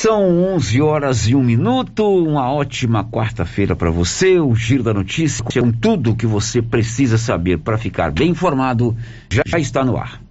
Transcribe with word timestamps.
São 0.00 0.54
11 0.54 0.80
horas 0.80 1.28
e 1.28 1.34
um 1.34 1.44
minuto. 1.44 2.02
Uma 2.02 2.50
ótima 2.50 3.04
quarta-feira 3.04 3.76
para 3.76 3.90
você. 3.90 4.40
O 4.40 4.54
Giro 4.54 4.82
da 4.82 4.94
Notícia, 4.94 5.44
com 5.44 5.70
tudo 5.70 6.16
que 6.16 6.24
você 6.24 6.62
precisa 6.62 7.18
saber 7.18 7.58
para 7.58 7.76
ficar 7.76 8.10
bem 8.10 8.30
informado, 8.30 8.96
já 9.30 9.58
está 9.58 9.84
no 9.84 9.98
ar. 9.98 10.22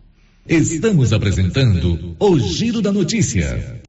Estamos 0.48 1.14
apresentando 1.14 2.16
o 2.20 2.40
Giro 2.40 2.82
da 2.82 2.92
Notícia. 2.92 3.80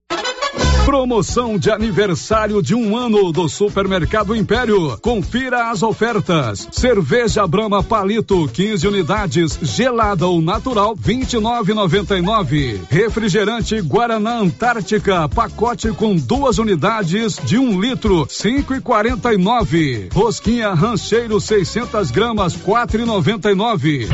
Promoção 0.84 1.58
de 1.58 1.70
aniversário 1.70 2.62
de 2.62 2.74
um 2.74 2.96
ano 2.96 3.30
do 3.30 3.48
Supermercado 3.48 4.34
Império. 4.34 4.98
Confira 5.00 5.70
as 5.70 5.82
ofertas. 5.82 6.66
Cerveja 6.72 7.46
Brahma 7.46 7.82
Palito, 7.82 8.48
15 8.48 8.88
unidades, 8.88 9.58
gelada 9.62 10.26
ou 10.26 10.40
natural, 10.40 10.96
29,99. 10.96 12.80
Refrigerante 12.88 13.80
Guaraná 13.82 14.38
Antártica, 14.38 15.28
pacote 15.28 15.90
com 15.92 16.16
duas 16.16 16.58
unidades 16.58 17.36
de 17.44 17.58
um 17.58 17.80
litro, 17.80 18.26
5,49. 18.26 20.12
Rosquinha 20.12 20.72
Rancheiro 20.72 21.40
600 21.40 22.10
gramas, 22.10 22.56
4,99. 22.56 24.08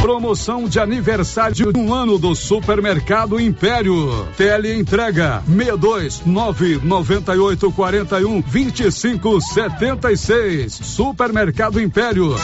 Promoção 0.00 0.68
de 0.68 0.78
aniversário 0.78 1.72
de 1.72 1.78
um 1.78 1.92
ano 1.92 2.18
do 2.18 2.34
Supermercado 2.34 3.40
Império. 3.40 4.26
Tele 4.36 4.78
entrega 4.78 5.42
62 5.46 6.22
998 6.24 7.72
41 7.72 8.40
25 8.42 9.40
76. 9.40 10.72
Supermercado 10.72 11.80
Império. 11.80 12.36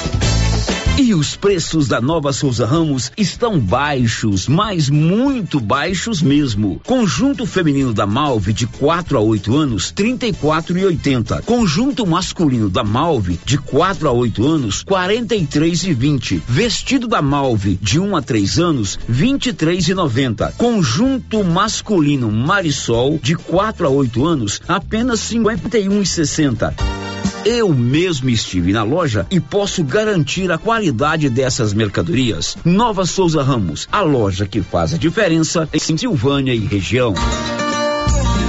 E 0.96 1.12
os 1.12 1.34
preços 1.34 1.88
da 1.88 2.00
Nova 2.00 2.32
Souza 2.32 2.64
Ramos 2.64 3.10
estão 3.16 3.58
baixos, 3.58 4.46
mas 4.46 4.88
muito 4.88 5.58
baixos 5.58 6.22
mesmo. 6.22 6.80
Conjunto 6.86 7.44
feminino 7.44 7.92
da 7.92 8.06
Malve 8.06 8.52
de 8.52 8.64
4 8.68 9.18
a 9.18 9.20
8 9.20 9.56
anos, 9.56 9.90
34 9.90 10.78
e 10.78 10.84
80. 10.84 11.42
Conjunto 11.42 12.06
masculino 12.06 12.70
da 12.70 12.84
Malve 12.84 13.40
de 13.44 13.58
4 13.58 14.08
a 14.08 14.12
8 14.12 14.46
anos, 14.46 14.84
43 14.84 15.82
e 15.82 15.92
20. 15.92 16.42
Vestido 16.46 17.08
da 17.08 17.20
Malve 17.20 17.76
de 17.82 17.98
1 17.98 18.14
a 18.14 18.22
3 18.22 18.60
anos, 18.60 18.96
23 19.08 19.88
e 19.88 19.94
90. 19.94 20.54
Conjunto 20.56 21.42
masculino 21.42 22.30
Marisol 22.30 23.18
de 23.20 23.34
4 23.34 23.84
a 23.84 23.90
8 23.90 24.24
anos, 24.24 24.62
apenas 24.68 25.18
51 25.18 26.02
e 26.02 26.06
60. 26.06 27.13
Eu 27.44 27.74
mesmo 27.74 28.30
estive 28.30 28.72
na 28.72 28.82
loja 28.82 29.26
e 29.30 29.38
posso 29.38 29.84
garantir 29.84 30.50
a 30.50 30.56
qualidade 30.56 31.28
dessas 31.28 31.74
mercadorias. 31.74 32.56
Nova 32.64 33.04
Souza 33.04 33.42
Ramos, 33.42 33.86
a 33.92 34.00
loja 34.00 34.46
que 34.46 34.62
faz 34.62 34.94
a 34.94 34.96
diferença 34.96 35.68
em 35.74 35.98
Silvânia 35.98 36.54
e 36.54 36.60
região. 36.60 37.12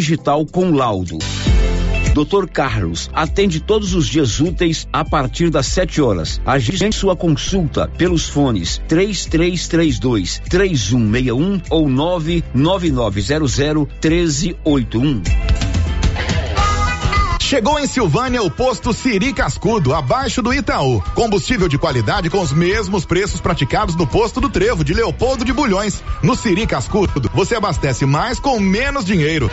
digital 0.00 0.46
com 0.46 0.70
laudo. 0.72 1.18
Dr. 2.14 2.48
Carlos 2.50 3.10
atende 3.12 3.60
todos 3.60 3.94
os 3.94 4.06
dias 4.06 4.40
úteis 4.40 4.88
a 4.90 5.04
partir 5.04 5.50
das 5.50 5.66
7 5.66 6.00
horas. 6.00 6.40
Agende 6.44 6.96
sua 6.96 7.14
consulta 7.14 7.86
pelos 7.86 8.26
fones 8.26 8.80
3332 8.88 10.40
3161 10.48 11.60
ou 11.70 11.88
99900 11.88 13.86
1381. 14.02 15.22
Chegou 17.50 17.80
em 17.80 17.86
Silvânia 17.88 18.40
o 18.44 18.48
posto 18.48 18.92
Siri 18.92 19.32
Cascudo, 19.32 19.92
abaixo 19.92 20.40
do 20.40 20.54
Itaú. 20.54 21.02
Combustível 21.16 21.66
de 21.66 21.76
qualidade 21.76 22.30
com 22.30 22.40
os 22.40 22.52
mesmos 22.52 23.04
preços 23.04 23.40
praticados 23.40 23.96
no 23.96 24.06
posto 24.06 24.40
do 24.40 24.48
Trevo 24.48 24.84
de 24.84 24.94
Leopoldo 24.94 25.44
de 25.44 25.52
Bulhões. 25.52 26.00
No 26.22 26.36
Siri 26.36 26.64
Cascudo, 26.64 27.28
você 27.34 27.56
abastece 27.56 28.06
mais 28.06 28.38
com 28.38 28.60
menos 28.60 29.04
dinheiro. 29.04 29.50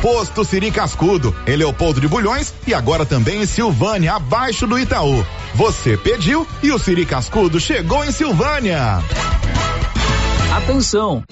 Posto 0.00 0.44
Siri 0.44 0.70
Cascudo, 0.70 1.34
em 1.46 1.56
Leopoldo 1.56 2.00
de 2.00 2.08
Bulhões 2.08 2.54
e 2.66 2.72
agora 2.72 3.04
também 3.04 3.42
em 3.42 3.46
Silvânia, 3.46 4.14
abaixo 4.14 4.66
do 4.66 4.78
Itaú. 4.78 5.24
Você 5.54 5.96
pediu 5.96 6.46
e 6.62 6.72
o 6.72 6.78
Siri 6.78 7.04
Cascudo 7.04 7.60
chegou 7.60 8.02
em 8.02 8.10
Silvânia. 8.10 9.02
Atenção! 10.56 11.22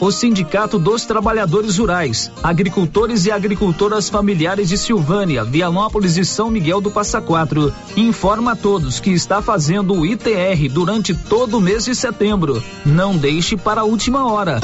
O 0.00 0.10
Sindicato 0.10 0.78
dos 0.78 1.04
Trabalhadores 1.04 1.78
Rurais, 1.78 2.32
Agricultores 2.42 3.26
e 3.26 3.30
Agricultoras 3.30 4.08
Familiares 4.08 4.68
de 4.68 4.76
Silvânia, 4.76 5.44
Vianópolis 5.44 6.16
e 6.16 6.24
São 6.24 6.50
Miguel 6.50 6.80
do 6.80 6.90
Passa 6.90 7.20
Quatro 7.20 7.72
informa 7.96 8.52
a 8.52 8.56
todos 8.56 8.98
que 8.98 9.10
está 9.10 9.40
fazendo 9.40 9.94
o 9.94 10.04
ITR 10.04 10.68
durante 10.72 11.14
todo 11.14 11.58
o 11.58 11.60
mês 11.60 11.84
de 11.84 11.94
setembro. 11.94 12.62
Não 12.84 13.16
deixe 13.16 13.56
para 13.56 13.82
a 13.82 13.84
última 13.84 14.26
hora. 14.26 14.58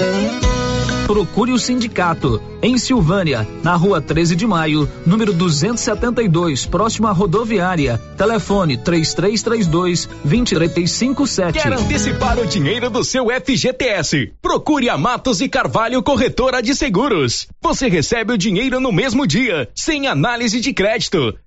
Procure 1.06 1.52
o 1.52 1.58
sindicato 1.58 2.42
em 2.60 2.76
Silvânia, 2.76 3.46
na 3.62 3.76
rua 3.76 4.00
13 4.00 4.34
de 4.34 4.44
maio, 4.44 4.88
número 5.06 5.32
272, 5.32 6.66
próximo 6.66 7.06
à 7.06 7.12
rodoviária. 7.12 7.96
Telefone 8.18 8.76
3332 8.76 10.06
2357. 10.24 11.62
Quer 11.62 11.72
antecipar 11.72 12.40
o 12.40 12.46
dinheiro 12.46 12.90
do 12.90 13.04
seu 13.04 13.26
FGTS? 13.28 14.32
Procure 14.42 14.88
a 14.88 14.98
Matos 14.98 15.40
e 15.40 15.48
Carvalho 15.48 16.02
Corretora 16.02 16.60
de 16.60 16.74
Seguros. 16.74 17.46
Você 17.62 17.88
recebe 17.88 18.32
o 18.32 18.38
dinheiro 18.38 18.80
no 18.80 18.90
mesmo 18.90 19.28
dia, 19.28 19.68
sem 19.76 20.08
análise 20.08 20.58
de 20.60 20.72
crédito. 20.74 21.38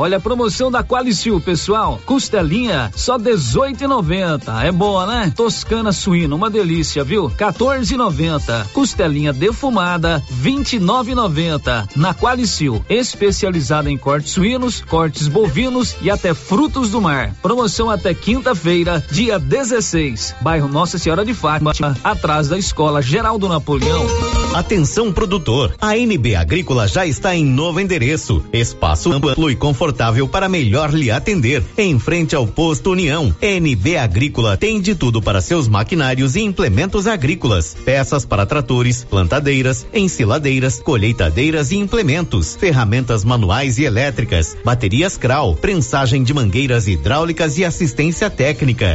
Olha 0.00 0.16
a 0.16 0.20
promoção 0.20 0.70
da 0.70 0.82
Qualicil, 0.82 1.42
pessoal. 1.42 2.00
Costelinha 2.06 2.90
só 2.96 3.18
18,90. 3.18 4.64
É 4.64 4.72
boa, 4.72 5.04
né? 5.04 5.30
Toscana 5.36 5.92
suína, 5.92 6.34
uma 6.34 6.48
delícia, 6.48 7.04
viu? 7.04 7.28
14,90. 7.28 8.68
Costelinha 8.72 9.30
defumada 9.30 10.22
29,90. 10.42 11.90
Na 11.96 12.14
Qualicil, 12.14 12.82
especializada 12.88 13.90
em 13.90 13.98
cortes 13.98 14.32
suínos, 14.32 14.80
cortes 14.80 15.28
bovinos 15.28 15.94
e 16.00 16.10
até 16.10 16.32
frutos 16.32 16.92
do 16.92 17.02
mar. 17.02 17.34
Promoção 17.42 17.90
até 17.90 18.14
quinta-feira, 18.14 19.04
dia 19.10 19.38
16. 19.38 20.36
Bairro 20.40 20.66
Nossa 20.66 20.96
Senhora 20.96 21.26
de 21.26 21.34
Fátima, 21.34 21.94
atrás 22.02 22.48
da 22.48 22.56
Escola 22.56 23.02
Geraldo 23.02 23.50
Napoleão. 23.50 24.06
Atenção 24.54 25.12
produtor, 25.12 25.76
a 25.80 25.96
NB 25.96 26.34
Agrícola 26.34 26.88
já 26.88 27.06
está 27.06 27.36
em 27.36 27.44
novo 27.44 27.78
endereço, 27.80 28.42
espaço 28.52 29.12
amplo 29.12 29.50
e 29.50 29.54
confortável 29.54 29.89
para 30.28 30.48
melhor 30.48 30.92
lhe 30.92 31.10
atender, 31.10 31.62
em 31.76 31.98
frente 31.98 32.34
ao 32.34 32.46
posto 32.46 32.90
União. 32.92 33.34
NB 33.40 33.96
Agrícola 33.96 34.56
tem 34.56 34.80
de 34.80 34.94
tudo 34.94 35.20
para 35.20 35.40
seus 35.40 35.68
maquinários 35.68 36.36
e 36.36 36.40
implementos 36.40 37.06
agrícolas, 37.06 37.76
peças 37.84 38.24
para 38.24 38.46
tratores, 38.46 39.04
plantadeiras, 39.04 39.86
ensiladeiras, 39.92 40.80
colheitadeiras 40.80 41.70
e 41.70 41.76
implementos, 41.76 42.56
ferramentas 42.56 43.24
manuais 43.24 43.78
e 43.78 43.84
elétricas, 43.84 44.56
baterias 44.64 45.16
Kral, 45.16 45.54
prensagem 45.56 46.22
de 46.22 46.34
mangueiras 46.34 46.86
hidráulicas 46.86 47.58
e 47.58 47.64
assistência 47.64 48.30
técnica. 48.30 48.94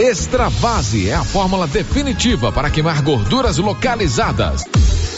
Extravase 0.00 1.08
é 1.10 1.14
a 1.14 1.24
fórmula 1.24 1.66
definitiva 1.66 2.52
para 2.52 2.70
queimar 2.70 3.02
gorduras 3.02 3.58
localizadas. 3.58 4.64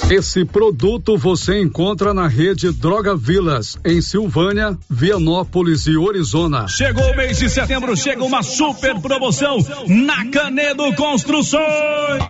Esse 0.08 0.44
produto 0.44 1.16
você 1.16 1.60
encontra 1.60 2.14
na 2.14 2.26
rede 2.26 2.72
Droga 2.72 3.14
Vilas, 3.16 3.78
em 3.84 4.00
Silvânia, 4.00 4.76
Vianópolis 4.88 5.86
e 5.86 5.96
Orizona. 5.96 6.66
Chegou 6.68 7.12
o 7.12 7.16
mês 7.16 7.38
de 7.38 7.48
setembro, 7.48 7.96
chega 7.96 8.24
uma 8.24 8.42
super 8.42 8.98
promoção 9.00 9.58
na 9.86 10.24
Canedo 10.26 10.92
Construções. 10.94 11.62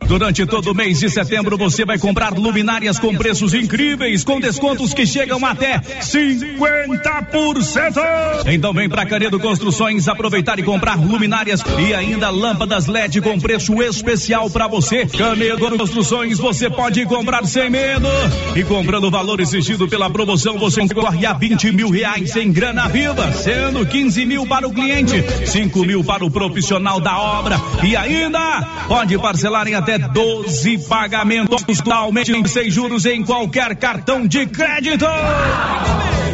Durante 0.06 0.44
todo 0.44 0.72
o 0.72 0.74
mês 0.74 1.00
de 1.00 1.08
setembro 1.08 1.56
você 1.56 1.86
vai 1.86 1.98
comprar 1.98 2.34
luminárias 2.34 2.98
com 2.98 3.16
preços 3.16 3.54
incríveis, 3.54 4.24
com 4.24 4.38
descontos 4.40 4.92
que 4.92 5.06
chegam 5.06 5.42
até 5.46 5.78
50%. 5.78 8.46
Então 8.46 8.74
vem 8.74 8.88
pra 8.88 9.06
Canedo 9.06 9.38
Construções 9.40 10.08
aproveitar 10.08 10.58
e 10.58 10.62
comprar 10.62 10.98
luminárias 10.98 11.62
e 11.78 11.94
ainda 11.94 12.28
lâmpadas 12.28 12.86
LED 12.86 13.22
com 13.22 13.38
preço 13.38 13.80
especial 13.82 14.50
para 14.50 14.66
você. 14.66 15.06
Canedo 15.06 15.78
Construções 15.78 16.38
você 16.38 16.68
pode 16.68 17.06
comprar 17.06 17.46
sem 17.60 17.68
medo. 17.68 18.08
E 18.56 18.64
comprando 18.64 19.04
o 19.04 19.10
valor 19.10 19.38
exigido 19.38 19.86
pela 19.86 20.08
promoção, 20.08 20.56
você 20.58 20.80
concorre 20.80 21.26
a 21.26 21.34
20 21.34 21.72
mil 21.72 21.90
reais 21.90 22.34
em 22.36 22.50
grana 22.50 22.88
viva, 22.88 23.30
sendo 23.32 23.84
15 23.84 24.24
mil 24.24 24.46
para 24.46 24.66
o 24.66 24.72
cliente, 24.72 25.22
5 25.46 25.84
mil 25.84 26.02
para 26.02 26.24
o 26.24 26.30
profissional 26.30 26.98
da 27.00 27.18
obra. 27.18 27.60
E 27.82 27.94
ainda 27.94 28.62
pode 28.88 29.18
parcelar 29.18 29.68
em 29.68 29.74
até 29.74 29.98
12 29.98 30.78
pagamentos 30.88 31.62
totalmente 31.62 32.48
sem 32.48 32.70
juros 32.70 33.04
em 33.04 33.22
qualquer 33.22 33.76
cartão 33.76 34.26
de 34.26 34.46
crédito. 34.46 35.04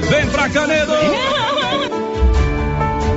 Vem 0.09 0.27
pra 0.29 0.49
Canedo! 0.49 1.66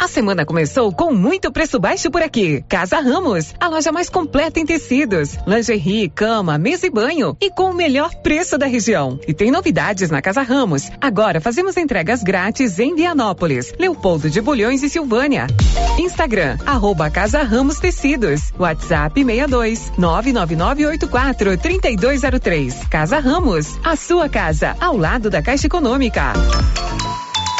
A 0.00 0.08
semana 0.08 0.44
começou 0.44 0.92
com 0.92 1.12
muito 1.12 1.52
preço 1.52 1.78
baixo 1.78 2.10
por 2.10 2.22
aqui. 2.22 2.64
Casa 2.68 2.98
Ramos, 3.00 3.54
a 3.60 3.68
loja 3.68 3.92
mais 3.92 4.10
completa 4.10 4.58
em 4.58 4.66
tecidos, 4.66 5.36
lingerie, 5.46 6.08
cama, 6.08 6.58
mesa 6.58 6.86
e 6.86 6.90
banho 6.90 7.36
e 7.40 7.50
com 7.50 7.70
o 7.70 7.74
melhor 7.74 8.14
preço 8.16 8.58
da 8.58 8.66
região. 8.66 9.18
E 9.26 9.32
tem 9.32 9.50
novidades 9.50 10.10
na 10.10 10.20
Casa 10.20 10.42
Ramos. 10.42 10.90
Agora 11.00 11.40
fazemos 11.40 11.76
entregas 11.76 12.22
grátis 12.22 12.78
em 12.78 12.94
Vianópolis, 12.94 13.72
Leopoldo 13.78 14.28
de 14.28 14.40
Bulhões 14.40 14.82
e 14.82 14.88
Silvânia. 14.88 15.46
Instagram, 15.98 16.58
arroba 16.66 17.10
Casa 17.10 17.42
Ramos 17.42 17.78
Tecidos. 17.78 18.52
WhatsApp 18.58 19.24
62 19.24 19.92
99984 19.96 21.56
3203. 21.58 22.86
Casa 22.88 23.18
Ramos, 23.18 23.78
a 23.84 23.94
sua 23.96 24.28
casa, 24.28 24.76
ao 24.80 24.96
lado 24.96 25.30
da 25.30 25.40
Caixa 25.42 25.66
Econômica. 25.66 26.32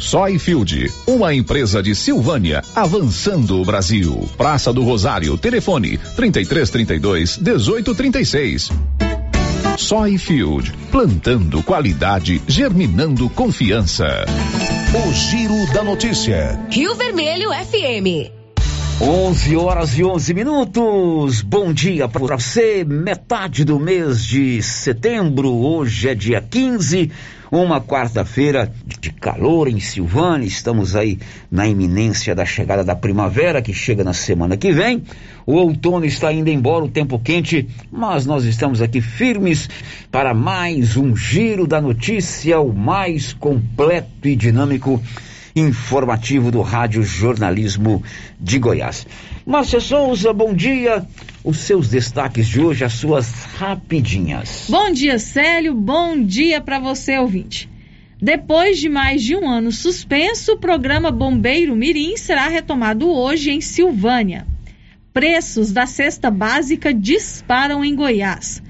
Soyfield, 0.00 0.90
uma 1.06 1.34
empresa 1.34 1.82
de 1.82 1.94
Silvânia, 1.94 2.62
avançando 2.74 3.60
o 3.60 3.64
Brasil. 3.64 4.28
Praça 4.36 4.72
do 4.72 4.82
Rosário, 4.82 5.36
telefone 5.36 5.98
3332 6.16 7.38
1836. 7.38 8.70
Soyfield, 9.76 10.72
plantando 10.90 11.62
qualidade, 11.62 12.40
germinando 12.48 13.28
confiança. 13.30 14.24
O 14.92 15.12
Giro 15.12 15.72
da 15.72 15.84
Notícia. 15.84 16.58
Rio 16.70 16.94
Vermelho 16.94 17.50
FM. 17.50 18.30
11 19.02 19.56
horas 19.56 19.96
e 19.96 20.04
11 20.04 20.34
minutos. 20.34 21.40
Bom 21.40 21.72
dia 21.72 22.06
para 22.06 22.36
você. 22.36 22.84
Metade 22.84 23.64
do 23.64 23.78
mês 23.80 24.22
de 24.22 24.62
setembro. 24.62 25.50
Hoje 25.50 26.08
é 26.08 26.14
dia 26.14 26.42
15. 26.42 27.10
Uma 27.50 27.80
quarta-feira 27.80 28.72
de 29.00 29.10
calor 29.10 29.66
em 29.66 29.80
Silvânia, 29.80 30.46
estamos 30.46 30.94
aí 30.94 31.18
na 31.50 31.66
iminência 31.66 32.32
da 32.32 32.44
chegada 32.44 32.84
da 32.84 32.94
primavera, 32.94 33.60
que 33.60 33.74
chega 33.74 34.04
na 34.04 34.12
semana 34.12 34.56
que 34.56 34.72
vem. 34.72 35.02
O 35.44 35.54
outono 35.54 36.04
está 36.04 36.32
indo 36.32 36.48
embora, 36.48 36.84
o 36.84 36.88
tempo 36.88 37.18
quente, 37.18 37.68
mas 37.90 38.24
nós 38.24 38.44
estamos 38.44 38.80
aqui 38.80 39.00
firmes 39.00 39.68
para 40.12 40.32
mais 40.32 40.96
um 40.96 41.16
giro 41.16 41.66
da 41.66 41.80
notícia, 41.80 42.60
o 42.60 42.72
mais 42.72 43.32
completo 43.32 44.28
e 44.28 44.36
dinâmico 44.36 45.02
informativo 45.56 46.52
do 46.52 46.62
Rádio 46.62 47.02
Jornalismo 47.02 48.00
de 48.38 48.60
Goiás. 48.60 49.04
Márcia 49.44 49.80
Souza, 49.80 50.32
bom 50.32 50.54
dia. 50.54 51.04
Os 51.42 51.58
seus 51.58 51.88
destaques 51.88 52.46
de 52.46 52.60
hoje, 52.60 52.84
as 52.84 52.92
suas 52.92 53.44
rapidinhas. 53.56 54.66
Bom 54.68 54.90
dia, 54.92 55.18
Célio. 55.18 55.74
Bom 55.74 56.22
dia 56.22 56.60
para 56.60 56.78
você, 56.78 57.18
ouvinte. 57.18 57.68
Depois 58.20 58.78
de 58.78 58.90
mais 58.90 59.22
de 59.22 59.34
um 59.34 59.48
ano 59.48 59.72
suspenso, 59.72 60.52
o 60.52 60.58
programa 60.58 61.10
Bombeiro 61.10 61.74
Mirim 61.74 62.18
será 62.18 62.48
retomado 62.48 63.10
hoje 63.10 63.50
em 63.50 63.62
Silvânia. 63.62 64.46
Preços 65.12 65.72
da 65.72 65.86
cesta 65.86 66.30
básica 66.30 66.92
disparam 66.92 67.82
em 67.82 67.94
Goiás. 67.94 68.62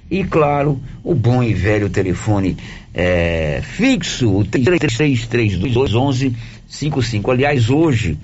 e 0.10 0.24
claro, 0.24 0.80
o 1.04 1.14
bom 1.14 1.44
e 1.44 1.54
velho 1.54 1.90
telefone 1.90 2.56
é, 2.94 3.62
fixo, 3.62 4.40
o 4.40 4.46
33321155. 4.46 7.32
Aliás, 7.32 7.70
hoje 7.70 8.18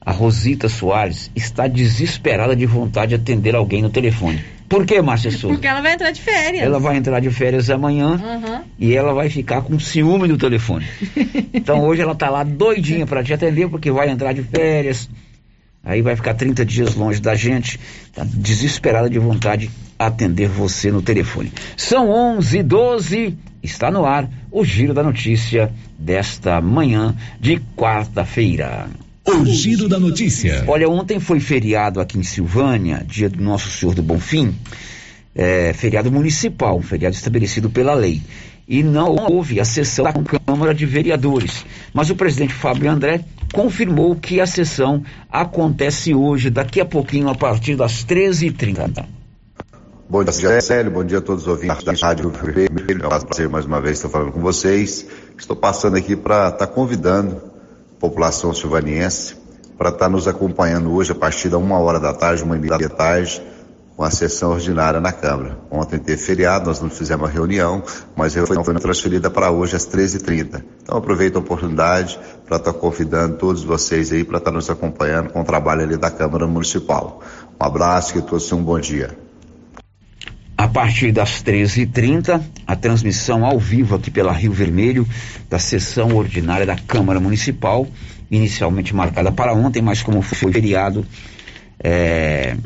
a 0.00 0.12
Rosita 0.12 0.66
Soares 0.68 1.30
está 1.34 1.66
desesperada 1.66 2.56
de 2.56 2.66
vontade 2.66 3.10
de 3.10 3.14
atender 3.14 3.54
alguém 3.54 3.82
no 3.82 3.90
telefone. 3.90 4.42
Por 4.68 4.86
que, 4.86 5.00
Márcia 5.00 5.30
Souza? 5.30 5.54
Porque 5.54 5.66
ela 5.66 5.80
vai 5.80 5.92
entrar 5.92 6.10
de 6.10 6.20
férias. 6.20 6.62
Ela 6.62 6.78
vai 6.78 6.96
entrar 6.96 7.20
de 7.20 7.30
férias 7.30 7.70
amanhã 7.70 8.20
uhum. 8.22 8.60
e 8.78 8.94
ela 8.94 9.12
vai 9.12 9.30
ficar 9.30 9.62
com 9.62 9.78
ciúme 9.78 10.26
do 10.26 10.36
telefone. 10.36 10.86
então 11.54 11.84
hoje 11.84 12.02
ela 12.02 12.14
tá 12.14 12.28
lá 12.28 12.42
doidinha 12.42 13.06
para 13.06 13.22
te 13.22 13.32
atender 13.32 13.68
porque 13.68 13.90
vai 13.90 14.10
entrar 14.10 14.32
de 14.32 14.42
férias. 14.42 15.08
Aí 15.84 16.00
vai 16.00 16.16
ficar 16.16 16.34
30 16.34 16.64
dias 16.64 16.94
longe 16.94 17.20
da 17.20 17.34
gente. 17.34 17.78
Tá 18.14 18.24
desesperada 18.24 19.10
de 19.10 19.18
vontade 19.18 19.66
de 19.66 19.74
atender 19.98 20.48
você 20.48 20.90
no 20.90 21.02
telefone. 21.02 21.52
São 21.76 22.10
11 22.10 22.62
12 22.62 23.36
está 23.62 23.90
no 23.90 24.04
ar 24.04 24.28
o 24.50 24.64
Giro 24.64 24.94
da 24.94 25.02
Notícia 25.02 25.72
desta 25.98 26.60
manhã 26.60 27.14
de 27.40 27.60
quarta-feira. 27.76 28.88
O 29.26 29.44
Giro 29.46 29.88
da 29.88 29.98
Notícia. 29.98 30.64
Olha, 30.66 30.88
ontem 30.88 31.18
foi 31.18 31.40
feriado 31.40 31.98
aqui 31.98 32.18
em 32.18 32.22
Silvânia, 32.22 33.02
dia 33.06 33.28
do 33.28 33.42
Nosso 33.42 33.70
Senhor 33.70 33.94
do 33.94 34.02
Bonfim, 34.02 34.54
é, 35.34 35.72
feriado 35.72 36.12
municipal, 36.12 36.78
um 36.78 36.82
feriado 36.82 37.16
estabelecido 37.16 37.70
pela 37.70 37.94
lei. 37.94 38.20
E 38.68 38.82
não 38.82 39.16
houve 39.16 39.60
a 39.60 39.64
sessão 39.64 40.04
da 40.04 40.12
Câmara 40.12 40.74
de 40.74 40.84
Vereadores. 40.86 41.64
Mas 41.92 42.10
o 42.10 42.16
presidente 42.16 42.52
Fábio 42.52 42.90
André 42.90 43.24
confirmou 43.54 44.16
que 44.16 44.40
a 44.40 44.46
sessão 44.46 45.02
acontece 45.30 46.12
hoje, 46.12 46.50
daqui 46.50 46.80
a 46.80 46.84
pouquinho, 46.84 47.28
a 47.28 47.34
partir 47.34 47.76
das 47.76 48.04
13h30. 48.04 49.06
Bom 50.10 50.24
dia, 50.24 50.60
Célio. 50.60 50.90
Bom 50.90 51.04
dia 51.04 51.18
a 51.18 51.22
todos 51.22 51.44
os 51.44 51.48
ouvintes 51.48 51.84
da 51.84 51.92
Rádio 51.92 52.30
Vermelho. 52.30 53.04
É 53.04 53.06
um 53.06 53.20
prazer 53.20 53.48
mais 53.48 53.64
uma 53.64 53.80
vez 53.80 53.96
estar 53.96 54.08
falando 54.08 54.32
com 54.32 54.40
vocês. 54.40 55.06
Estou 55.38 55.56
passando 55.56 55.96
aqui 55.96 56.16
para 56.16 56.48
estar 56.48 56.58
tá 56.58 56.66
convidando 56.66 57.40
população 57.98 58.52
silvaniense 58.52 59.44
para 59.78 59.88
estar 59.88 60.06
tá 60.06 60.08
nos 60.08 60.28
acompanhando 60.28 60.92
hoje 60.92 61.12
a 61.12 61.14
partir 61.14 61.48
da 61.48 61.58
uma 61.58 61.78
hora 61.78 61.98
da 61.98 62.12
tarde, 62.12 62.42
uma 62.42 62.56
e 62.56 62.60
meia 62.60 62.78
da 62.78 62.88
tarde, 62.88 63.42
com 63.96 64.02
a 64.02 64.10
sessão 64.10 64.50
ordinária 64.50 65.00
na 65.00 65.12
Câmara. 65.12 65.58
Ontem 65.70 65.98
teve 65.98 66.20
feriado, 66.20 66.66
nós 66.66 66.80
não 66.80 66.90
fizemos 66.90 67.28
a 67.28 67.32
reunião, 67.32 67.82
mas 68.16 68.36
a 68.36 68.40
reunião 68.40 68.64
foi 68.64 68.74
transferida 68.74 69.30
para 69.30 69.50
hoje 69.50 69.76
às 69.76 69.86
13h30. 69.86 70.62
Então 70.82 70.98
aproveito 70.98 71.36
a 71.36 71.38
oportunidade 71.38 72.18
para 72.46 72.56
estar 72.56 72.72
convidando 72.72 73.36
todos 73.36 73.62
vocês 73.62 74.10
aí 74.12 74.24
para 74.24 74.38
estar 74.38 74.50
nos 74.50 74.68
acompanhando 74.68 75.30
com 75.30 75.40
o 75.40 75.44
trabalho 75.44 75.82
ali 75.82 75.96
da 75.96 76.10
Câmara 76.10 76.46
Municipal. 76.46 77.22
Um 77.60 77.64
abraço, 77.64 78.12
que 78.14 78.22
todos 78.22 78.48
tenham 78.48 78.62
um 78.62 78.64
bom 78.64 78.80
dia. 78.80 79.16
A 80.56 80.68
partir 80.68 81.12
das 81.12 81.42
13h30, 81.42 82.40
a 82.66 82.76
transmissão 82.76 83.44
ao 83.44 83.58
vivo 83.58 83.94
aqui 83.94 84.10
pela 84.10 84.32
Rio 84.32 84.52
Vermelho 84.52 85.06
da 85.48 85.58
sessão 85.58 86.14
ordinária 86.16 86.66
da 86.66 86.76
Câmara 86.76 87.20
Municipal, 87.20 87.86
inicialmente 88.30 88.94
marcada 88.94 89.30
para 89.30 89.52
ontem, 89.52 89.82
mas 89.82 90.02
como 90.02 90.22
foi 90.22 90.52
feriado, 90.52 91.04
é, 91.82 92.56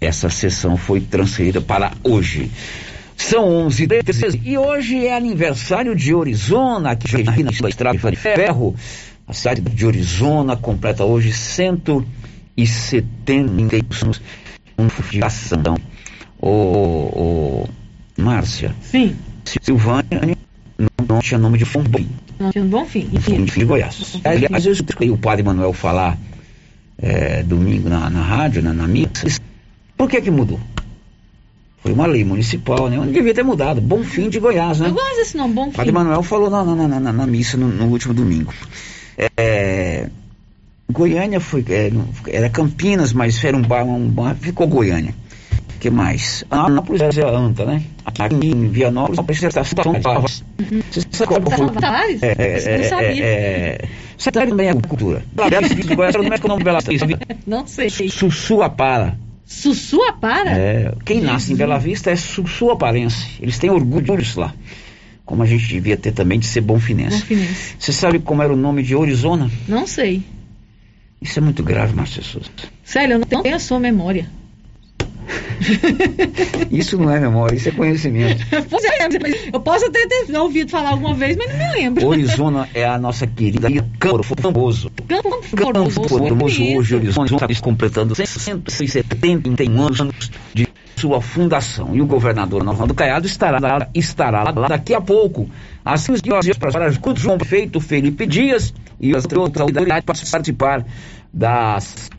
essa 0.00 0.30
sessão 0.30 0.76
foi 0.76 1.00
transferida 1.00 1.60
para 1.60 1.90
hoje. 2.04 2.52
São 3.16 3.48
11 3.66 3.84
h 3.84 4.02
13 4.04 4.42
e 4.44 4.56
hoje 4.56 5.04
é 5.06 5.16
aniversário 5.16 5.96
de 5.96 6.14
Orizona, 6.14 6.92
aqui 6.92 7.24
na 7.24 7.50
Estrada 7.68 7.98
de 7.98 8.16
Ferro. 8.16 8.76
A 9.26 9.32
cidade 9.32 9.60
de 9.60 9.86
Orizona 9.86 10.56
completa 10.56 11.04
hoje 11.04 11.32
170 11.32 13.50
anos 14.78 14.92
de 15.10 15.22
ação 15.22 15.76
Ô, 16.40 16.48
ô, 16.48 17.68
Márcia. 18.16 18.74
Sim. 18.80 19.16
Silvânia 19.44 20.36
não, 21.08 21.18
tinha 21.18 21.38
nome 21.38 21.58
de 21.58 21.64
Fonbom. 21.64 22.06
Não 22.38 22.52
tinha 22.52 22.62
um 22.62 22.68
bom 22.68 22.84
fim. 22.84 23.08
Enfim, 23.12 23.44
de 23.44 23.64
Goiás. 23.64 24.20
Às 24.24 24.40
vezes 24.40 24.66
eu 24.66 24.72
escutei 24.72 25.10
o 25.10 25.18
padre 25.18 25.42
Manuel 25.42 25.72
falar 25.72 26.16
é, 26.96 27.42
domingo 27.42 27.88
na, 27.88 28.08
na 28.08 28.22
rádio, 28.22 28.62
na, 28.62 28.72
na 28.72 28.86
missa. 28.86 29.26
Por 29.98 30.08
que 30.08 30.22
que 30.22 30.30
mudou? 30.30 30.58
Foi 31.82 31.92
uma 31.92 32.06
lei 32.06 32.24
municipal, 32.24 32.88
né? 32.88 32.96
Não 32.96 33.12
devia 33.12 33.34
ter 33.34 33.42
mudado. 33.42 33.80
Bom 33.80 34.02
fim 34.02 34.30
de 34.30 34.40
Goiás, 34.40 34.80
né? 34.80 34.88
Eu 34.88 34.94
gosto 34.94 35.16
desse 35.16 35.36
nome, 35.36 35.54
bom 35.54 35.66
fim. 35.66 35.76
Padre 35.76 35.92
Manuel 35.92 36.22
falou 36.22 36.48
na, 36.48 36.64
na, 36.64 36.88
na, 36.88 37.12
na 37.12 37.26
missa 37.26 37.56
no, 37.56 37.68
no, 37.68 37.86
último 37.86 38.14
domingo. 38.14 38.54
É, 39.36 40.08
Goiânia 40.90 41.40
foi, 41.40 41.64
é, 41.68 41.90
era 42.28 42.48
Campinas, 42.48 43.12
mas 43.12 43.44
era 43.44 43.56
um 43.56 43.62
bar, 43.62 43.84
um 43.84 44.08
bar, 44.08 44.34
ficou 44.36 44.66
Goiânia 44.66 45.14
que 45.78 45.90
mais? 45.90 46.44
Anápolis 46.50 47.00
é 47.16 47.22
a 47.22 47.30
ANTA, 47.30 47.64
né? 47.64 47.82
Aqui 48.04 48.46
em 48.46 48.68
Vianópolis, 48.68 49.18
a 49.18 49.22
apresentação 49.22 49.92
de 49.92 50.00
Tavares. 50.00 50.44
Você 50.90 51.02
sabe 51.10 51.40
qual 51.40 51.56
foi? 51.56 51.70
Tavares? 51.80 52.22
É, 52.22 52.34
é, 52.38 52.74
é, 52.74 52.78
não 52.78 52.84
sabia. 52.84 53.24
É, 53.24 53.88
você 54.16 54.30
sabe 54.32 54.48
também 54.48 54.68
a 54.68 54.74
cultura. 54.74 55.22
Como 55.36 56.04
é 56.04 56.12
que 56.12 56.16
é 56.16 56.46
o 56.46 56.48
nome 56.48 56.58
de 56.58 56.64
Bela 56.64 56.80
Vista? 56.80 57.06
Não 57.46 57.66
sei. 57.66 57.88
Sussuapara. 57.90 59.16
Sussuapara? 59.48 60.50
É, 60.50 60.94
quem 61.06 61.22
nasce 61.22 61.54
em 61.54 61.56
Bela 61.56 61.78
Vista 61.78 62.10
é 62.10 62.16
sussuaparense. 62.16 63.26
Eles 63.40 63.58
têm 63.58 63.70
orgulho 63.70 64.18
disso 64.18 64.38
lá. 64.38 64.54
Como 65.24 65.42
a 65.42 65.46
gente 65.46 65.66
devia 65.66 65.96
ter 65.96 66.12
também 66.12 66.38
de 66.38 66.46
ser 66.46 66.60
bonfinense. 66.60 67.20
Bonfinense. 67.20 67.76
Você 67.78 67.90
sabe 67.90 68.18
como 68.18 68.42
era 68.42 68.52
o 68.52 68.56
nome 68.56 68.82
de 68.82 68.94
Orizona? 68.94 69.50
Não 69.66 69.86
sei. 69.86 70.22
Isso 71.20 71.38
é 71.38 71.42
muito 71.42 71.62
grave, 71.62 71.94
Márcia 71.94 72.22
Souza. 72.22 72.50
Sério, 72.84 73.14
eu 73.14 73.18
não 73.20 73.42
tenho 73.42 73.56
a 73.56 73.58
sua 73.58 73.80
memória. 73.80 74.28
isso 76.70 76.98
não 76.98 77.10
é 77.10 77.20
memória, 77.20 77.56
isso 77.56 77.68
é 77.68 77.72
conhecimento. 77.72 78.44
pois 78.70 78.84
é, 78.84 79.08
eu 79.52 79.60
posso 79.60 79.86
até 79.86 80.06
ter 80.06 80.36
ouvido 80.36 80.70
falar 80.70 80.90
alguma 80.90 81.14
vez, 81.14 81.36
mas 81.36 81.48
não 81.50 81.58
me 81.58 81.72
lembro. 81.72 82.06
Orizona 82.06 82.68
é 82.74 82.84
a 82.84 82.98
nossa 82.98 83.26
querida 83.26 83.68
Campo 83.98 84.22
Formoso. 84.22 84.90
Campo 85.08 85.40
Formoso. 85.90 86.62
hoje, 86.76 86.94
Orizona 86.94 87.26
está 87.26 87.48
completando 87.60 88.14
171 88.14 89.82
anos 89.82 90.30
de 90.54 90.68
sua 90.96 91.20
fundação. 91.20 91.94
E 91.94 92.02
o 92.02 92.06
governador 92.06 92.64
Norvaldo 92.64 92.94
Caiado 92.94 93.26
estará, 93.26 93.88
estará 93.94 94.42
lá 94.42 94.68
daqui 94.68 94.94
a 94.94 95.00
pouco. 95.00 95.48
Às 95.84 96.06
15 96.06 96.22
horas 96.32 96.58
para 96.58 96.90
o 96.90 97.16
João 97.16 97.38
Prefeito 97.38 97.80
Felipe 97.80 98.26
Dias 98.26 98.74
e 99.00 99.14
as 99.14 99.24
outras 99.24 99.62
autoridades 99.62 100.04
para 100.04 100.14
participar 100.32 100.84
das 101.32 102.10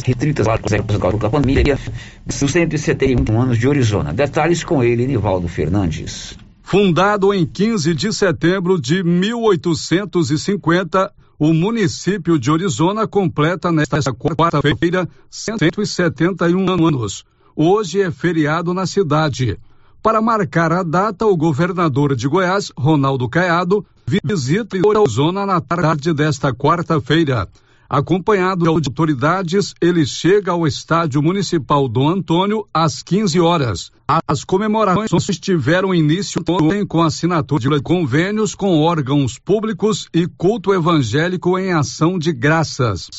restritas 0.00 0.46
com 0.46 1.26
a 1.26 1.30
pandemia 1.30 1.78
dos 2.24 2.50
171 2.50 3.40
anos 3.40 3.58
de 3.58 3.68
Orizona. 3.68 4.12
Detalhes 4.12 4.64
com 4.64 4.82
ele, 4.82 5.06
Nivaldo 5.06 5.48
Fernandes. 5.48 6.36
Fundado 6.62 7.34
em 7.34 7.44
15 7.44 7.94
de 7.94 8.12
setembro 8.12 8.80
de 8.80 9.02
1850, 9.02 11.12
O 11.38 11.52
município 11.52 12.38
de 12.38 12.52
Orizona 12.52 13.06
completa 13.06 13.72
nesta 13.72 13.98
quarta-feira 14.14 15.08
171 15.28 16.70
anos. 16.70 17.24
Hoje 17.56 18.00
é 18.00 18.12
feriado 18.12 18.72
na 18.72 18.86
cidade. 18.86 19.58
Para 20.00 20.22
marcar 20.22 20.72
a 20.72 20.82
data, 20.82 21.26
o 21.26 21.36
governador 21.36 22.14
de 22.14 22.28
Goiás, 22.28 22.70
Ronaldo 22.78 23.28
Caiado, 23.28 23.84
visita 24.22 24.78
Orizona 24.86 25.44
na 25.44 25.60
tarde 25.60 26.12
desta 26.12 26.54
quarta-feira. 26.54 27.48
Acompanhado 27.92 28.62
de 28.62 28.70
autoridades, 28.70 29.74
ele 29.78 30.06
chega 30.06 30.52
ao 30.52 30.66
estádio 30.66 31.20
municipal 31.20 31.86
do 31.86 32.08
Antônio 32.08 32.66
às 32.72 33.02
15 33.02 33.38
horas. 33.38 33.92
As 34.26 34.44
comemorações 34.44 35.38
tiveram 35.38 35.94
início 35.94 36.42
ontem 36.48 36.86
com 36.86 37.02
assinatura 37.02 37.76
de 37.76 37.82
convênios 37.82 38.54
com 38.54 38.80
órgãos 38.80 39.38
públicos 39.38 40.08
e 40.10 40.26
culto 40.26 40.72
evangélico 40.72 41.58
em 41.58 41.74
ação 41.74 42.18
de 42.18 42.32
graças. 42.32 43.10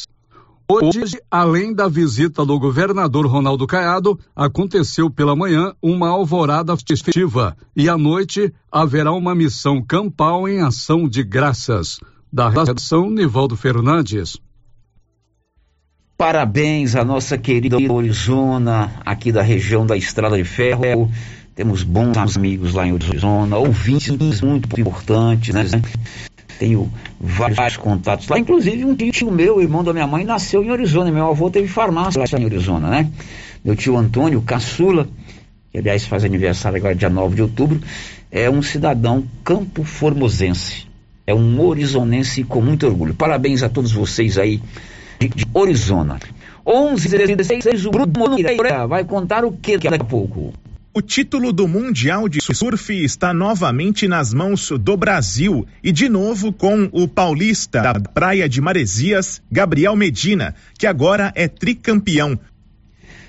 Hoje, 0.68 1.22
além 1.30 1.72
da 1.72 1.88
visita 1.88 2.44
do 2.44 2.58
governador 2.58 3.28
Ronaldo 3.28 3.68
Caiado, 3.68 4.20
aconteceu 4.36 5.08
pela 5.08 5.36
manhã 5.36 5.76
uma 5.84 6.10
alvorada 6.10 6.76
festiva 6.76 7.56
e 7.76 7.88
à 7.88 7.96
noite 7.96 8.52
haverá 8.72 9.12
uma 9.12 9.36
missão 9.36 9.84
campal 9.84 10.50
em 10.50 10.62
ação 10.62 11.08
de 11.08 11.22
graças. 11.22 12.00
Da 12.32 12.50
redação, 12.50 13.12
Nivaldo 13.12 13.56
Fernandes. 13.56 14.42
Parabéns 16.24 16.96
à 16.96 17.04
nossa 17.04 17.38
querida 17.38 17.76
Orizona, 17.92 18.94
aqui 19.06 19.30
da 19.30 19.42
região 19.42 19.86
da 19.86 19.98
Estrada 19.98 20.38
de 20.38 20.46
Ferro. 20.46 21.12
Temos 21.54 21.84
bons 21.84 22.38
amigos 22.38 22.74
lá 22.74 22.88
em 22.88 22.94
Orizona, 22.94 23.58
ouvintes 23.58 24.40
muito 24.40 24.80
importantes, 24.80 25.54
né? 25.54 25.82
Tenho 26.58 26.90
vários 27.20 27.76
contatos 27.76 28.30
lá, 28.30 28.40
inclusive 28.40 28.86
um 28.86 28.96
tio 28.96 29.30
meu, 29.30 29.62
irmão 29.62 29.84
da 29.84 29.92
minha 29.92 30.08
mãe, 30.08 30.24
nasceu 30.24 30.64
em 30.64 30.72
Orizona. 30.72 31.12
Meu 31.12 31.28
avô 31.28 31.50
teve 31.50 31.68
farmácia 31.68 32.22
lá 32.22 32.40
em 32.40 32.46
Orizona, 32.46 32.88
né? 32.88 33.12
Meu 33.62 33.76
tio 33.76 33.98
Antônio 33.98 34.42
Caçula, 34.44 35.10
que 35.74 35.78
aliás 35.78 36.06
faz 36.06 36.24
aniversário 36.24 36.78
agora 36.78 36.96
dia 36.96 37.10
9 37.10 37.36
de 37.36 37.42
outubro, 37.42 37.82
é 38.32 38.50
um 38.50 38.62
cidadão 38.62 39.26
campo 39.44 39.84
formosense. 39.84 40.88
É 41.28 41.36
um 41.36 41.60
orizonense 41.60 42.46
com 42.46 42.62
muito 42.62 42.88
orgulho. 42.88 43.14
Parabéns 43.14 43.62
a 43.62 43.68
todos 43.68 43.92
vocês 43.92 44.38
aí 44.38 44.62
de, 45.20 45.28
de 45.28 45.46
Orizona. 45.54 46.20
11 46.66 47.10
16 47.36 47.86
o 47.86 47.92
Bruno 47.92 48.14
Moreira 48.18 48.88
vai 48.88 49.04
contar 49.04 49.44
o 49.44 49.52
que 49.52 49.78
daqui 49.78 49.88
a 49.88 50.06
pouco. 50.06 50.54
O 50.96 51.02
título 51.02 51.52
do 51.52 51.68
Mundial 51.68 52.30
de 52.30 52.40
Surf 52.40 52.94
está 52.94 53.34
novamente 53.34 54.08
nas 54.08 54.32
mãos 54.32 54.70
do 54.70 54.96
Brasil 54.96 55.66
e 55.84 55.92
de 55.92 56.08
novo 56.08 56.54
com 56.54 56.88
o 56.92 57.08
paulista 57.08 57.82
da 57.82 57.94
Praia 57.96 58.48
de 58.48 58.62
Maresias, 58.62 59.42
Gabriel 59.52 59.96
Medina, 59.96 60.54
que 60.78 60.86
agora 60.86 61.34
é 61.36 61.48
tricampeão. 61.48 62.40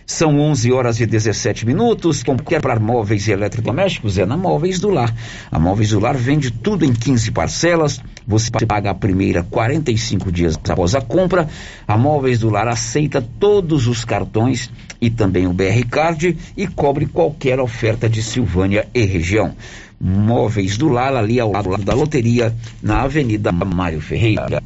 São 0.06 0.38
11 0.38 0.70
horas 0.72 1.00
e 1.00 1.06
17 1.06 1.64
minutos. 1.64 2.22
Para 2.60 2.78
móveis 2.78 3.26
e 3.26 3.32
eletrodomésticos? 3.32 4.18
É 4.18 4.26
na 4.26 4.36
Móveis 4.36 4.78
do 4.78 4.90
Lar. 4.90 5.14
A 5.50 5.58
Móveis 5.58 5.90
do 5.90 6.00
Lar 6.00 6.16
vende 6.16 6.50
tudo 6.50 6.84
em 6.84 6.92
15 6.92 7.30
parcelas. 7.30 8.00
Você 8.26 8.50
paga 8.66 8.90
a 8.90 8.94
primeira 8.94 9.42
45 9.42 10.30
dias 10.30 10.58
após 10.68 10.94
a 10.94 11.00
compra. 11.00 11.48
A 11.88 11.96
Móveis 11.96 12.38
do 12.38 12.50
Lar 12.50 12.68
aceita 12.68 13.26
todos 13.40 13.86
os 13.86 14.04
cartões 14.04 14.70
e 15.00 15.10
também 15.10 15.46
o 15.46 15.52
BR 15.52 15.84
Card 15.90 16.36
e 16.56 16.66
cobre 16.66 17.06
qualquer 17.06 17.58
oferta 17.58 18.08
de 18.08 18.22
Silvânia 18.22 18.86
e 18.94 19.04
região. 19.04 19.54
Móveis 20.00 20.76
do 20.76 20.88
Lar, 20.88 21.14
ali 21.14 21.40
ao 21.40 21.52
lado 21.52 21.76
da 21.78 21.94
loteria, 21.94 22.54
na 22.82 23.02
Avenida 23.02 23.50
Mário 23.52 24.00
Ferreira. 24.00 24.62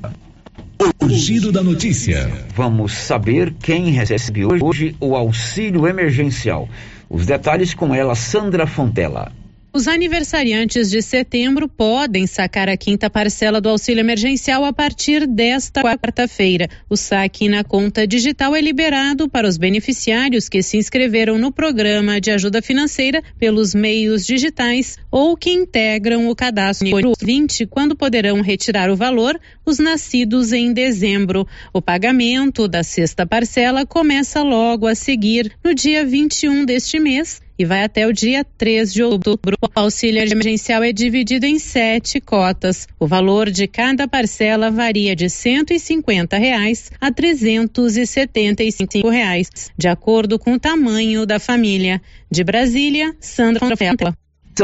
O 1.01 1.09
giro 1.09 1.51
da 1.51 1.63
notícia. 1.63 2.31
Vamos 2.55 2.93
saber 2.93 3.53
quem 3.55 3.91
recebe 3.91 4.45
hoje 4.45 4.95
o 5.01 5.17
auxílio 5.17 5.87
emergencial. 5.87 6.69
Os 7.11 7.27
detalhes 7.27 7.75
com 7.75 7.95
ela, 7.95 8.15
Sandra 8.15 8.67
Fontela. 8.67 9.33
Os 9.79 9.87
aniversariantes 9.87 10.91
de 10.91 11.01
setembro 11.01 11.69
podem 11.69 12.27
sacar 12.27 12.69
a 12.69 12.77
quinta 12.77 13.09
parcela 13.09 13.61
do 13.61 13.69
auxílio 13.69 14.01
emergencial 14.01 14.65
a 14.65 14.73
partir 14.73 15.25
desta 15.25 15.83
quarta-feira. 15.83 16.69
O 16.91 16.97
saque 16.97 17.49
na 17.49 17.63
conta 17.63 18.05
digital 18.05 18.57
é 18.57 18.61
liberado 18.61 19.29
para 19.29 19.47
os 19.47 19.57
beneficiários 19.57 20.49
que 20.49 20.65
se 20.65 20.79
inscreveram 20.79 21.39
no 21.39 21.53
programa 21.53 22.21
de 22.21 22.33
ajuda 22.33 22.61
financeira 22.61 23.23
pelos 23.39 23.73
meios 23.73 24.27
digitais 24.27 24.97
ou 25.13 25.37
que 25.37 25.53
integram 25.53 26.29
o 26.29 26.35
cadastro 26.35 27.13
20, 27.17 27.65
quando 27.67 27.95
poderão 27.95 28.41
retirar 28.41 28.91
o 28.91 28.97
valor 28.97 29.39
os 29.65 29.79
nascidos 29.79 30.53
em 30.53 30.73
dezembro. 30.73 31.47
O 31.73 31.81
pagamento 31.81 32.67
da 32.67 32.83
sexta 32.83 33.25
parcela 33.25 33.87
começa 33.87 34.43
logo 34.43 34.89
a 34.89 34.97
seguir, 34.97 35.53
no 35.63 35.73
dia 35.73 36.05
21 36.05 36.65
deste 36.65 36.99
mês 36.99 37.41
e 37.59 37.65
vai 37.65 37.83
até 37.83 38.07
o 38.07 38.13
dia 38.13 38.45
3 38.57 38.93
de 38.93 39.03
outubro. 39.03 39.57
O 39.61 39.69
auxílio 39.75 40.23
emergencial 40.23 40.83
é 40.83 40.93
dividido 40.93 41.45
em 41.45 41.59
sete 41.59 42.21
cotas. 42.21 42.87
O 42.99 43.07
valor 43.07 43.51
de 43.51 43.67
cada 43.67 44.07
parcela 44.07 44.71
varia 44.71 45.17
de 45.17 45.29
150 45.29 46.39
reais 46.39 46.93
a 47.01 47.11
375 47.11 49.09
reais, 49.09 49.51
de 49.77 49.89
acordo 49.89 50.39
com 50.39 50.53
o 50.55 50.61
tamanho 50.61 51.27
da 51.27 51.41
família. 51.41 52.01
De 52.31 52.45
Brasília, 52.45 53.17
Sandra 53.19 53.75
Fela. 53.75 54.15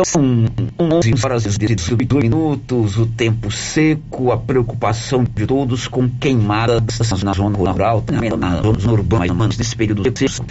São 0.04 0.46
11 0.78 1.14
horas 1.24 1.44
e 1.46 1.74
18 1.74 2.16
minutos, 2.16 2.98
o 2.98 3.06
tempo 3.06 3.50
seco, 3.50 4.32
a 4.32 4.36
preocupação 4.36 5.24
de 5.24 5.46
todos 5.46 5.86
com 5.86 6.08
queimadas 6.08 6.98
na 7.22 7.32
zona 7.32 7.56
rural, 7.56 8.02
também 8.02 8.28
nas 8.30 8.60
zonas 8.60 8.84
urbanas, 8.84 9.56
nesse 9.56 9.76
período 9.76 10.02
seco 10.18 10.44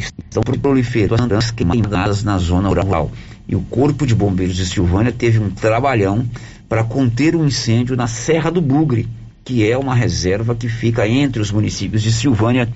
estão 0.00 0.42
proliferando 0.42 1.34
as 1.34 1.50
queimadas 1.50 2.24
na 2.24 2.38
zona 2.38 2.68
rural. 2.68 3.10
E 3.48 3.54
o 3.54 3.60
Corpo 3.62 4.06
de 4.06 4.14
Bombeiros 4.14 4.56
de 4.56 4.66
Silvânia 4.66 5.12
teve 5.12 5.38
um 5.38 5.50
trabalhão 5.50 6.24
para 6.68 6.84
conter 6.84 7.34
o 7.34 7.40
um 7.40 7.46
incêndio 7.46 7.96
na 7.96 8.06
Serra 8.06 8.50
do 8.50 8.60
Bugre, 8.60 9.08
que 9.44 9.68
é 9.68 9.76
uma 9.76 9.94
reserva 9.94 10.54
que 10.54 10.68
fica 10.68 11.08
entre 11.08 11.42
os 11.42 11.50
municípios 11.50 12.02
de 12.02 12.12
Silvânia 12.12 12.68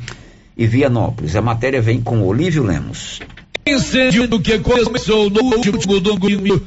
e 0.56 0.66
Vianópolis. 0.66 1.36
A 1.36 1.42
matéria 1.42 1.80
vem 1.80 2.00
com 2.00 2.22
Olívio 2.22 2.62
Lemos. 2.62 3.20
Incêndio 3.66 4.40
que 4.40 4.58
começou 4.58 5.30
no 5.30 5.42
último 5.42 5.98
domingo 6.00 6.60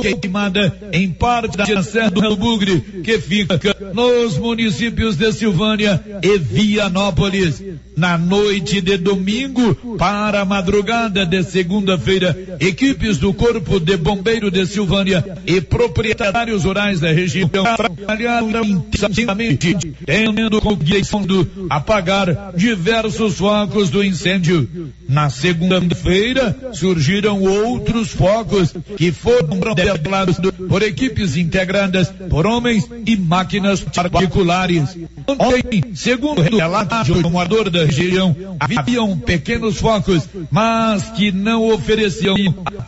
queimada 0.00 0.74
em 0.92 1.10
parte 1.10 1.56
da 1.56 1.82
Serra 1.82 2.10
do 2.10 2.36
Bugre, 2.36 2.80
que 3.04 3.18
fica 3.18 3.76
nos 3.92 4.38
municípios 4.38 5.16
de 5.16 5.32
Silvânia 5.32 6.02
e 6.22 6.38
Vianópolis. 6.38 7.62
Na 7.96 8.16
noite 8.16 8.80
de 8.80 8.96
domingo 8.96 9.74
para 9.98 10.40
a 10.40 10.44
madrugada 10.46 11.26
de 11.26 11.42
segunda-feira, 11.42 12.56
equipes 12.58 13.18
do 13.18 13.34
Corpo 13.34 13.78
de 13.78 13.98
Bombeiro 13.98 14.50
de 14.50 14.64
Silvânia 14.66 15.22
e 15.46 15.60
proprietários 15.60 16.64
rurais 16.64 17.00
da 17.00 17.12
região 17.12 17.50
trabalharam 17.50 18.64
intensamente, 18.64 19.76
tendo 20.06 20.62
como 20.62 21.26
do 21.26 21.66
apagar 21.68 22.52
diversos 22.56 23.36
focos 23.36 23.90
do 23.90 24.02
incêndio. 24.02 24.66
Na 25.06 25.28
segunda-feira, 25.28 26.29
surgiram 26.72 27.42
outros 27.42 28.10
focos 28.10 28.72
que 28.96 29.12
foram 29.12 29.60
revelados 29.76 30.36
por 30.68 30.82
equipes 30.82 31.36
integradas 31.36 32.12
por 32.28 32.46
homens 32.46 32.88
e 33.06 33.16
máquinas 33.16 33.80
particulares. 33.80 34.96
Ontem, 35.26 35.94
segundo 35.94 36.42
relato 36.42 37.14
do 37.14 37.30
morador 37.30 37.70
da 37.70 37.84
região, 37.84 38.36
haviam 38.58 39.18
pequenos 39.18 39.78
focos, 39.78 40.28
mas 40.50 41.10
que 41.10 41.32
não 41.32 41.68
ofereciam 41.70 42.36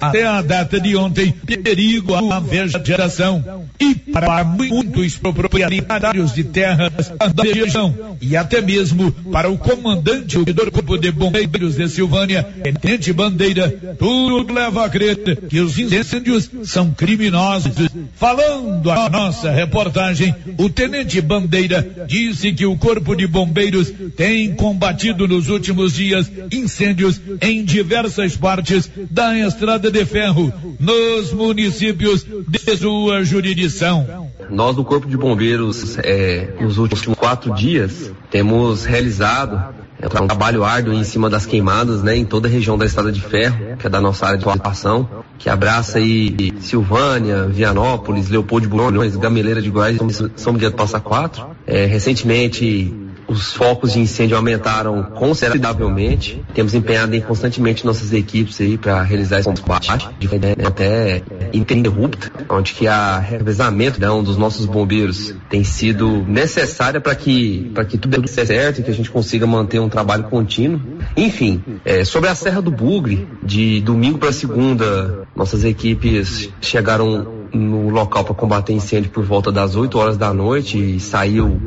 até 0.01 0.27
a 0.27 0.43
data 0.43 0.81
de 0.81 0.97
ontem 0.97 1.33
perigo 1.33 2.15
à 2.15 2.41
vegetação. 2.41 3.67
E 3.79 3.95
para 3.95 4.45
muitos 4.45 5.17
proprietários 5.17 6.35
de 6.35 6.45
terras 6.45 7.13
da 7.35 7.43
região 7.43 7.95
e 8.21 8.37
até 8.37 8.61
mesmo 8.61 9.11
para 9.11 9.51
o 9.51 9.59
comandante 9.59 10.39
do 10.39 10.71
Corpo 10.71 10.99
de 10.99 11.11
Bombeiros 11.11 11.77
de 11.77 11.89
Silvânia, 11.89 12.43
Tenente 12.63 13.13
Bandeira, 13.33 13.97
tudo 13.99 14.53
leva 14.53 14.85
a 14.85 14.91
crer 14.91 15.47
que 15.49 15.61
os 15.61 15.79
incêndios 15.79 16.51
são 16.65 16.93
criminosos. 16.93 17.73
Falando 18.15 18.91
a 18.91 19.09
nossa 19.09 19.51
reportagem, 19.51 20.35
o 20.59 20.69
Tenente 20.69 21.21
Bandeira 21.21 22.07
disse 22.07 22.53
que 22.53 22.67
o 22.67 22.77
Corpo 22.77 23.17
de 23.17 23.27
Bombeiros 23.27 23.93
tem 24.17 24.55
combatido 24.55 25.27
nos 25.27 25.49
últimos 25.49 25.95
dias 25.95 26.31
incêndios 26.53 27.21
em 27.41 27.65
diversas 27.65 28.37
partes 28.37 28.91
da 29.11 29.37
estrada 29.39 29.91
de 29.91 30.05
ferro, 30.05 30.53
nos 30.79 31.33
municípios 31.33 32.27
de 32.47 32.77
sua 32.77 33.25
jurisdição. 33.25 34.31
Nós 34.51 34.77
do 34.77 34.85
Corpo 34.85 35.09
de 35.09 35.17
Bombeiros, 35.17 35.97
é, 35.99 36.53
nos 36.61 36.77
últimos 36.77 37.17
quatro 37.17 37.55
dias, 37.55 38.13
temos 38.31 38.85
realizado 38.85 39.82
É 40.03 40.07
um 40.21 40.27
trabalho 40.27 40.65
árduo 40.65 40.93
em 40.93 41.05
cima 41.05 41.31
das 41.31 41.47
queimadas, 41.47 42.03
né, 42.03 42.17
em 42.17 42.25
toda 42.25 42.49
a 42.49 42.51
região 42.51 42.77
da 42.77 42.85
Estrada 42.85 43.13
de 43.13 43.21
Ferro, 43.21 43.77
que 43.79 43.87
é 43.87 43.91
da 43.91 44.01
nossa 44.01 44.27
área 44.27 44.39
de 44.39 44.49
atuação, 44.49 45.09
que 45.39 45.49
abraça 45.49 45.99
aí 45.99 46.53
Silvânia, 46.59 47.47
Vianópolis, 47.47 48.29
Leopoldo 48.29 48.67
de 48.67 48.69
Bulhões, 48.69 49.17
Gameleira 49.17 49.63
de 49.63 49.71
Goiás 49.71 49.99
São 50.35 50.53
Miguel 50.53 50.71
do 50.71 50.77
Passa 50.77 50.99
Quatro. 50.99 51.47
É, 51.65 51.87
recentemente 51.87 52.93
os 53.33 53.55
focos 53.55 53.95
de 53.95 54.01
incêndio 54.01 54.37
aumentaram 54.37 55.03
consideravelmente. 55.03 56.43
Temos 56.55 56.75
empenhado 56.75 57.17
em 57.17 57.21
constantemente 57.21 57.85
nossas 57.85 58.13
equipes 58.13 58.61
aí 58.61 58.77
para 58.77 59.03
realizar 59.03 59.41
esse 59.41 59.49
combate, 59.49 59.89
né, 59.89 60.67
até 60.67 61.23
ininterrupta, 61.53 62.31
onde 62.49 62.73
que 62.75 62.87
a 62.87 63.19
revezamento 63.19 64.01
né, 64.01 64.11
um 64.11 64.23
dos 64.23 64.37
nossos 64.37 64.67
bombeiros 64.67 65.35
tem 65.49 65.65
sido 65.65 66.25
necessária 66.29 67.01
para 67.01 67.15
que 67.15 67.71
para 67.75 67.85
que 67.85 67.97
tudo 67.97 68.21
dê 68.21 68.29
certo 68.29 68.81
e 68.81 68.83
que 68.83 68.91
a 68.91 68.95
gente 68.95 69.11
consiga 69.11 69.47
manter 69.47 69.81
um 69.81 69.89
trabalho 69.89 70.25
contínuo. 70.25 70.81
Enfim, 71.17 71.63
é, 71.85 72.05
sobre 72.05 72.29
a 72.29 72.35
Serra 72.35 72.61
do 72.61 72.71
Bugre, 72.71 73.27
de 73.43 73.81
domingo 73.81 74.19
para 74.19 74.33
segunda, 74.33 75.27
nossas 75.35 75.65
equipes 75.65 76.51
chegaram 76.61 77.43
no 77.53 77.91
local 77.91 78.25
para 78.25 78.35
combater 78.35 78.73
incêndio 78.73 79.11
por 79.11 79.25
volta 79.25 79.53
das 79.53 79.77
8 79.77 79.99
horas 79.99 80.17
da 80.17 80.33
noite 80.33 80.79
e 80.79 81.01
saiu 81.01 81.61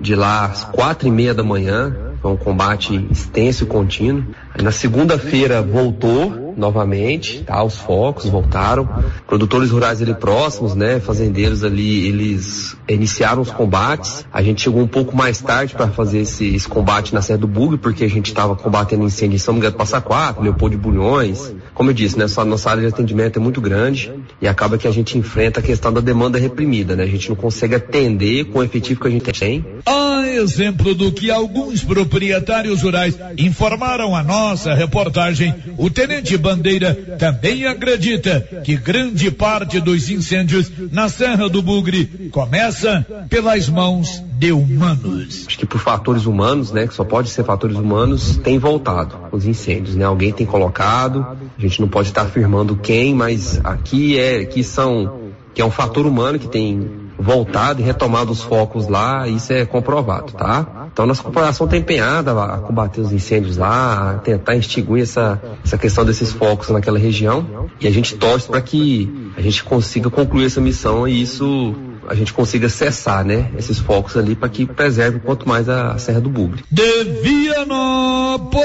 de 0.00 0.14
lá 0.14 0.46
às 0.46 0.64
quatro 0.64 1.08
e 1.08 1.10
meia 1.10 1.34
da 1.34 1.42
manhã. 1.42 1.94
Foi 2.20 2.32
um 2.32 2.36
combate 2.36 3.06
extenso 3.10 3.64
e 3.64 3.66
contínuo. 3.66 4.24
Na 4.62 4.70
segunda-feira 4.70 5.60
voltou 5.62 6.44
novamente, 6.56 7.40
tá? 7.40 7.62
Os 7.62 7.76
focos 7.76 8.26
voltaram. 8.26 8.88
Produtores 9.26 9.70
rurais 9.70 10.00
ali 10.00 10.14
próximos, 10.14 10.74
né? 10.74 11.00
Fazendeiros 11.00 11.64
ali, 11.64 12.06
eles 12.06 12.76
iniciaram 12.88 13.42
os 13.42 13.50
combates. 13.50 14.24
A 14.32 14.42
gente 14.42 14.62
chegou 14.62 14.82
um 14.82 14.86
pouco 14.86 15.16
mais 15.16 15.40
tarde 15.40 15.74
para 15.74 15.88
fazer 15.88 16.20
esse, 16.20 16.54
esse, 16.54 16.68
combate 16.68 17.12
na 17.12 17.22
Serra 17.22 17.38
do 17.38 17.48
Bug, 17.48 17.78
porque 17.78 18.04
a 18.04 18.08
gente 18.08 18.26
estava 18.26 18.54
combatendo 18.54 19.04
incêndio 19.04 19.36
em 19.36 19.38
São 19.38 19.54
Miguel 19.54 19.72
do 19.72 19.76
Passa 19.76 20.00
Quatro, 20.00 20.42
Leopoldo 20.42 20.76
de 20.76 20.82
Bulhões. 20.82 21.52
Como 21.74 21.90
eu 21.90 21.94
disse, 21.94 22.16
né? 22.16 22.24
Nossa, 22.24 22.44
nossa 22.44 22.70
área 22.70 22.82
de 22.82 22.88
atendimento 22.88 23.38
é 23.38 23.42
muito 23.42 23.60
grande 23.60 24.12
e 24.40 24.48
acaba 24.48 24.78
que 24.78 24.86
a 24.86 24.92
gente 24.92 25.18
enfrenta 25.18 25.60
a 25.60 25.62
questão 25.62 25.92
da 25.92 26.00
demanda 26.00 26.38
reprimida, 26.38 26.94
né? 26.96 27.04
A 27.04 27.08
gente 27.08 27.28
não 27.28 27.36
consegue 27.36 27.74
atender 27.74 28.44
com 28.46 28.60
o 28.60 28.62
efetivo 28.62 29.00
que 29.00 29.08
a 29.08 29.10
gente 29.10 29.32
tem. 29.32 29.64
A 29.86 30.14
exemplo 30.36 30.94
do 30.94 31.12
que 31.12 31.30
alguns 31.30 31.82
proprietários 31.84 32.82
rurais 32.82 33.18
informaram 33.38 34.14
a 34.14 34.22
nossa 34.48 34.74
reportagem, 34.74 35.54
o 35.78 35.88
tenente 35.88 36.36
Bandeira 36.36 36.94
também 37.18 37.66
acredita 37.66 38.40
que 38.62 38.76
grande 38.76 39.30
parte 39.30 39.80
dos 39.80 40.10
incêndios 40.10 40.70
na 40.92 41.08
Serra 41.08 41.48
do 41.48 41.62
Bugre 41.62 42.28
começa 42.30 43.06
pelas 43.30 43.68
mãos 43.68 44.22
de 44.38 44.52
humanos. 44.52 45.44
Acho 45.46 45.58
que 45.58 45.66
por 45.66 45.80
fatores 45.80 46.26
humanos, 46.26 46.72
né, 46.72 46.86
que 46.86 46.94
só 46.94 47.04
pode 47.04 47.30
ser 47.30 47.44
fatores 47.44 47.76
humanos, 47.76 48.36
tem 48.38 48.58
voltado 48.58 49.16
os 49.32 49.46
incêndios, 49.46 49.96
né? 49.96 50.04
Alguém 50.04 50.32
tem 50.32 50.46
colocado, 50.46 51.26
a 51.56 51.60
gente 51.60 51.80
não 51.80 51.88
pode 51.88 52.08
estar 52.08 52.22
afirmando 52.22 52.76
quem, 52.76 53.14
mas 53.14 53.60
aqui 53.64 54.18
é, 54.18 54.40
aqui 54.40 54.62
são, 54.62 55.30
que 55.54 55.62
é 55.62 55.64
um 55.64 55.70
fator 55.70 56.06
humano 56.06 56.38
que 56.38 56.48
tem 56.48 57.03
voltado 57.24 57.80
e 57.80 57.84
retomado 57.84 58.30
os 58.30 58.42
focos 58.42 58.86
lá, 58.86 59.26
isso 59.26 59.52
é 59.52 59.64
comprovado, 59.64 60.32
tá? 60.32 60.88
Então 60.92 61.06
nossa 61.06 61.22
corporação 61.22 61.64
está 61.64 61.76
empenhada 61.76 62.32
a 62.32 62.58
combater 62.58 63.00
os 63.00 63.10
incêndios 63.12 63.56
lá, 63.56 64.10
a 64.10 64.18
tentar 64.18 64.54
extinguir 64.56 65.02
essa, 65.02 65.40
essa 65.64 65.78
questão 65.78 66.04
desses 66.04 66.30
focos 66.32 66.68
naquela 66.68 66.98
região 66.98 67.68
e 67.80 67.88
a 67.88 67.90
gente 67.90 68.14
torce 68.16 68.46
para 68.46 68.60
que 68.60 69.32
a 69.36 69.40
gente 69.40 69.64
consiga 69.64 70.10
concluir 70.10 70.44
essa 70.46 70.60
missão 70.60 71.08
e 71.08 71.22
isso 71.22 71.74
a 72.06 72.14
gente 72.14 72.34
consiga 72.34 72.68
cessar, 72.68 73.24
né, 73.24 73.50
esses 73.56 73.78
focos 73.78 74.14
ali 74.16 74.34
para 74.36 74.50
que 74.50 74.66
preserve 74.66 75.20
quanto 75.20 75.48
mais 75.48 75.68
a 75.68 75.96
Serra 75.96 76.20
do 76.20 76.28
Bugre. 76.28 76.62
De 76.70 77.04
Vianópolis, 77.22 78.64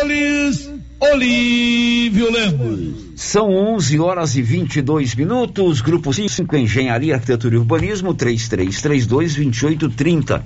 Olívio 1.02 2.30
Lemos. 2.30 3.14
São 3.16 3.50
11 3.50 4.00
horas 4.00 4.36
e 4.36 4.42
22 4.42 5.16
minutos. 5.16 5.80
Grupo 5.80 6.12
5 6.12 6.58
Engenharia, 6.58 7.16
Arquitetura 7.16 7.56
e 7.56 7.58
Urbanismo 7.58 8.14
3332 8.14 9.36
2830. 9.36 10.44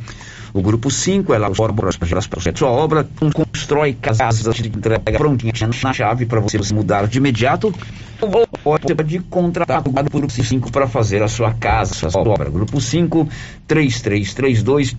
O 0.53 0.61
grupo 0.61 0.91
5 0.91 1.33
elabora 1.33 1.73
projetos 1.73 2.59
sua 2.59 2.69
obra, 2.69 3.07
constrói 3.33 3.93
casas 3.93 4.55
de 4.55 4.67
entrega 4.67 5.17
prontinha 5.17 5.53
na 5.59 5.91
chave 5.91 6.27
para 6.27 6.39
você 6.39 6.59
mudar 6.71 7.07
de 7.07 7.17
imediato. 7.17 7.73
Ou 8.21 8.47
pode 8.63 9.19
contratar 9.21 9.81
o 9.87 9.91
grupo 9.91 10.29
5 10.29 10.71
para 10.71 10.87
fazer 10.87 11.23
a 11.23 11.27
sua 11.27 11.51
casa, 11.51 11.95
sua 11.95 12.21
obra. 12.21 12.51
Grupo 12.51 12.79
5 12.79 13.27
3332 13.65 14.95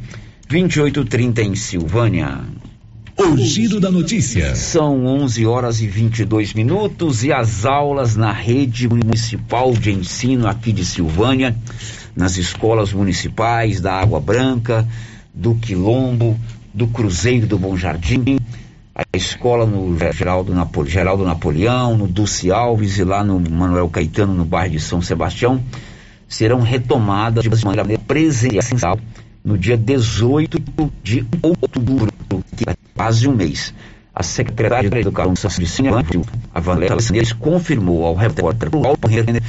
2830 0.48 1.42
em 1.42 1.54
Silvânia. 1.54 2.40
O 3.16 3.36
giro 3.36 3.78
da 3.78 3.92
notícia. 3.92 4.56
São 4.56 5.06
11 5.06 5.46
horas 5.46 5.80
e 5.80 5.86
22 5.86 6.52
minutos 6.52 7.22
e 7.22 7.32
as 7.32 7.64
aulas 7.64 8.16
na 8.16 8.32
rede 8.32 8.88
municipal 8.88 9.72
de 9.72 9.92
ensino 9.92 10.48
aqui 10.48 10.72
de 10.72 10.84
Silvânia, 10.84 11.56
nas 12.16 12.36
escolas 12.36 12.92
municipais 12.92 13.80
da 13.80 13.94
Água 13.94 14.20
Branca, 14.20 14.86
do 15.32 15.54
Quilombo, 15.54 16.36
do 16.72 16.88
Cruzeiro 16.88 17.46
do 17.46 17.56
Bom 17.56 17.76
Jardim, 17.76 18.38
a 18.92 19.04
escola 19.16 19.64
no 19.64 19.96
Geraldo, 20.12 20.52
Geraldo 20.86 21.24
Napoleão, 21.24 21.96
no 21.96 22.08
Dulce 22.08 22.50
Alves 22.50 22.98
e 22.98 23.04
lá 23.04 23.22
no 23.22 23.38
Manuel 23.38 23.88
Caetano, 23.88 24.34
no 24.34 24.44
bairro 24.44 24.72
de 24.72 24.80
São 24.80 25.00
Sebastião, 25.00 25.62
serão 26.28 26.62
retomadas 26.62 27.44
de 27.44 27.64
maneira 27.64 27.98
presencial 27.98 28.98
no 29.44 29.58
dia 29.58 29.76
18 29.76 30.58
de 31.02 31.26
outubro, 31.42 32.10
quase 32.94 33.28
um 33.28 33.34
mês. 33.34 33.74
A 34.14 34.22
secretária 34.22 34.88
da 34.88 35.00
Educação 35.00 35.50
Silvânia, 35.50 36.22
a 36.54 36.60
Valéria 36.60 36.96
Laneres, 36.96 37.32
confirmou 37.32 38.04
ao 38.06 38.14
repórter 38.14 38.70
Paulo 38.70 38.98
Renner 39.08 39.42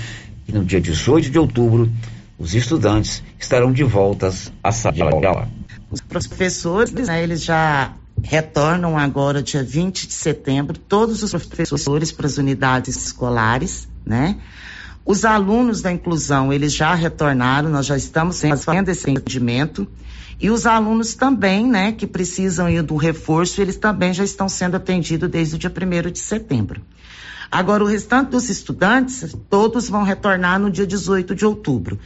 que 0.45 0.51
no 0.51 0.63
dia 0.63 0.79
18 0.79 1.29
de 1.29 1.39
outubro 1.39 1.91
os 2.37 2.53
estudantes 2.53 3.23
estarão 3.39 3.71
de 3.71 3.83
volta 3.83 4.31
à 4.63 4.71
sala 4.71 4.95
de 4.95 5.01
aula. 5.25 5.47
Os 5.89 6.01
professores, 6.01 6.91
né, 6.91 7.23
eles 7.23 7.43
já 7.43 7.93
retornam 8.21 8.97
agora, 8.97 9.41
dia 9.41 9.63
20 9.63 10.07
de 10.07 10.13
setembro, 10.13 10.77
todos 10.77 11.21
os 11.23 11.31
professores 11.31 12.11
para 12.11 12.25
as 12.25 12.37
unidades 12.37 12.95
escolares, 12.95 13.87
né? 14.05 14.37
Os 15.05 15.23
alunos 15.23 15.81
da 15.81 15.91
inclusão, 15.91 16.51
eles 16.51 16.73
já 16.73 16.95
retornaram, 16.95 17.69
nós 17.69 17.85
já 17.85 17.95
estamos 17.95 18.41
fazendo 18.41 18.89
esse 18.89 19.09
atendimento. 19.09 19.87
E 20.39 20.49
os 20.49 20.65
alunos 20.65 21.15
também, 21.15 21.65
né, 21.65 21.91
que 21.91 22.05
precisam 22.05 22.69
ir 22.69 22.81
do 22.81 22.95
reforço, 22.95 23.61
eles 23.61 23.77
também 23.77 24.13
já 24.13 24.23
estão 24.23 24.49
sendo 24.49 24.75
atendidos 24.75 25.29
desde 25.29 25.55
o 25.55 25.57
dia 25.57 25.71
1 25.71 26.11
de 26.11 26.19
setembro. 26.19 26.81
Agora, 27.51 27.83
o 27.83 27.87
restante 27.87 28.31
dos 28.31 28.49
estudantes, 28.49 29.35
todos 29.49 29.87
vão 29.87 30.03
retornar 30.03 30.59
no 30.59 30.69
dia 30.69 30.85
18 30.85 31.35
de 31.35 31.45
outubro. 31.45 31.99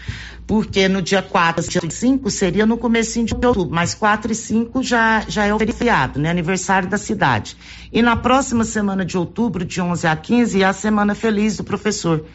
Porque 0.45 0.87
no 0.87 1.01
dia 1.01 1.21
4 1.21 1.65
e 1.85 1.91
5 1.91 2.29
seria 2.29 2.65
no 2.65 2.77
começo 2.77 3.23
de 3.23 3.33
outubro, 3.33 3.67
mas 3.69 3.93
4 3.93 4.31
e 4.31 4.35
5 4.35 4.83
já, 4.83 5.23
já 5.27 5.45
é 5.45 5.53
o 5.53 5.59
feriado, 5.59 6.19
né? 6.19 6.29
Aniversário 6.29 6.89
da 6.89 6.97
cidade. 6.97 7.55
E 7.91 8.01
na 8.01 8.15
próxima 8.15 8.63
semana 8.63 9.05
de 9.05 9.17
outubro, 9.17 9.63
de 9.63 9.79
11 9.79 10.07
a 10.07 10.15
15, 10.15 10.61
é 10.61 10.65
a 10.65 10.73
Semana 10.73 11.15
Feliz 11.15 11.57
do 11.57 11.63
Professor. 11.63 12.25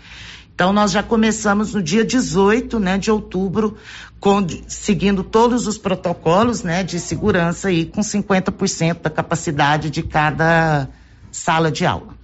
Então, 0.54 0.72
nós 0.72 0.92
já 0.92 1.02
começamos 1.02 1.74
no 1.74 1.82
dia 1.82 2.04
18 2.04 2.78
né, 2.78 2.96
de 2.96 3.10
outubro, 3.10 3.76
com, 4.20 4.46
seguindo 4.68 5.24
todos 5.24 5.66
os 5.66 5.76
protocolos 5.76 6.62
né, 6.62 6.84
de 6.84 7.00
segurança 7.00 7.72
e 7.72 7.84
com 7.84 8.00
50% 8.00 9.02
da 9.02 9.10
capacidade 9.10 9.90
de 9.90 10.02
cada 10.04 10.88
sala 11.32 11.72
de 11.72 11.84
aula. 11.84 12.14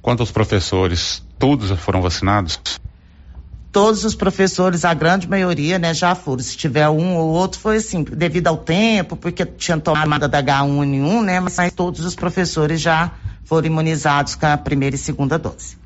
Quantos 0.00 0.30
professores? 0.30 1.20
Todos 1.36 1.68
foram 1.80 2.00
vacinados? 2.00 2.60
Todos 3.72 4.04
os 4.04 4.14
professores, 4.14 4.84
a 4.84 4.94
grande 4.94 5.28
maioria, 5.28 5.76
né, 5.76 5.92
já 5.92 6.14
foram. 6.14 6.44
Se 6.44 6.56
tiver 6.56 6.88
um 6.88 7.16
ou 7.16 7.30
outro, 7.30 7.58
foi 7.58 7.78
assim, 7.78 8.04
devido 8.04 8.46
ao 8.46 8.56
tempo, 8.56 9.16
porque 9.16 9.44
tinha 9.44 9.80
tomado 9.80 10.28
da 10.28 10.40
H1N1, 10.40 11.22
né, 11.24 11.40
mas 11.40 11.56
todos 11.74 12.04
os 12.04 12.14
professores 12.14 12.80
já 12.80 13.10
foram 13.44 13.66
imunizados 13.66 14.36
com 14.36 14.46
a 14.46 14.56
primeira 14.56 14.94
e 14.94 14.98
segunda 14.98 15.36
dose. 15.36 15.83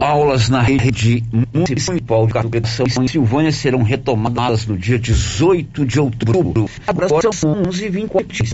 Aulas 0.00 0.48
na 0.48 0.60
rede 0.60 1.24
municipal 1.52 2.26
de 2.26 2.38
educação 2.38 2.86
em 3.04 3.08
Silvânia 3.08 3.50
serão 3.52 3.82
retomadas 3.82 4.66
no 4.66 4.76
dia 4.76 4.98
18 4.98 5.86
de 5.86 5.98
outubro. 5.98 6.68
Agora 6.86 7.32
são 7.32 7.62
11 7.66 7.88
24 7.88 8.44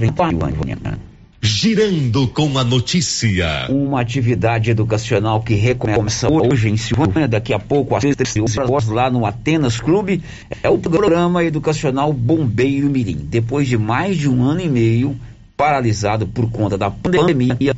Girando 1.43 2.27
com 2.29 2.57
a 2.57 2.65
notícia. 2.65 3.67
Uma 3.69 4.01
atividade 4.01 4.71
educacional 4.71 5.43
que 5.43 5.55
recomeça 5.55 6.33
hoje 6.33 6.71
em 6.71 6.77
Silvânia, 6.77 7.29
daqui 7.29 7.53
a 7.53 7.59
pouco 7.59 7.95
às 7.95 8.03
13 8.03 8.61
horas 8.61 8.87
lá 8.87 9.11
no 9.11 9.27
Atenas 9.27 9.79
Clube, 9.79 10.23
é 10.63 10.71
o 10.71 10.79
programa 10.79 11.45
educacional 11.45 12.13
Bombeiro 12.13 12.89
Mirim. 12.89 13.27
Depois 13.29 13.69
de 13.69 13.77
mais 13.77 14.17
de 14.17 14.29
um 14.29 14.43
ano 14.43 14.61
e 14.61 14.69
meio 14.69 15.17
paralisado 15.55 16.27
por 16.27 16.51
conta 16.51 16.79
da 16.79 16.91
pandemia, 16.91 17.77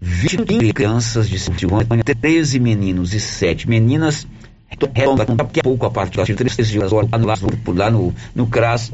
20 0.00 0.72
crianças 0.72 1.28
de 1.28 1.38
Silvânia, 1.38 2.02
13 2.02 2.58
meninos 2.58 3.12
e 3.12 3.20
7 3.20 3.68
meninas, 3.68 4.26
retornam 4.66 5.36
daqui 5.36 5.60
a 5.60 5.62
pouco, 5.62 5.84
a 5.84 5.90
partir 5.90 6.16
das 6.34 6.56
13 6.56 6.78
horas, 6.78 6.92
lá 6.92 7.18
no, 7.18 7.74
lá 7.74 7.90
no, 8.34 8.46
CRAS, 8.46 8.92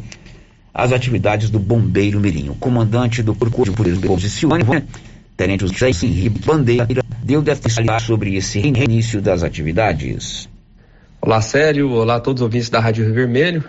as 0.75 0.92
atividades 0.92 1.49
do 1.49 1.61
Bombeiro 1.61 2.19
Mirim. 2.19 2.53
Comandante 2.59 3.23
do 3.23 3.35
Corpo 3.35 3.64
de 3.64 3.71
Bombeiros 3.71 4.21
de 4.21 4.31
Silvânia, 4.31 4.85
Tenente 5.37 5.66
José 5.66 5.90
Henrique 5.90 6.40
Bandeira, 6.45 6.88
deu 7.23 7.40
detalhes 7.40 8.03
sobre 8.03 8.35
esse 8.35 8.59
reinício 8.59 9.21
das 9.23 9.42
atividades. 9.42 10.49
Olá, 11.21 11.40
Célio. 11.40 11.90
Olá 11.92 12.16
a 12.16 12.21
todos 12.21 12.40
os 12.40 12.45
ouvintes 12.45 12.69
da 12.69 12.81
Rádio 12.81 13.05
Rio 13.05 13.14
Vermelho. 13.14 13.64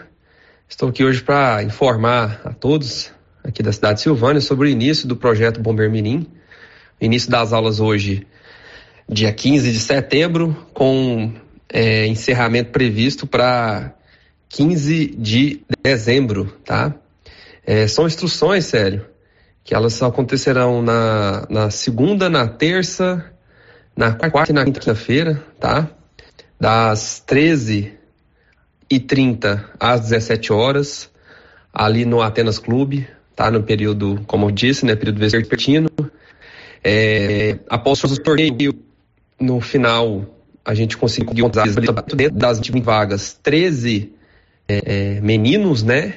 Estou 0.68 0.90
aqui 0.90 1.04
hoje 1.04 1.22
para 1.22 1.64
informar 1.64 2.42
a 2.44 2.54
todos 2.54 3.12
aqui 3.44 3.62
da 3.62 3.72
cidade 3.72 3.96
de 3.96 4.02
Silvânia 4.02 4.42
sobre 4.42 4.68
o 4.68 4.72
início 4.72 5.08
do 5.08 5.16
projeto 5.16 5.62
Bombeiro 5.62 5.92
Mirim. 5.92 6.28
Início 7.00 7.30
das 7.30 7.54
aulas 7.54 7.80
hoje, 7.80 8.26
dia 9.08 9.32
15 9.32 9.72
de 9.72 9.80
setembro, 9.80 10.66
com 10.74 11.32
é, 11.70 12.08
encerramento 12.08 12.72
previsto 12.72 13.28
para 13.28 13.94
15 14.50 15.08
de 15.18 15.62
dezembro, 15.84 16.46
tá? 16.66 16.96
É, 17.66 17.88
são 17.88 18.08
instruções, 18.08 18.66
sério, 18.66 19.06
que 19.64 19.76
elas 19.76 20.02
acontecerão 20.02 20.82
na, 20.82 21.46
na 21.50 21.70
segunda, 21.70 22.30
na 22.30 22.48
terça, 22.48 23.32
na 23.96 24.14
quarta 24.14 24.52
e 24.52 24.56
na 24.56 24.66
quinta-feira, 24.66 25.44
tá? 25.60 25.88
Das 26.60 27.22
13 27.28 27.94
e 28.90 29.00
30 29.00 29.70
às 29.80 30.02
17 30.02 30.52
horas, 30.52 31.12
ali 31.72 32.06
no 32.06 32.22
Atenas 32.22 32.58
Clube, 32.58 33.08
tá? 33.36 33.52
No 33.52 33.62
período, 33.62 34.24
como 34.26 34.48
eu 34.48 34.52
disse, 34.52 34.84
né? 34.84 34.96
Período 34.96 35.20
vespertino. 35.20 35.90
É, 36.84 37.58
após 37.70 38.04
o 38.04 38.22
torneio, 38.22 38.74
no 39.40 39.60
final, 39.62 40.26
a 40.64 40.74
gente 40.74 40.98
conseguiu 40.98 41.50
dentro 41.50 41.94
das 42.34 42.60
20 42.60 42.82
vagas 42.82 43.40
13 43.42 44.14
é, 44.68 44.82
é, 45.18 45.22
meninos, 45.22 45.84
né? 45.84 46.16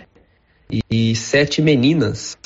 E, 0.91 1.15
sete 1.17 1.61
meninas. 1.61 2.37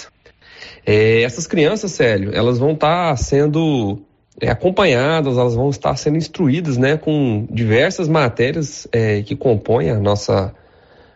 É, 0.86 1.22
essas 1.22 1.46
crianças, 1.46 1.92
Célio, 1.92 2.30
elas 2.34 2.58
vão 2.58 2.72
estar 2.72 3.10
tá 3.10 3.16
sendo 3.16 4.02
é, 4.40 4.50
acompanhadas, 4.50 5.36
elas 5.36 5.54
vão 5.54 5.70
estar 5.70 5.96
sendo 5.96 6.16
instruídas, 6.16 6.76
né? 6.76 6.96
Com 6.96 7.46
diversas 7.50 8.08
matérias 8.08 8.88
é, 8.92 9.22
que 9.22 9.36
compõem 9.36 9.90
a 9.90 9.98
nossa 9.98 10.54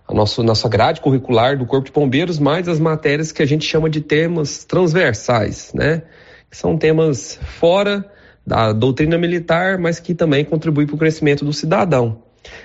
a 0.07 0.15
nossa, 0.15 0.43
nossa 0.43 0.67
grade 0.71 1.03
curricular 1.03 1.59
do 1.59 1.67
Corpo 1.67 1.85
de 1.85 1.93
Bombeiros, 1.93 2.39
mais 2.39 2.67
as 2.67 2.81
matérias 2.81 3.31
que 3.31 3.43
a 3.43 3.47
gente 3.47 3.67
chama 3.67 3.91
de 3.91 4.01
temas 4.01 4.65
transversais, 4.65 5.71
né? 5.75 6.03
São 6.51 6.77
temas 6.77 7.39
fora 7.43 8.05
da 8.47 8.73
doutrina 8.73 9.19
militar, 9.19 9.79
mas 9.79 10.01
que 10.01 10.15
também 10.15 10.45
contribuem 10.45 10.87
para 10.87 10.97
o 10.97 10.99
crescimento 10.99 11.45
do 11.45 11.53
cidadão. 11.53 12.23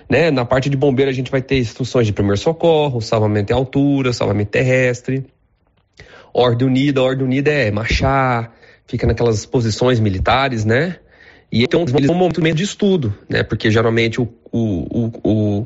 Né? 0.09 0.31
Na 0.31 0.45
parte 0.45 0.69
de 0.69 0.77
bombeiro 0.77 1.11
a 1.11 1.13
gente 1.13 1.29
vai 1.29 1.41
ter 1.41 1.59
instruções 1.59 2.07
de 2.07 2.13
primeiro 2.13 2.37
socorro, 2.37 3.01
salvamento 3.01 3.51
em 3.51 3.55
altura, 3.55 4.13
salvamento 4.13 4.51
terrestre. 4.51 5.25
Ordem 6.33 6.67
unida, 6.67 7.01
ordem 7.01 7.25
unida 7.25 7.51
é 7.51 7.69
marchar, 7.69 8.55
fica 8.87 9.05
naquelas 9.05 9.45
posições 9.45 9.99
militares, 9.99 10.65
né? 10.65 10.97
E 11.51 11.63
então 11.63 11.81
eles 11.81 12.09
um 12.09 12.15
momento 12.15 12.41
de 12.41 12.63
estudo, 12.63 13.13
né? 13.29 13.43
Porque 13.43 13.69
geralmente 13.69 14.19
o, 14.19 14.27
o, 14.51 15.11
o, 15.23 15.59
o 15.59 15.65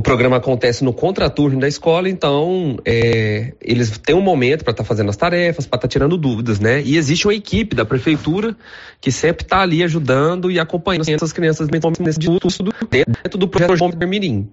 programa 0.00 0.36
acontece 0.36 0.84
no 0.84 0.92
contraturno 0.92 1.60
da 1.60 1.68
escola, 1.68 2.08
então 2.08 2.76
é, 2.84 3.52
eles 3.60 3.96
têm 3.98 4.14
um 4.14 4.20
momento 4.20 4.64
para 4.64 4.72
estar 4.72 4.82
tá 4.82 4.86
fazendo 4.86 5.10
as 5.10 5.16
tarefas, 5.16 5.66
para 5.66 5.76
estar 5.76 5.88
tá 5.88 5.88
tirando 5.88 6.16
dúvidas, 6.16 6.60
né? 6.60 6.82
E 6.82 6.96
existe 6.96 7.26
uma 7.26 7.34
equipe 7.34 7.74
da 7.74 7.84
prefeitura 7.84 8.56
que 9.00 9.12
sempre 9.12 9.44
está 9.44 9.60
ali 9.60 9.82
ajudando 9.82 10.50
e 10.50 10.58
acompanhando 10.58 11.08
essas 11.08 11.32
crianças 11.32 11.68
nesse 11.68 12.18
de 12.18 12.30
estudo 12.46 12.74
dentro 12.90 13.38
do 13.38 13.48
projeto 13.48 13.76
João 13.76 13.90
Mirim. 14.06 14.48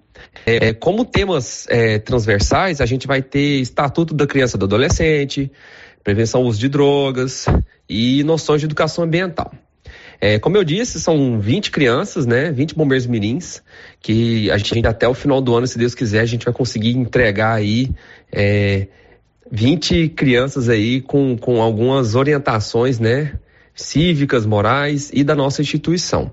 É, 0.46 0.72
como 0.72 1.04
temas 1.04 1.66
é, 1.68 1.98
transversais, 1.98 2.80
a 2.80 2.86
gente 2.86 3.06
vai 3.06 3.20
ter 3.20 3.60
Estatuto 3.60 4.14
da 4.14 4.26
Criança 4.26 4.56
e 4.56 4.58
do 4.58 4.66
Adolescente, 4.66 5.50
prevenção 6.02 6.42
ao 6.42 6.46
uso 6.46 6.60
de 6.60 6.68
drogas 6.68 7.46
e 7.88 8.22
noções 8.24 8.60
de 8.60 8.66
educação 8.66 9.04
ambiental. 9.04 9.52
É, 10.26 10.38
como 10.38 10.56
eu 10.56 10.64
disse, 10.64 10.98
são 10.98 11.38
20 11.38 11.70
crianças, 11.70 12.24
né? 12.24 12.50
20 12.50 12.74
bombeiros 12.74 13.06
mirins, 13.06 13.60
que 14.00 14.50
a 14.50 14.56
gente 14.56 14.86
até 14.86 15.06
o 15.06 15.12
final 15.12 15.38
do 15.38 15.54
ano, 15.54 15.66
se 15.66 15.76
Deus 15.76 15.94
quiser, 15.94 16.20
a 16.20 16.24
gente 16.24 16.46
vai 16.46 16.54
conseguir 16.54 16.96
entregar 16.96 17.52
aí 17.52 17.90
é, 18.32 18.86
20 19.52 20.08
crianças 20.16 20.70
aí 20.70 21.02
com, 21.02 21.36
com 21.36 21.60
algumas 21.60 22.14
orientações, 22.14 22.98
né? 22.98 23.34
Cívicas, 23.74 24.46
morais 24.46 25.10
e 25.12 25.22
da 25.22 25.34
nossa 25.34 25.60
instituição. 25.60 26.32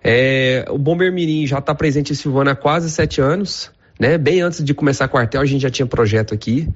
É, 0.00 0.64
o 0.70 0.78
Bombeiro 0.78 1.12
Mirim 1.12 1.44
já 1.44 1.58
está 1.58 1.74
presente 1.74 2.12
em 2.12 2.14
Silvana 2.14 2.52
há 2.52 2.54
quase 2.54 2.88
sete 2.88 3.20
anos. 3.20 3.72
Né? 3.98 4.16
Bem 4.16 4.42
antes 4.42 4.62
de 4.62 4.72
começar 4.72 5.06
a 5.06 5.08
quartel, 5.08 5.40
a 5.40 5.44
gente 5.44 5.62
já 5.62 5.70
tinha 5.70 5.86
projeto 5.86 6.32
aqui. 6.32 6.68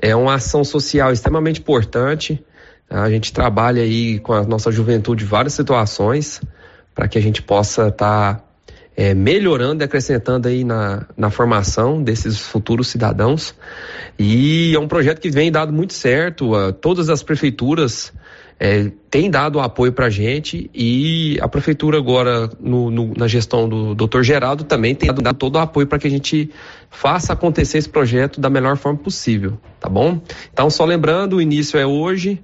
É 0.00 0.16
uma 0.16 0.36
ação 0.36 0.64
social 0.64 1.12
extremamente 1.12 1.60
importante. 1.60 2.42
A 2.90 3.10
gente 3.10 3.32
trabalha 3.32 3.82
aí 3.82 4.18
com 4.18 4.32
a 4.32 4.42
nossa 4.44 4.72
juventude 4.72 5.24
várias 5.24 5.52
situações 5.52 6.40
para 6.94 7.06
que 7.06 7.18
a 7.18 7.20
gente 7.20 7.42
possa 7.42 7.88
estar 7.88 8.34
tá, 8.34 8.44
é, 8.96 9.14
melhorando 9.14 9.82
e 9.82 9.84
acrescentando 9.84 10.48
aí 10.48 10.64
na, 10.64 11.06
na 11.16 11.30
formação 11.30 12.02
desses 12.02 12.38
futuros 12.38 12.88
cidadãos. 12.88 13.54
E 14.18 14.74
é 14.74 14.78
um 14.80 14.88
projeto 14.88 15.20
que 15.20 15.30
vem 15.30 15.52
dado 15.52 15.72
muito 15.72 15.92
certo. 15.92 16.56
Uh, 16.56 16.72
todas 16.72 17.08
as 17.08 17.22
prefeituras 17.22 18.12
é, 18.58 18.90
têm 19.08 19.30
dado 19.30 19.60
apoio 19.60 19.92
para 19.92 20.06
a 20.06 20.10
gente 20.10 20.68
e 20.74 21.38
a 21.40 21.48
prefeitura 21.48 21.96
agora, 21.96 22.50
no, 22.58 22.90
no, 22.90 23.14
na 23.16 23.28
gestão 23.28 23.68
do 23.68 23.94
Dr. 23.94 24.22
Geraldo, 24.22 24.64
também 24.64 24.94
tem 24.94 25.12
dado 25.14 25.36
todo 25.36 25.56
o 25.56 25.58
apoio 25.58 25.86
para 25.86 25.98
que 25.98 26.08
a 26.08 26.10
gente 26.10 26.50
faça 26.90 27.32
acontecer 27.32 27.78
esse 27.78 27.88
projeto 27.88 28.40
da 28.40 28.50
melhor 28.50 28.76
forma 28.76 28.98
possível, 28.98 29.58
tá 29.78 29.88
bom? 29.88 30.20
Então, 30.52 30.68
só 30.68 30.84
lembrando, 30.84 31.36
o 31.36 31.40
início 31.40 31.78
é 31.78 31.86
hoje, 31.86 32.42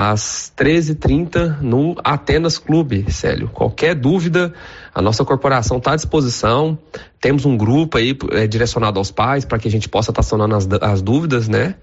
às 0.00 0.52
13h30 0.56 1.60
no 1.60 1.96
Atenas 2.04 2.56
Clube, 2.56 3.10
Célio. 3.10 3.48
Qualquer 3.48 3.96
dúvida, 3.96 4.54
a 4.94 5.02
nossa 5.02 5.24
corporação 5.24 5.78
está 5.78 5.94
à 5.94 5.96
disposição. 5.96 6.78
Temos 7.20 7.44
um 7.44 7.56
grupo 7.56 7.98
aí 7.98 8.16
é, 8.30 8.46
direcionado 8.46 9.00
aos 9.00 9.10
pais 9.10 9.44
para 9.44 9.58
que 9.58 9.66
a 9.66 9.70
gente 9.70 9.88
possa 9.88 10.12
estar 10.12 10.22
tá 10.22 10.56
as, 10.56 10.68
as 10.82 11.02
dúvidas, 11.02 11.48
né? 11.48 11.74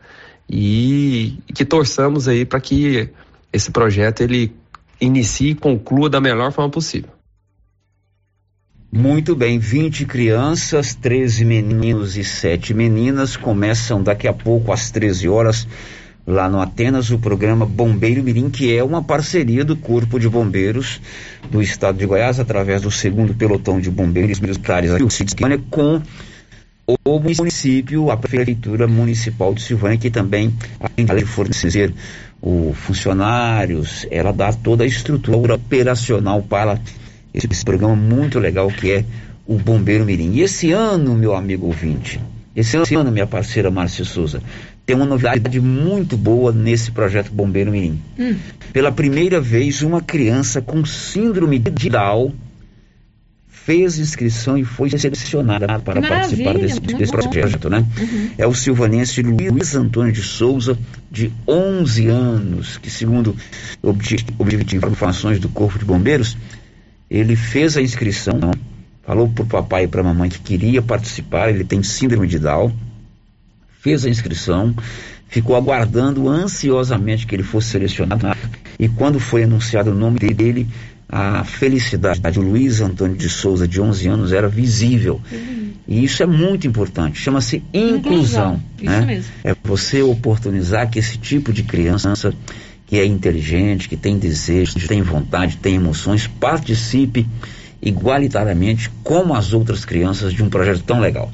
E, 0.50 1.40
e 1.46 1.52
que 1.52 1.66
torçamos 1.66 2.30
aí 2.30 2.46
para 2.46 2.62
que 2.62 3.10
esse 3.52 3.70
projeto 3.70 4.22
ele 4.22 4.56
inicie 5.02 5.50
e 5.50 5.56
conclua 5.56 6.10
da 6.10 6.22
melhor 6.22 6.54
forma 6.54 6.72
possível. 6.72 7.10
Muito 8.94 9.36
bem, 9.36 9.60
20 9.60 10.06
crianças, 10.06 10.96
13 10.96 11.44
meninos 11.44 12.16
e 12.16 12.24
7 12.24 12.74
meninas 12.74 13.36
começam 13.36 14.02
daqui 14.02 14.26
a 14.26 14.32
pouco 14.32 14.72
às 14.72 14.90
13 14.90 15.28
horas 15.28 15.68
lá 16.26 16.50
no 16.50 16.60
Atenas 16.60 17.12
o 17.12 17.20
programa 17.20 17.66
Bombeiro 17.66 18.24
Mirim, 18.24 18.50
que 18.50 18.76
é 18.76 18.84
uma 18.84 19.04
parceria 19.04 19.64
do 19.64 19.76
Corpo 19.76 20.20
de 20.20 20.28
Bombeiros 20.28 21.00
do 21.52 21.62
Estado 21.62 21.98
de 21.98 22.06
Goiás, 22.06 22.40
através 22.40 22.82
do 22.82 22.90
segundo 22.90 23.34
pelotão 23.34 23.80
de 23.80 23.92
bombeiros 23.92 24.40
militares 24.40 24.92
Silvânia, 25.10 25.60
com 25.70 26.02
o 27.04 27.20
município, 27.20 28.12
a 28.12 28.18
Prefeitura 28.18 28.88
Municipal 28.88 29.54
de 29.54 29.62
Silvânia, 29.62 29.98
que 29.98 30.10
também, 30.10 30.54
além 30.80 31.06
de 31.06 31.26
fornecer 31.26 31.94
o 32.42 32.74
funcionários, 32.74 34.06
ela 34.12 34.32
dá 34.32 34.52
toda 34.54 34.84
a 34.84 34.88
estrutura 34.88 35.56
operacional 35.56 36.42
para 36.44 36.80
esse, 37.34 37.48
esse 37.50 37.66
programa 37.66 37.96
muito 37.96 38.40
legal 38.40 38.68
que 38.70 38.92
é 38.92 39.06
o 39.48 39.58
Bombeiro 39.58 40.06
Mirim. 40.06 40.34
E 40.34 40.42
esse 40.42 40.72
ano, 40.72 41.16
meu 41.16 41.36
amigo 41.36 41.66
ouvinte, 41.68 42.20
esse 42.56 42.78
ano, 42.96 43.12
minha 43.12 43.28
parceira 43.28 43.70
Márcia 43.70 44.06
Souza, 44.06 44.42
tem 44.86 44.96
uma 44.96 45.06
novidade 45.06 45.60
muito 45.60 46.16
boa 46.16 46.52
nesse 46.52 46.92
projeto 46.92 47.32
Bombeiro 47.32 47.72
Mirim. 47.72 48.00
Hum. 48.20 48.36
Pela 48.72 48.92
primeira 48.92 49.42
vez, 49.42 49.82
uma 49.82 50.02
criança 50.02 50.62
com 50.62 50.86
síndrome 50.86 51.58
de 51.58 51.90
Down 51.90 52.34
fez 53.66 53.98
inscrição 53.98 54.56
e 54.60 54.64
foi 54.64 54.92
selecionada 54.92 55.80
para 55.80 56.00
participar 56.00 56.56
desse, 56.56 56.80
desse 56.80 57.12
projeto, 57.12 57.68
né? 57.68 57.84
Uhum. 57.98 58.30
É 58.38 58.46
o 58.46 58.54
silvanense 58.54 59.24
Luiz 59.24 59.76
Antônio 59.76 60.14
de 60.14 60.22
Souza, 60.22 60.78
de 61.10 61.32
11 61.48 62.08
anos, 62.08 62.78
que 62.78 62.92
segundo 62.92 63.36
objetivo 64.38 64.88
informações 64.88 65.40
do 65.40 65.50
Corpo 65.50 65.80
de 65.80 65.86
Bombeiros, 65.86 66.38
ele 67.10 67.36
fez 67.36 67.76
a 67.76 67.82
inscrição, 67.82 68.40
falou 69.02 69.30
para 69.30 69.44
o 69.44 69.48
papai 69.48 69.86
e 69.86 69.88
para 69.88 70.02
a 70.02 70.04
mamãe 70.04 70.30
que 70.30 70.40
queria 70.40 70.84
participar, 70.84 71.50
ele 71.50 71.64
tem 71.64 71.82
síndrome 71.82 72.28
de 72.28 72.38
Down, 72.38 72.72
fez 73.86 74.04
a 74.04 74.10
inscrição, 74.10 74.74
ficou 75.28 75.56
aguardando 75.56 76.28
ansiosamente 76.28 77.28
que 77.28 77.36
ele 77.36 77.44
fosse 77.44 77.68
selecionado. 77.68 78.36
E 78.80 78.90
quando 78.90 79.20
foi 79.20 79.44
anunciado 79.44 79.92
o 79.92 79.94
nome 79.94 80.18
dele, 80.18 80.68
a 81.08 81.44
felicidade 81.44 82.20
de 82.20 82.40
Luiz 82.40 82.82
Antônio 82.82 83.16
de 83.16 83.30
Souza, 83.30 83.68
de 83.68 83.80
11 83.80 84.08
anos, 84.08 84.34
era 84.34 84.48
visível. 84.48 85.22
Uhum. 85.32 85.70
E 85.88 86.04
isso 86.04 86.24
é 86.24 86.26
muito 86.26 86.66
importante. 86.66 87.20
Chama-se 87.20 87.62
inclusão. 87.72 88.60
né? 88.82 89.24
É 89.44 89.56
você 89.64 90.02
oportunizar 90.02 90.90
que 90.90 90.98
esse 90.98 91.20
tipo 91.20 91.54
de 91.54 91.62
criança 91.62 92.34
que 92.88 92.98
é 92.98 93.06
inteligente, 93.06 93.88
que 93.88 93.96
tem 93.96 94.18
desejos, 94.18 94.88
tem 94.88 95.04
vontade, 95.04 95.58
tem 95.58 95.76
emoções, 95.76 96.26
participe 96.26 97.28
igualitariamente 97.80 98.90
como 99.04 99.36
as 99.36 99.54
outras 99.54 99.86
crianças 99.86 100.34
de 100.34 100.42
um 100.42 100.50
projeto 100.50 100.82
tão 100.82 101.00
legal. 101.00 101.32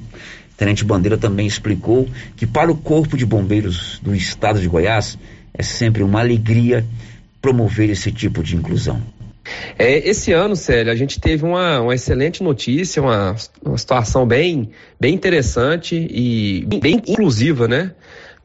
Tenente 0.58 0.84
Bandeira 0.84 1.18
também 1.18 1.48
explicou 1.48 2.08
que 2.36 2.46
para 2.46 2.72
o 2.72 2.78
Corpo 2.78 3.18
de 3.18 3.26
Bombeiros 3.26 4.00
do 4.02 4.16
Estado 4.16 4.60
de 4.60 4.68
Goiás 4.68 5.18
é 5.54 5.64
sempre 5.64 6.04
uma 6.04 6.20
alegria 6.20 6.86
promover 7.42 7.90
esse 7.90 8.12
tipo 8.12 8.44
de 8.44 8.56
inclusão. 8.56 9.02
É, 9.78 10.08
esse 10.08 10.32
ano, 10.32 10.56
Célio, 10.56 10.92
a 10.92 10.96
gente 10.96 11.20
teve 11.20 11.44
uma, 11.44 11.82
uma 11.82 11.96
excelente 11.96 12.44
notícia, 12.44 13.02
uma, 13.02 13.36
uma 13.66 13.78
situação 13.78 14.26
bem, 14.26 14.70
bem 15.00 15.16
interessante 15.16 15.96
e 15.96 16.66
bem 16.80 17.02
inclusiva, 17.08 17.68
né? 17.68 17.92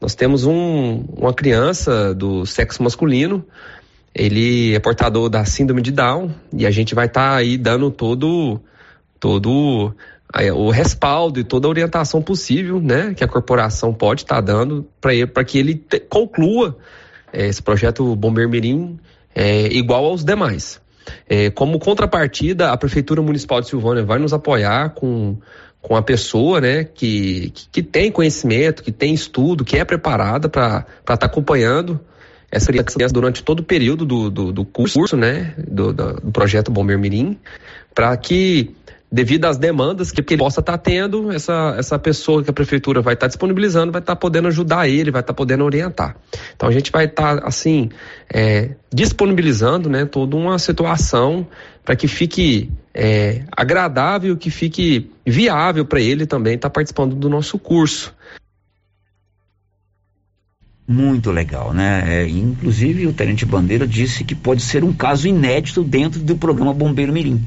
Nós 0.01 0.15
temos 0.15 0.45
um, 0.45 1.05
uma 1.15 1.33
criança 1.33 2.13
do 2.13 2.45
sexo 2.45 2.83
masculino, 2.83 3.45
ele 4.13 4.73
é 4.75 4.79
portador 4.79 5.29
da 5.29 5.45
síndrome 5.45 5.81
de 5.81 5.91
Down 5.91 6.33
e 6.53 6.65
a 6.65 6.71
gente 6.71 6.95
vai 6.95 7.05
estar 7.05 7.31
tá 7.31 7.35
aí 7.35 7.57
dando 7.57 7.91
todo, 7.91 8.59
todo 9.19 9.93
o 10.53 10.69
respaldo 10.69 11.39
e 11.39 11.43
toda 11.43 11.67
a 11.67 11.69
orientação 11.69 12.21
possível, 12.21 12.81
né, 12.81 13.13
que 13.13 13.23
a 13.23 13.27
corporação 13.27 13.93
pode 13.93 14.23
estar 14.23 14.35
tá 14.35 14.41
dando 14.41 14.87
para 14.99 15.43
que 15.43 15.57
ele 15.57 15.75
te, 15.75 15.99
conclua 15.99 16.77
é, 17.31 17.47
esse 17.47 17.61
projeto 17.61 18.15
Bombeiro 18.15 18.49
Mirim 18.49 18.99
é, 19.33 19.67
igual 19.67 20.05
aos 20.05 20.23
demais. 20.23 20.81
É, 21.29 21.49
como 21.49 21.79
contrapartida, 21.79 22.71
a 22.71 22.77
Prefeitura 22.77 23.21
Municipal 23.21 23.61
de 23.61 23.69
Silvânia 23.69 24.03
vai 24.03 24.19
nos 24.19 24.33
apoiar 24.33 24.89
com, 24.89 25.37
com 25.81 25.95
a 25.95 26.01
pessoa 26.01 26.59
né, 26.59 26.83
que, 26.83 27.51
que, 27.51 27.69
que 27.71 27.83
tem 27.83 28.11
conhecimento, 28.11 28.83
que 28.83 28.91
tem 28.91 29.13
estudo, 29.13 29.63
que 29.63 29.77
é 29.77 29.85
preparada 29.85 30.49
para 30.49 30.85
estar 30.99 31.17
tá 31.17 31.25
acompanhando 31.25 31.99
essa 32.51 32.71
criança 32.71 33.13
durante 33.13 33.43
todo 33.43 33.59
o 33.59 33.63
período 33.63 34.05
do, 34.05 34.29
do, 34.29 34.51
do 34.51 34.65
curso, 34.65 35.15
né, 35.17 35.53
do, 35.57 35.93
do 35.93 36.31
projeto 36.31 36.71
Bombeiro 36.71 37.01
Mirim, 37.01 37.37
para 37.93 38.15
que 38.15 38.73
devido 39.11 39.45
às 39.45 39.57
demandas 39.57 40.11
que, 40.11 40.21
ele 40.21 40.37
possa 40.37 40.59
estar 40.59 40.73
tá 40.73 40.77
tendo, 40.77 41.31
essa, 41.31 41.75
essa 41.77 41.97
pessoa 41.97 42.43
que 42.43 42.49
a 42.49 42.53
prefeitura 42.53 43.01
vai 43.01 43.13
estar 43.13 43.25
tá 43.25 43.27
disponibilizando 43.27 43.91
vai 43.91 44.01
estar 44.01 44.15
tá 44.15 44.19
podendo 44.19 44.47
ajudar 44.49 44.87
ele, 44.87 45.11
vai 45.11 45.21
estar 45.21 45.33
tá 45.33 45.37
podendo 45.37 45.63
orientar. 45.63 46.17
Então 46.55 46.67
a 46.67 46.71
gente 46.71 46.91
vai 46.91 47.05
estar, 47.05 47.39
tá, 47.39 47.47
assim, 47.47 47.89
é, 48.33 48.71
disponibilizando 48.93 49.89
né, 49.89 50.05
toda 50.05 50.35
uma 50.35 50.59
situação 50.59 51.47
para 51.85 51.95
que 51.95 52.07
fique 52.07 52.69
é, 52.93 53.43
agradável, 53.51 54.35
que 54.35 54.49
fique 54.49 55.09
viável 55.25 55.85
para 55.85 56.01
ele 56.01 56.25
também 56.25 56.55
estar 56.55 56.69
tá 56.69 56.73
participando 56.73 57.15
do 57.15 57.29
nosso 57.29 57.57
curso. 57.57 58.13
Muito 60.89 61.31
legal, 61.31 61.73
né? 61.73 62.03
É, 62.07 62.29
inclusive 62.29 63.07
o 63.07 63.13
Tenente 63.13 63.45
Bandeira 63.45 63.85
disse 63.85 64.23
que 64.23 64.33
pode 64.33 64.61
ser 64.61 64.85
um 64.85 64.93
caso 64.93 65.27
inédito 65.27 65.83
dentro 65.83 66.21
do 66.21 66.37
programa 66.37 66.73
Bombeiro 66.73 67.11
Mirim. 67.11 67.45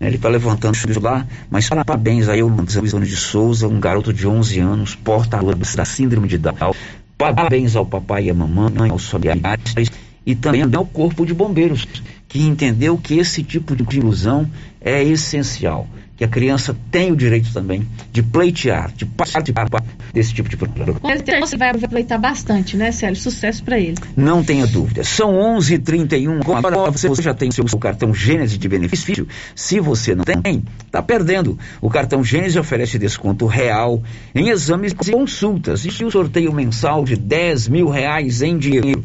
Né, 0.00 0.06
ele 0.06 0.16
está 0.16 0.30
levantando 0.30 0.74
isso 0.74 0.98
lá, 0.98 1.26
mas 1.50 1.68
parabéns 1.68 2.26
aí 2.28 2.40
ao 2.40 2.48
Luizano 2.48 3.04
de 3.04 3.16
Souza, 3.16 3.68
um 3.68 3.78
garoto 3.78 4.12
de 4.14 4.26
11 4.26 4.58
anos, 4.58 4.94
porta-voz 4.94 5.76
da 5.76 5.84
síndrome 5.84 6.26
de 6.26 6.38
Down. 6.38 6.74
Parabéns 7.18 7.76
ao 7.76 7.84
papai 7.84 8.24
e 8.24 8.30
à 8.30 8.34
mamãe, 8.34 8.90
aos 8.90 9.10
familiares 9.10 9.90
e 10.24 10.34
também 10.34 10.62
ao 10.62 10.86
corpo 10.86 11.26
de 11.26 11.34
bombeiros, 11.34 11.86
que 12.26 12.40
entendeu 12.40 12.96
que 12.96 13.18
esse 13.18 13.42
tipo 13.42 13.76
de 13.76 13.98
ilusão 13.98 14.50
é 14.80 15.04
essencial 15.04 15.86
que 16.20 16.24
a 16.24 16.28
criança 16.28 16.76
tem 16.90 17.10
o 17.10 17.16
direito 17.16 17.50
também 17.50 17.88
de 18.12 18.22
pleitear, 18.22 18.92
de 18.92 19.06
participar 19.06 19.66
desse 20.12 20.34
tipo 20.34 20.50
de 20.50 20.56
programa. 20.58 21.00
Você 21.40 21.56
vai 21.56 21.70
aproveitar 21.70 22.18
bastante, 22.18 22.76
né, 22.76 22.92
Célio? 22.92 23.16
Sucesso 23.16 23.64
para 23.64 23.78
ele. 23.78 23.96
Não 24.14 24.44
tenha 24.44 24.66
dúvida. 24.66 25.02
São 25.02 25.32
11h31. 25.32 26.42
Agora 26.54 26.90
você 26.90 27.08
já 27.22 27.32
tem 27.32 27.48
o 27.48 27.52
seu 27.66 27.78
cartão 27.78 28.12
Gênesis 28.12 28.58
de 28.58 28.68
benefício. 28.68 29.26
Se 29.54 29.80
você 29.80 30.14
não 30.14 30.22
tem, 30.22 30.62
está 30.84 31.00
perdendo. 31.00 31.58
O 31.80 31.88
cartão 31.88 32.22
Gênesis 32.22 32.56
oferece 32.56 32.98
desconto 32.98 33.46
real 33.46 34.02
em 34.34 34.50
exames 34.50 34.92
e 34.92 35.12
consultas 35.12 35.86
e 35.86 36.04
o 36.04 36.10
sorteio 36.10 36.52
mensal 36.52 37.02
de 37.02 37.16
10 37.16 37.68
mil 37.68 37.88
reais 37.88 38.42
em 38.42 38.58
dinheiro. 38.58 39.02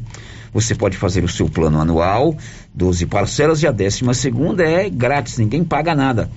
Você 0.54 0.75
pode 0.75 0.97
fazer 0.97 1.23
o 1.23 1.30
seu 1.30 1.47
plano 1.47 1.80
anual, 1.80 2.36
12 2.73 3.06
parcelas 3.06 3.63
e 3.63 3.67
a 3.67 3.71
décima 3.71 4.13
segunda 4.13 4.63
é 4.63 4.89
grátis, 4.89 5.38
ninguém 5.38 5.63
paga 5.63 5.95
nada 5.95 6.30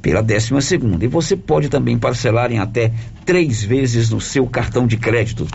pela 0.00 0.22
décima 0.22 0.60
segunda. 0.60 1.04
E 1.04 1.08
você 1.08 1.36
pode 1.36 1.68
também 1.68 1.98
parcelar 1.98 2.52
em 2.52 2.58
até 2.58 2.92
três 3.24 3.62
vezes 3.62 4.10
no 4.10 4.20
seu 4.20 4.46
cartão 4.46 4.86
de 4.86 4.96
crédito. 4.96 5.46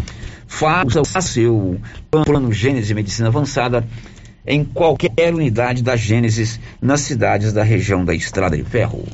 Faça 0.48 1.02
o 1.02 1.22
seu 1.22 1.80
plano 2.10 2.52
Gênesis 2.52 2.92
Medicina 2.92 3.28
Avançada 3.28 3.88
em 4.46 4.64
qualquer 4.64 5.34
unidade 5.34 5.84
da 5.84 5.96
Gênesis 5.96 6.60
nas 6.82 7.02
cidades 7.02 7.54
da 7.54 7.64
região 7.64 8.04
da 8.04 8.14
Estrada 8.14 8.58
de 8.58 8.64
Ferro. 8.64 9.06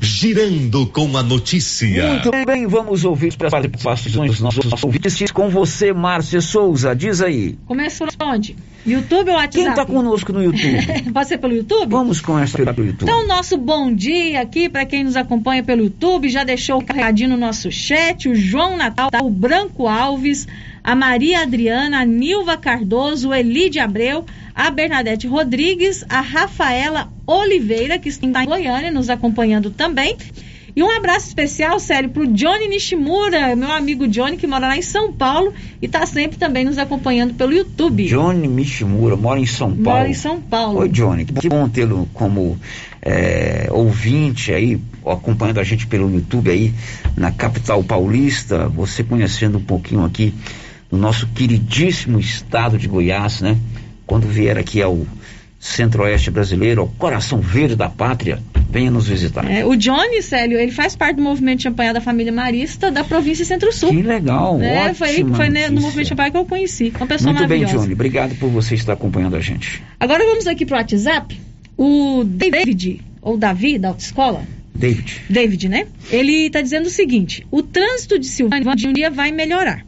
Girando 0.00 0.86
com 0.86 1.16
a 1.16 1.22
notícia. 1.22 2.08
Muito 2.08 2.30
bem, 2.46 2.66
vamos 2.66 3.04
ouvir 3.04 3.28
as 3.28 3.36
participações 3.36 4.30
dos 4.30 4.40
nossos 4.40 4.84
ouvintes 4.84 5.30
com 5.30 5.48
você, 5.48 5.92
Márcia 5.92 6.40
Souza. 6.40 6.94
Diz 6.94 7.20
aí. 7.20 7.58
Começa 7.66 8.06
por 8.06 8.26
onde? 8.26 8.56
YouTube 8.86 9.30
ou 9.30 9.36
WhatsApp? 9.36 9.58
Quem 9.58 9.68
está 9.68 9.84
conosco 9.84 10.32
no 10.32 10.42
YouTube? 10.42 11.12
Pode 11.12 11.28
ser 11.28 11.38
pelo 11.38 11.54
YouTube? 11.54 11.90
Vamos 11.90 12.20
começar 12.20 12.58
pelo 12.74 12.86
YouTube. 12.86 13.02
Então, 13.02 13.26
nosso 13.26 13.56
bom 13.56 13.92
dia 13.92 14.40
aqui 14.40 14.68
para 14.68 14.86
quem 14.86 15.04
nos 15.04 15.16
acompanha 15.16 15.62
pelo 15.62 15.82
YouTube. 15.82 16.28
Já 16.28 16.44
deixou 16.44 16.76
o 16.76 16.80
recadinho 16.80 17.30
no 17.30 17.36
nosso 17.36 17.70
chat. 17.70 18.28
O 18.28 18.34
João 18.34 18.76
Natal, 18.76 19.10
o 19.22 19.30
Branco 19.30 19.86
Alves, 19.86 20.46
a 20.82 20.94
Maria 20.94 21.40
Adriana, 21.42 22.00
a 22.00 22.04
Nilva 22.04 22.56
Cardoso, 22.56 23.32
Elide 23.32 23.78
Abreu, 23.78 24.24
a 24.54 24.70
Bernadette 24.70 25.26
Rodrigues, 25.26 26.04
a 26.08 26.20
Rafaela 26.20 27.12
Oliveira, 27.26 27.98
que 27.98 28.08
está 28.08 28.42
em 28.42 28.46
Goiânia, 28.46 28.90
nos 28.90 29.10
acompanhando 29.10 29.70
também. 29.70 30.16
E 30.78 30.82
um 30.82 30.90
abraço 30.90 31.26
especial, 31.26 31.80
sério, 31.80 32.08
para 32.10 32.22
o 32.22 32.26
Johnny 32.28 32.68
Nishimura, 32.68 33.56
meu 33.56 33.72
amigo 33.72 34.06
Johnny, 34.06 34.36
que 34.36 34.46
mora 34.46 34.68
lá 34.68 34.76
em 34.76 34.82
São 34.82 35.12
Paulo 35.12 35.52
e 35.82 35.86
está 35.86 36.06
sempre 36.06 36.38
também 36.38 36.64
nos 36.64 36.78
acompanhando 36.78 37.34
pelo 37.34 37.52
YouTube. 37.52 38.06
Johnny 38.06 38.46
Nishimura, 38.46 39.16
mora 39.16 39.40
em 39.40 39.46
São 39.46 39.70
Paulo. 39.70 39.82
Mora 39.82 40.08
em 40.08 40.14
São 40.14 40.40
Paulo. 40.40 40.78
Oi, 40.78 40.88
Johnny, 40.88 41.24
que 41.24 41.48
bom 41.48 41.68
tê-lo 41.68 42.08
como 42.14 42.56
é, 43.02 43.66
ouvinte 43.72 44.52
aí, 44.52 44.80
acompanhando 45.04 45.58
a 45.58 45.64
gente 45.64 45.84
pelo 45.86 46.12
YouTube 46.12 46.48
aí, 46.48 46.72
na 47.16 47.32
capital 47.32 47.82
paulista, 47.82 48.68
você 48.68 49.02
conhecendo 49.02 49.58
um 49.58 49.64
pouquinho 49.64 50.04
aqui 50.04 50.32
do 50.90 50.96
nosso 50.96 51.26
queridíssimo 51.28 52.18
estado 52.18 52.78
de 52.78 52.88
Goiás, 52.88 53.40
né? 53.40 53.56
Quando 54.06 54.26
vier 54.26 54.56
aqui 54.56 54.80
ao 54.80 55.06
centro-oeste 55.60 56.30
brasileiro, 56.30 56.82
ao 56.82 56.88
coração 56.88 57.40
verde 57.40 57.74
da 57.74 57.88
pátria, 57.88 58.40
venha 58.70 58.90
nos 58.90 59.08
visitar. 59.08 59.50
É, 59.50 59.64
o 59.64 59.74
Johnny, 59.76 60.22
Célio, 60.22 60.58
ele 60.58 60.70
faz 60.70 60.94
parte 60.94 61.16
do 61.16 61.22
movimento 61.22 61.58
de 61.58 61.62
champanhe 61.64 61.92
da 61.92 62.00
família 62.00 62.32
Marista 62.32 62.90
da 62.90 63.02
província 63.02 63.44
Centro-Sul. 63.44 63.90
Que 63.90 64.02
legal, 64.02 64.60
é, 64.62 64.94
Foi, 64.94 65.24
foi 65.24 65.48
no 65.48 65.80
movimento 65.80 66.04
de 66.04 66.08
champanhe 66.08 66.30
que 66.30 66.36
eu 66.36 66.44
conheci. 66.44 66.92
Uma 66.96 67.06
pessoa 67.06 67.32
Muito 67.32 67.48
bem, 67.48 67.64
Johnny. 67.64 67.92
Obrigado 67.92 68.34
por 68.36 68.48
você 68.50 68.74
estar 68.74 68.92
acompanhando 68.92 69.36
a 69.36 69.40
gente. 69.40 69.82
Agora 69.98 70.24
vamos 70.24 70.46
aqui 70.46 70.64
para 70.64 70.76
o 70.76 70.78
WhatsApp. 70.78 71.40
O 71.76 72.24
David, 72.24 73.00
ou 73.20 73.36
Davi, 73.36 73.78
da 73.78 73.88
autoescola. 73.88 74.42
David. 74.74 75.22
David, 75.28 75.68
né? 75.68 75.86
Ele 76.10 76.46
está 76.46 76.60
dizendo 76.60 76.86
o 76.86 76.90
seguinte: 76.90 77.46
o 77.50 77.62
trânsito 77.62 78.18
de 78.18 78.26
Silvânia 78.26 78.70
um 78.70 79.14
vai 79.14 79.32
melhorar. 79.32 79.87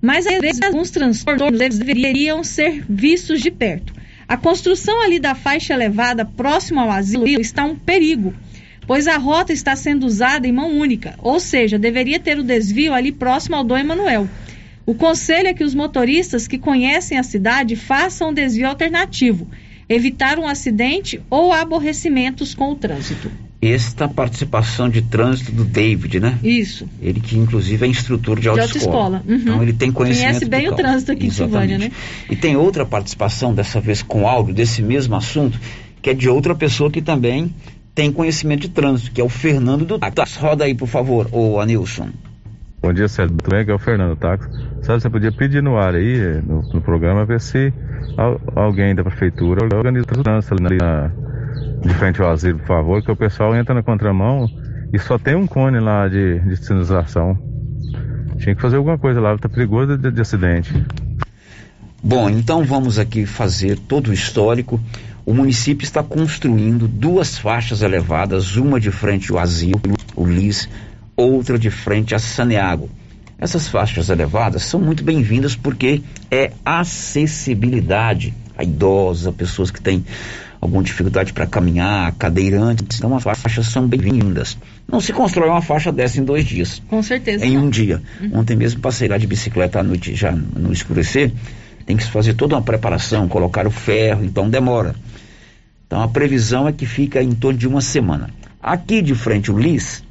Mas 0.00 0.26
às 0.26 0.38
vezes 0.38 0.62
alguns 0.62 0.90
transtornos 0.90 1.60
eles 1.60 1.78
deveriam 1.78 2.44
ser 2.44 2.84
vistos 2.88 3.40
de 3.40 3.50
perto. 3.50 3.92
A 4.28 4.36
construção 4.36 5.02
ali 5.02 5.18
da 5.18 5.34
faixa 5.34 5.74
elevada 5.74 6.24
próximo 6.24 6.80
ao 6.80 6.90
asilo 6.90 7.26
está 7.26 7.64
um 7.64 7.74
perigo, 7.74 8.32
pois 8.86 9.08
a 9.08 9.16
rota 9.16 9.52
está 9.52 9.74
sendo 9.74 10.06
usada 10.06 10.46
em 10.46 10.52
mão 10.52 10.70
única, 10.70 11.14
ou 11.18 11.40
seja, 11.40 11.78
deveria 11.78 12.20
ter 12.20 12.38
o 12.38 12.44
desvio 12.44 12.94
ali 12.94 13.10
próximo 13.10 13.56
ao 13.56 13.64
Dom 13.64 13.78
Emanuel. 13.78 14.28
O 14.86 14.94
conselho 14.94 15.48
é 15.48 15.54
que 15.54 15.64
os 15.64 15.74
motoristas 15.74 16.46
que 16.46 16.58
conhecem 16.58 17.18
a 17.18 17.22
cidade 17.22 17.74
façam 17.74 18.30
um 18.30 18.34
desvio 18.34 18.68
alternativo, 18.68 19.48
evitar 19.88 20.38
um 20.38 20.46
acidente 20.46 21.20
ou 21.28 21.52
aborrecimentos 21.52 22.54
com 22.54 22.70
o 22.70 22.76
trânsito 22.76 23.47
esta 23.60 24.06
participação 24.08 24.88
de 24.88 25.02
trânsito 25.02 25.50
do 25.50 25.64
David, 25.64 26.20
né? 26.20 26.38
Isso. 26.42 26.88
Ele 27.02 27.20
que 27.20 27.36
inclusive 27.36 27.84
é 27.84 27.88
instrutor 27.88 28.38
de 28.38 28.48
autoescola. 28.48 29.18
Auto 29.18 29.28
uhum. 29.28 29.36
Então 29.36 29.62
ele 29.62 29.72
tem 29.72 29.90
conhecimento. 29.90 30.28
Conhece 30.28 30.48
bem 30.48 30.68
o 30.68 30.76
trânsito 30.76 31.12
aqui 31.12 31.26
Exatamente. 31.26 31.72
em 31.72 31.76
Silvânia, 31.76 31.78
né? 31.78 31.92
E 32.30 32.36
tem 32.36 32.56
outra 32.56 32.86
participação, 32.86 33.52
dessa 33.52 33.80
vez 33.80 34.00
com 34.00 34.28
áudio, 34.28 34.54
desse 34.54 34.80
mesmo 34.80 35.16
assunto, 35.16 35.58
que 36.00 36.10
é 36.10 36.14
de 36.14 36.28
outra 36.28 36.54
pessoa 36.54 36.90
que 36.90 37.02
também 37.02 37.52
tem 37.94 38.12
conhecimento 38.12 38.60
de 38.60 38.68
trânsito, 38.68 39.10
que 39.10 39.20
é 39.20 39.24
o 39.24 39.28
Fernando 39.28 39.84
do 39.84 39.98
Táxi. 39.98 40.38
Roda 40.38 40.64
aí, 40.64 40.72
por 40.72 40.86
favor, 40.86 41.28
ô 41.32 41.58
Anilson. 41.58 42.10
Bom 42.80 42.92
dia, 42.92 43.08
Célio. 43.08 43.34
Tudo 43.36 43.50
bem? 43.50 43.64
Que 43.64 43.72
é 43.72 43.74
o 43.74 43.78
Fernando 43.78 44.16
Táxi. 44.16 44.48
Sabe, 44.82 45.02
você 45.02 45.10
podia 45.10 45.32
pedir 45.32 45.60
no 45.60 45.76
ar 45.76 45.96
aí, 45.96 46.40
no, 46.46 46.62
no 46.72 46.80
programa, 46.80 47.24
ver 47.24 47.40
se 47.40 47.72
alguém 48.54 48.94
da 48.94 49.02
prefeitura 49.02 49.64
organiza 49.76 50.06
o 50.12 50.22
trânsito 50.22 50.54
ali 50.54 50.76
na 50.76 51.10
de 51.82 51.94
frente 51.94 52.20
ao 52.20 52.30
asilo, 52.30 52.58
por 52.58 52.66
favor, 52.66 53.02
que 53.02 53.10
o 53.10 53.16
pessoal 53.16 53.54
entra 53.54 53.74
na 53.74 53.82
contramão 53.82 54.48
e 54.92 54.98
só 54.98 55.18
tem 55.18 55.34
um 55.34 55.46
cone 55.46 55.78
lá 55.80 56.08
de, 56.08 56.38
de 56.40 56.56
sinalização. 56.56 57.38
Tinha 58.38 58.54
que 58.54 58.62
fazer 58.62 58.76
alguma 58.76 58.98
coisa 58.98 59.20
lá, 59.20 59.36
tá 59.36 59.48
perigoso 59.48 59.96
de, 59.96 60.10
de 60.10 60.20
acidente. 60.20 60.72
Bom, 62.02 62.30
então 62.30 62.62
vamos 62.62 62.98
aqui 62.98 63.26
fazer 63.26 63.78
todo 63.78 64.08
o 64.08 64.12
histórico. 64.12 64.80
O 65.26 65.34
município 65.34 65.84
está 65.84 66.02
construindo 66.02 66.86
duas 66.86 67.36
faixas 67.36 67.82
elevadas, 67.82 68.56
uma 68.56 68.80
de 68.80 68.90
frente 68.90 69.32
ao 69.32 69.38
asilo, 69.38 69.80
o 70.14 70.24
LIS, 70.24 70.68
outra 71.16 71.58
de 71.58 71.70
frente 71.70 72.14
a 72.14 72.18
Saneago. 72.18 72.88
Essas 73.38 73.68
faixas 73.68 74.08
elevadas 74.08 74.62
são 74.62 74.80
muito 74.80 75.04
bem-vindas 75.04 75.54
porque 75.54 76.02
é 76.30 76.52
acessibilidade 76.64 78.34
a 78.56 78.64
idosos, 78.64 79.26
a 79.26 79.32
pessoas 79.32 79.70
que 79.70 79.80
têm 79.80 80.04
alguma 80.60 80.82
dificuldade 80.82 81.32
para 81.32 81.46
caminhar, 81.46 82.12
cadeirantes. 82.12 82.98
Então 82.98 83.16
as 83.16 83.22
faixas 83.22 83.66
são 83.66 83.86
bem-vindas. 83.86 84.58
Não 84.90 85.00
se 85.00 85.12
constrói 85.12 85.48
uma 85.48 85.62
faixa 85.62 85.92
dessa 85.92 86.20
em 86.20 86.24
dois 86.24 86.44
dias. 86.44 86.82
Com 86.88 87.02
certeza. 87.02 87.44
Em 87.44 87.56
não. 87.56 87.64
um 87.64 87.70
dia. 87.70 88.02
Uhum. 88.20 88.40
Ontem 88.40 88.56
mesmo 88.56 88.80
passei 88.80 89.08
lá 89.08 89.18
de 89.18 89.26
bicicleta 89.26 89.80
à 89.80 89.82
noite, 89.82 90.14
já 90.14 90.32
no 90.32 90.72
escurecer. 90.72 91.32
Tem 91.86 91.96
que 91.96 92.04
se 92.04 92.10
fazer 92.10 92.34
toda 92.34 92.54
uma 92.54 92.62
preparação, 92.62 93.28
colocar 93.28 93.66
o 93.66 93.70
ferro, 93.70 94.24
então 94.24 94.50
demora. 94.50 94.94
Então 95.86 96.02
a 96.02 96.08
previsão 96.08 96.68
é 96.68 96.72
que 96.72 96.84
fica 96.84 97.22
em 97.22 97.32
torno 97.32 97.58
de 97.58 97.66
uma 97.66 97.80
semana. 97.80 98.28
Aqui 98.62 99.00
de 99.00 99.14
frente 99.14 99.50
o 99.50 99.58
Lis, 99.58 100.04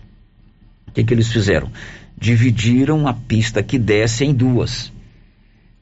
o 0.88 0.92
que, 0.92 1.04
que 1.04 1.14
eles 1.14 1.32
fizeram? 1.32 1.70
Dividiram 2.18 3.08
a 3.08 3.14
pista 3.14 3.62
que 3.62 3.78
desce 3.78 4.26
em 4.26 4.34
duas. 4.34 4.92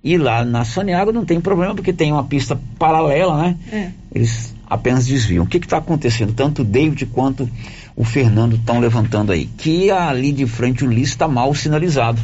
E 0.05 0.19
lá 0.19 0.45
na 0.45 0.63
Saniago 0.63 1.11
não 1.11 1.25
tem 1.25 1.41
problema, 1.41 1.73
porque 1.73 1.91
tem 1.91 2.11
uma 2.11 2.23
pista 2.23 2.55
paralela, 2.77 3.41
né? 3.41 3.57
É. 3.71 3.89
Eles 4.13 4.53
apenas 4.69 5.07
desviam. 5.07 5.43
O 5.43 5.47
que 5.47 5.57
está 5.57 5.77
acontecendo? 5.77 6.31
Tanto 6.31 6.61
o 6.61 6.65
David 6.65 7.07
quanto 7.07 7.49
o 7.95 8.03
Fernando 8.03 8.55
estão 8.55 8.79
levantando 8.79 9.31
aí. 9.31 9.47
Que 9.57 9.89
ali 9.89 10.31
de 10.31 10.45
frente 10.45 10.85
o 10.85 10.87
Lis 10.87 11.09
está 11.09 11.27
mal 11.27 11.55
sinalizado. 11.55 12.21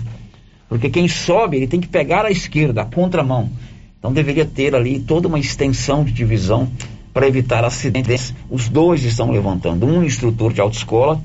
Porque 0.70 0.92
quem 0.92 1.08
sobe, 1.08 1.58
ele 1.58 1.66
tem 1.66 1.82
que 1.82 1.88
pegar 1.88 2.24
a 2.24 2.30
esquerda, 2.30 2.84
a 2.84 2.86
contramão. 2.86 3.50
Então 3.98 4.14
deveria 4.14 4.46
ter 4.46 4.76
ali 4.76 5.00
toda 5.00 5.28
uma 5.28 5.40
extensão 5.40 6.04
de 6.04 6.12
divisão 6.12 6.70
para 7.12 7.28
evitar 7.28 7.66
acidentes. 7.66 8.32
Os 8.48 8.70
dois 8.70 9.04
estão 9.04 9.32
levantando, 9.32 9.88
um 9.88 10.04
instrutor 10.04 10.54
de 10.54 10.62
autoescola 10.62 11.20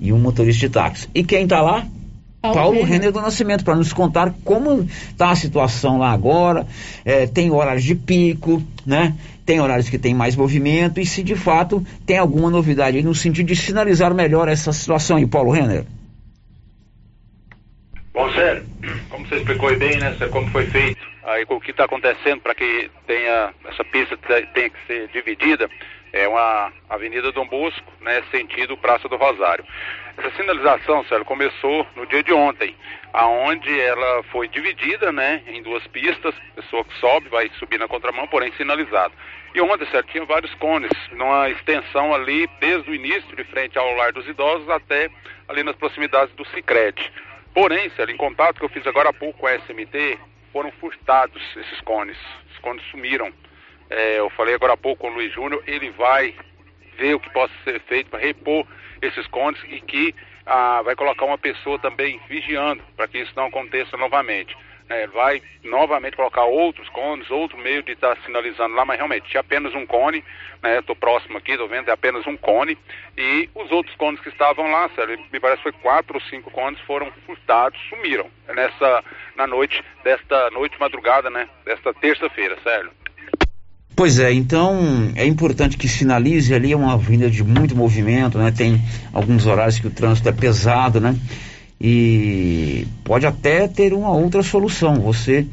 e 0.00 0.12
um 0.12 0.18
motorista 0.20 0.60
de 0.60 0.72
táxi. 0.72 1.08
E 1.12 1.24
quem 1.24 1.42
está 1.42 1.60
lá? 1.60 1.84
Paulo 2.40 2.56
Paulo 2.56 2.82
Renner. 2.84 3.10
Do 3.12 3.20
Nascimento, 3.20 3.64
para 3.64 3.74
nos 3.74 3.92
contar 3.92 4.32
como 4.44 4.82
está 4.82 5.30
a 5.30 5.36
situação 5.36 5.98
lá 5.98 6.12
agora. 6.12 6.66
É, 7.04 7.26
tem 7.26 7.50
horários 7.50 7.84
de 7.84 7.94
pico, 7.94 8.62
né? 8.86 9.14
Tem 9.44 9.60
horários 9.60 9.88
que 9.88 9.98
tem 9.98 10.14
mais 10.14 10.36
movimento 10.36 11.00
e 11.00 11.06
se 11.06 11.22
de 11.22 11.34
fato 11.34 11.84
tem 12.06 12.18
alguma 12.18 12.50
novidade 12.50 12.96
aí 12.98 13.02
no 13.02 13.14
sentido 13.14 13.46
de 13.46 13.56
sinalizar 13.56 14.14
melhor 14.14 14.46
essa 14.48 14.72
situação 14.72 15.16
aí, 15.16 15.26
Paulo 15.26 15.50
Renner. 15.50 15.84
Bom, 18.12 18.30
Sérgio, 18.32 18.66
como 19.10 19.26
você 19.26 19.36
explicou 19.36 19.68
aí 19.68 19.76
bem, 19.76 19.96
né, 19.98 20.10
Sérgio, 20.10 20.30
como 20.30 20.48
foi 20.50 20.66
feito, 20.66 21.00
aí 21.24 21.46
com 21.46 21.54
o 21.56 21.60
que 21.60 21.70
está 21.70 21.84
acontecendo 21.84 22.40
para 22.40 22.54
que 22.54 22.90
tenha 23.06 23.54
essa 23.68 23.84
pista 23.84 24.16
te- 24.16 24.46
tenha 24.54 24.70
que 24.70 24.86
ser 24.86 25.08
dividida, 25.08 25.68
é 26.12 26.26
uma 26.26 26.72
Avenida 26.90 27.30
Dom 27.32 27.46
Bosco, 27.46 27.92
né, 28.02 28.22
sentido 28.30 28.76
Praça 28.76 29.08
do 29.08 29.16
Rosário. 29.16 29.64
Essa 30.18 30.36
sinalização, 30.36 31.04
Sérgio, 31.04 31.24
começou 31.24 31.86
no 31.94 32.04
dia 32.04 32.24
de 32.24 32.32
ontem, 32.32 32.74
aonde 33.12 33.80
ela 33.80 34.24
foi 34.24 34.48
dividida, 34.48 35.12
né, 35.12 35.44
em 35.46 35.62
duas 35.62 35.86
pistas, 35.86 36.34
pessoa 36.56 36.84
que 36.84 36.92
sobe 36.98 37.28
vai 37.28 37.48
subir 37.50 37.78
na 37.78 37.86
contramão, 37.86 38.26
porém 38.26 38.52
sinalizado. 38.54 39.14
E 39.54 39.60
ontem, 39.60 39.86
Sérgio, 39.86 40.10
tinha 40.10 40.24
vários 40.24 40.52
cones, 40.54 40.90
numa 41.12 41.48
extensão 41.50 42.12
ali, 42.12 42.48
desde 42.58 42.90
o 42.90 42.94
início, 42.94 43.36
de 43.36 43.44
frente 43.44 43.78
ao 43.78 43.94
Lar 43.94 44.12
dos 44.12 44.26
Idosos, 44.26 44.68
até 44.68 45.08
ali 45.46 45.62
nas 45.62 45.76
proximidades 45.76 46.34
do 46.34 46.44
Cicred. 46.46 47.12
Porém, 47.54 47.88
Célio, 47.90 48.12
em 48.12 48.18
contato 48.18 48.58
que 48.58 48.64
eu 48.64 48.68
fiz 48.70 48.84
agora 48.88 49.10
há 49.10 49.12
pouco 49.12 49.38
com 49.38 49.46
a 49.46 49.54
SMT, 49.54 50.18
foram 50.52 50.72
furtados 50.72 51.42
esses 51.56 51.80
cones. 51.82 52.18
Os 52.50 52.58
cones 52.58 52.82
sumiram. 52.90 53.32
É, 53.88 54.18
eu 54.18 54.28
falei 54.30 54.56
agora 54.56 54.72
há 54.72 54.76
pouco 54.76 55.02
com 55.02 55.10
o 55.10 55.14
Luiz 55.14 55.32
Júnior, 55.32 55.62
ele 55.64 55.90
vai 55.90 56.34
ver 56.96 57.14
o 57.14 57.20
que 57.20 57.30
possa 57.30 57.54
ser 57.62 57.80
feito 57.82 58.10
para 58.10 58.18
repor 58.18 58.66
esses 59.02 59.26
cones 59.28 59.60
e 59.68 59.80
que 59.80 60.14
ah, 60.46 60.82
vai 60.82 60.96
colocar 60.96 61.24
uma 61.24 61.38
pessoa 61.38 61.78
também 61.78 62.20
vigiando 62.28 62.82
para 62.96 63.06
que 63.06 63.18
isso 63.18 63.32
não 63.36 63.46
aconteça 63.46 63.96
novamente. 63.96 64.56
É, 64.90 65.06
vai 65.08 65.42
novamente 65.64 66.16
colocar 66.16 66.44
outros 66.44 66.88
cones, 66.88 67.30
outro 67.30 67.58
meio 67.58 67.82
de 67.82 67.92
estar 67.92 68.16
sinalizando 68.24 68.74
lá, 68.74 68.86
mas 68.86 68.96
realmente 68.96 69.28
tinha 69.28 69.42
apenas 69.42 69.74
um 69.74 69.84
cone, 69.84 70.24
né? 70.62 70.78
Estou 70.78 70.96
próximo 70.96 71.36
aqui, 71.36 71.52
estou 71.52 71.68
vendo, 71.68 71.90
é 71.90 71.92
apenas 71.92 72.26
um 72.26 72.38
cone. 72.38 72.78
E 73.14 73.50
os 73.54 73.70
outros 73.70 73.94
cones 73.96 74.18
que 74.20 74.30
estavam 74.30 74.70
lá, 74.70 74.88
sério, 74.94 75.22
me 75.30 75.38
parece 75.38 75.58
que 75.62 75.70
foi 75.70 75.80
quatro 75.82 76.14
ou 76.14 76.20
cinco 76.22 76.50
cones, 76.50 76.80
foram 76.80 77.12
furtados, 77.26 77.78
sumiram 77.90 78.30
nessa, 78.48 79.04
na 79.36 79.46
noite, 79.46 79.84
desta 80.02 80.50
noite 80.52 80.80
madrugada, 80.80 81.28
né? 81.28 81.46
Desta 81.66 81.92
terça-feira, 81.92 82.56
sério. 82.62 82.90
Pois 83.98 84.20
é, 84.20 84.32
então 84.32 85.10
é 85.16 85.26
importante 85.26 85.76
que 85.76 85.88
sinalize 85.88 86.54
ali, 86.54 86.70
é 86.70 86.76
uma 86.76 86.92
avenida 86.92 87.28
de 87.28 87.42
muito 87.42 87.74
movimento, 87.74 88.38
né? 88.38 88.52
Tem 88.52 88.80
alguns 89.12 89.44
horários 89.44 89.80
que 89.80 89.88
o 89.88 89.90
trânsito 89.90 90.28
é 90.28 90.30
pesado, 90.30 91.00
né? 91.00 91.16
E 91.80 92.86
pode 93.02 93.26
até 93.26 93.66
ter 93.66 93.92
uma 93.92 94.12
outra 94.12 94.40
solução, 94.40 95.00
você 95.00 95.44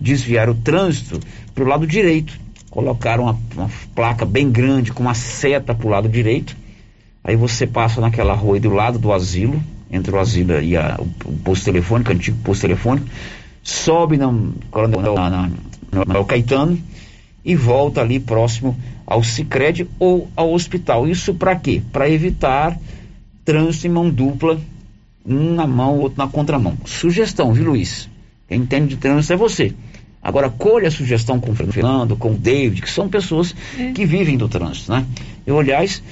desviar 0.00 0.48
o 0.48 0.54
trânsito 0.54 1.18
para 1.52 1.64
o 1.64 1.66
lado 1.66 1.88
direito, 1.88 2.38
colocar 2.70 3.18
uma, 3.18 3.36
uma 3.56 3.68
placa 3.96 4.24
bem 4.24 4.48
grande 4.48 4.92
com 4.92 5.02
uma 5.02 5.14
seta 5.14 5.74
para 5.74 5.86
o 5.88 5.90
lado 5.90 6.08
direito, 6.08 6.56
aí 7.24 7.34
você 7.34 7.66
passa 7.66 8.00
naquela 8.00 8.32
rua 8.32 8.54
aí 8.54 8.60
do 8.60 8.70
lado 8.70 8.96
do 9.00 9.12
asilo, 9.12 9.60
entre 9.90 10.14
o 10.14 10.20
asilo 10.20 10.60
e 10.60 10.76
a, 10.76 11.00
o, 11.00 11.32
posto 11.38 11.64
telefônico, 11.64 12.12
antigo 12.12 12.38
posto 12.44 12.60
telefônico, 12.60 13.08
sobe 13.60 14.16
na, 14.16 14.30
na, 14.30 15.30
na, 15.30 15.50
na, 16.06 16.24
Caetano 16.24 16.80
e 17.48 17.56
volta 17.56 18.02
ali 18.02 18.20
próximo 18.20 18.76
ao 19.06 19.22
Cicred 19.24 19.88
ou 19.98 20.28
ao 20.36 20.52
hospital. 20.52 21.08
Isso 21.08 21.32
para 21.32 21.56
quê? 21.56 21.80
Para 21.90 22.08
evitar 22.10 22.78
trânsito 23.42 23.86
em 23.86 23.90
mão 23.90 24.10
dupla, 24.10 24.60
um 25.24 25.54
na 25.54 25.66
mão, 25.66 25.98
outro 25.98 26.18
na 26.18 26.28
contramão. 26.28 26.76
Sugestão, 26.84 27.52
viu, 27.54 27.70
Luiz? 27.70 28.06
Quem 28.46 28.60
entende 28.60 28.88
de 28.88 28.96
trânsito 28.96 29.32
é 29.32 29.36
você. 29.36 29.72
Agora, 30.22 30.50
colha 30.50 30.88
a 30.88 30.90
sugestão 30.90 31.40
com 31.40 31.52
o 31.52 31.54
Fernando, 31.54 32.16
com 32.16 32.32
o 32.32 32.34
David, 32.34 32.82
que 32.82 32.90
são 32.90 33.08
pessoas 33.08 33.54
É. 33.78 33.92
que 33.92 34.04
vivem 34.04 34.36
do 34.36 34.46
trânsito, 34.48 34.92
né? 34.92 35.06
Eu, 35.46 35.58
aliás, 35.58 36.02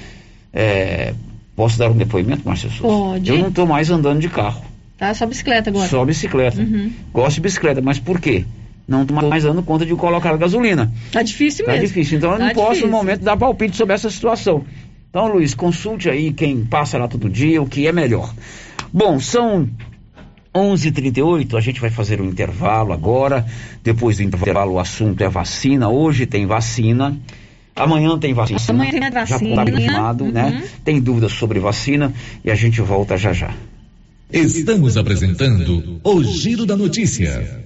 é, 0.51 1.13
posso 1.55 1.77
dar 1.77 1.91
um 1.91 1.97
depoimento, 1.97 2.41
Márcia 2.45 2.69
Souza? 2.69 2.81
Pode. 2.81 3.29
Eu 3.29 3.37
não 3.37 3.49
estou 3.49 3.67
mais 3.67 3.91
andando 3.91 4.19
de 4.19 4.29
carro, 4.29 4.63
Tá, 4.97 5.13
só 5.13 5.27
bicicleta 5.27 5.69
agora. 5.69 5.87
só 5.87 6.03
bicicleta. 6.03 6.59
Uhum. 6.59 6.91
Gosto 7.13 7.35
de 7.35 7.41
bicicleta, 7.41 7.79
mas 7.81 7.99
por 7.99 8.19
quê? 8.19 8.43
Não 8.87 9.01
estou 9.01 9.21
mais 9.29 9.43
dando 9.43 9.61
conta 9.63 9.85
de 9.85 9.93
colocar 9.95 10.35
gasolina. 10.37 10.91
Tá 11.11 11.21
difícil 11.21 11.65
Tá 11.65 11.73
mesmo. 11.73 11.87
difícil. 11.87 12.17
Então 12.17 12.31
eu 12.31 12.37
Tá 12.37 12.45
não 12.45 12.53
posso, 12.53 12.67
difícil. 12.69 12.87
no 12.87 12.93
momento, 12.97 13.21
dar 13.21 13.35
palpite 13.35 13.75
sobre 13.75 13.93
essa 13.95 14.09
situação. 14.09 14.63
Então, 15.09 15.27
Luiz, 15.27 15.53
consulte 15.53 16.09
aí 16.09 16.31
quem 16.31 16.63
passa 16.65 16.97
lá 16.97 17.07
todo 17.07 17.29
dia, 17.29 17.61
o 17.61 17.65
que 17.67 17.85
é 17.87 17.91
melhor. 17.91 18.33
Bom, 18.93 19.19
são 19.19 19.67
11h38, 20.53 21.55
a 21.55 21.61
gente 21.61 21.79
vai 21.79 21.89
fazer 21.89 22.21
um 22.21 22.25
intervalo 22.25 22.93
agora. 22.93 23.45
Depois 23.83 24.17
do 24.17 24.23
intervalo, 24.23 24.73
o 24.73 24.79
assunto 24.79 25.21
é 25.23 25.29
vacina. 25.29 25.89
Hoje 25.89 26.25
tem 26.25 26.45
vacina. 26.45 27.17
Amanhã 27.75 28.17
tem 28.17 28.33
vacina. 28.33 28.59
Amanhã 28.69 28.91
tem 28.91 29.01
Já 29.01 29.09
vacina. 29.11 29.49
está 29.49 29.65
confirmado, 29.71 30.23
Uhum. 30.23 30.31
né? 30.31 30.63
Tem 30.83 30.99
dúvidas 30.99 31.33
sobre 31.33 31.59
vacina 31.59 32.13
e 32.43 32.49
a 32.49 32.55
gente 32.55 32.81
volta 32.81 33.17
já 33.17 33.33
já. 33.33 33.53
Estamos 34.31 34.97
apresentando 34.97 35.99
o 36.03 36.23
Giro 36.23 36.65
da 36.65 36.75
Notícia. 36.75 37.65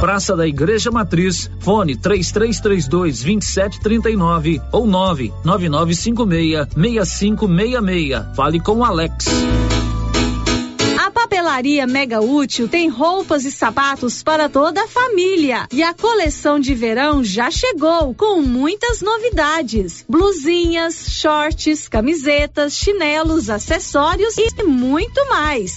Praça 0.00 0.36
da 0.36 0.46
Igreja 0.46 0.92
Matriz, 0.92 1.50
fone 1.58 1.96
3332 1.96 3.20
2739 3.20 4.62
ou 4.70 4.86
99956 4.86 6.68
6566. 6.72 8.36
Fale 8.36 8.60
com 8.60 8.84
Alex. 8.84 9.26
A 11.04 11.10
papelaria 11.10 11.84
Mega 11.84 12.20
Útil 12.20 12.68
tem 12.68 12.88
roupas 12.88 13.44
e 13.44 13.50
sapatos 13.50 14.22
para 14.22 14.48
toda 14.48 14.84
a 14.84 14.88
família. 14.88 15.66
E 15.72 15.82
a 15.82 15.92
coleção 15.92 16.60
de 16.60 16.76
verão 16.76 17.24
já 17.24 17.50
chegou 17.50 18.14
com 18.14 18.40
muitas 18.40 19.02
novidades: 19.02 20.04
blusinhas, 20.08 21.06
shorts, 21.08 21.88
camisetas, 21.88 22.74
chinelos, 22.74 23.50
acessórios 23.50 24.36
e 24.38 24.62
muito 24.62 25.28
mais. 25.28 25.76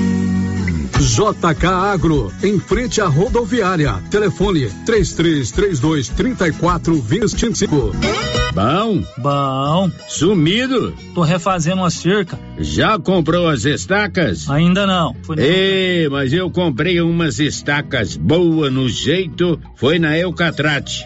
JK 1.01 1.65
Agro, 1.65 2.31
em 2.43 2.59
frente 2.59 3.01
à 3.01 3.07
rodoviária. 3.07 4.01
Telefone 4.09 4.69
3332 4.85 6.09
3425. 6.09 7.91
Bom? 8.53 9.01
Bom. 9.17 9.91
Sumido? 10.07 10.93
Tô 11.15 11.21
refazendo 11.21 11.81
uma 11.81 11.89
cerca. 11.89 12.37
Já 12.59 12.99
comprou 12.99 13.47
as 13.47 13.63
estacas? 13.63 14.49
Ainda 14.49 14.85
não. 14.85 15.15
Ei, 15.37 16.09
mas 16.09 16.33
eu 16.33 16.51
comprei 16.51 16.99
umas 16.99 17.39
estacas 17.39 18.17
boas 18.17 18.71
no 18.71 18.89
jeito, 18.89 19.59
foi 19.75 19.97
na 19.99 20.17
Eucatrate. 20.17 21.05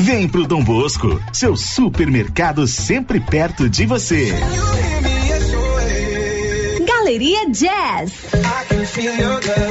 Vem 0.00 0.28
pro 0.28 0.46
Dom 0.46 0.62
Bosco, 0.62 1.20
seu 1.32 1.56
supermercado 1.56 2.68
sempre 2.68 3.18
perto 3.18 3.68
de 3.68 3.84
você. 3.84 4.32
Galeria 6.86 7.50
Jazz. 7.50 8.12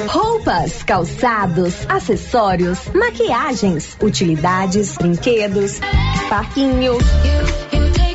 Roupas, 0.08 0.84
calçados, 0.84 1.74
acessórios, 1.88 2.80
maquiagens, 2.94 3.96
utilidades, 4.02 4.98
brinquedos, 4.98 5.80
parquinho. 6.28 6.98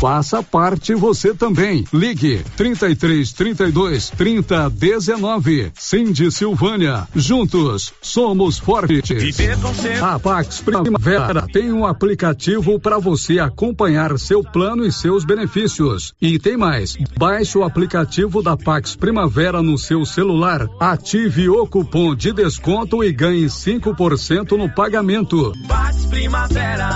Faça 0.00 0.44
parte 0.44 0.94
você 0.94 1.34
também. 1.34 1.84
Ligue 1.92 2.44
33 2.56 3.32
32 3.32 4.10
30 4.10 4.70
19. 4.70 5.72
Cindy 5.74 6.30
Silvânia. 6.30 7.08
Juntos 7.16 7.92
somos 8.00 8.60
fortes. 8.60 9.36
A 10.00 10.16
Pax 10.20 10.60
Primavera 10.60 11.48
tem 11.52 11.72
um 11.72 11.84
aplicativo 11.84 12.78
para 12.78 13.00
você 13.00 13.40
acompanhar 13.40 14.16
seu 14.20 14.40
plano 14.40 14.86
e 14.86 14.92
seus 14.92 15.24
benefícios. 15.24 16.14
E 16.22 16.38
tem 16.38 16.56
mais. 16.56 16.96
Baixe 17.18 17.58
o 17.58 17.64
aplicativo 17.64 18.40
da 18.40 18.56
Pax 18.56 18.94
Primavera 18.94 19.60
no 19.64 19.76
seu 19.76 20.06
celular. 20.06 20.68
Ative 20.78 21.48
o 21.48 21.66
cupom 21.66 22.14
de 22.14 22.32
desconto 22.32 23.02
e 23.02 23.10
ganhe 23.10 23.46
5% 23.46 24.52
no 24.52 24.72
pagamento. 24.72 25.52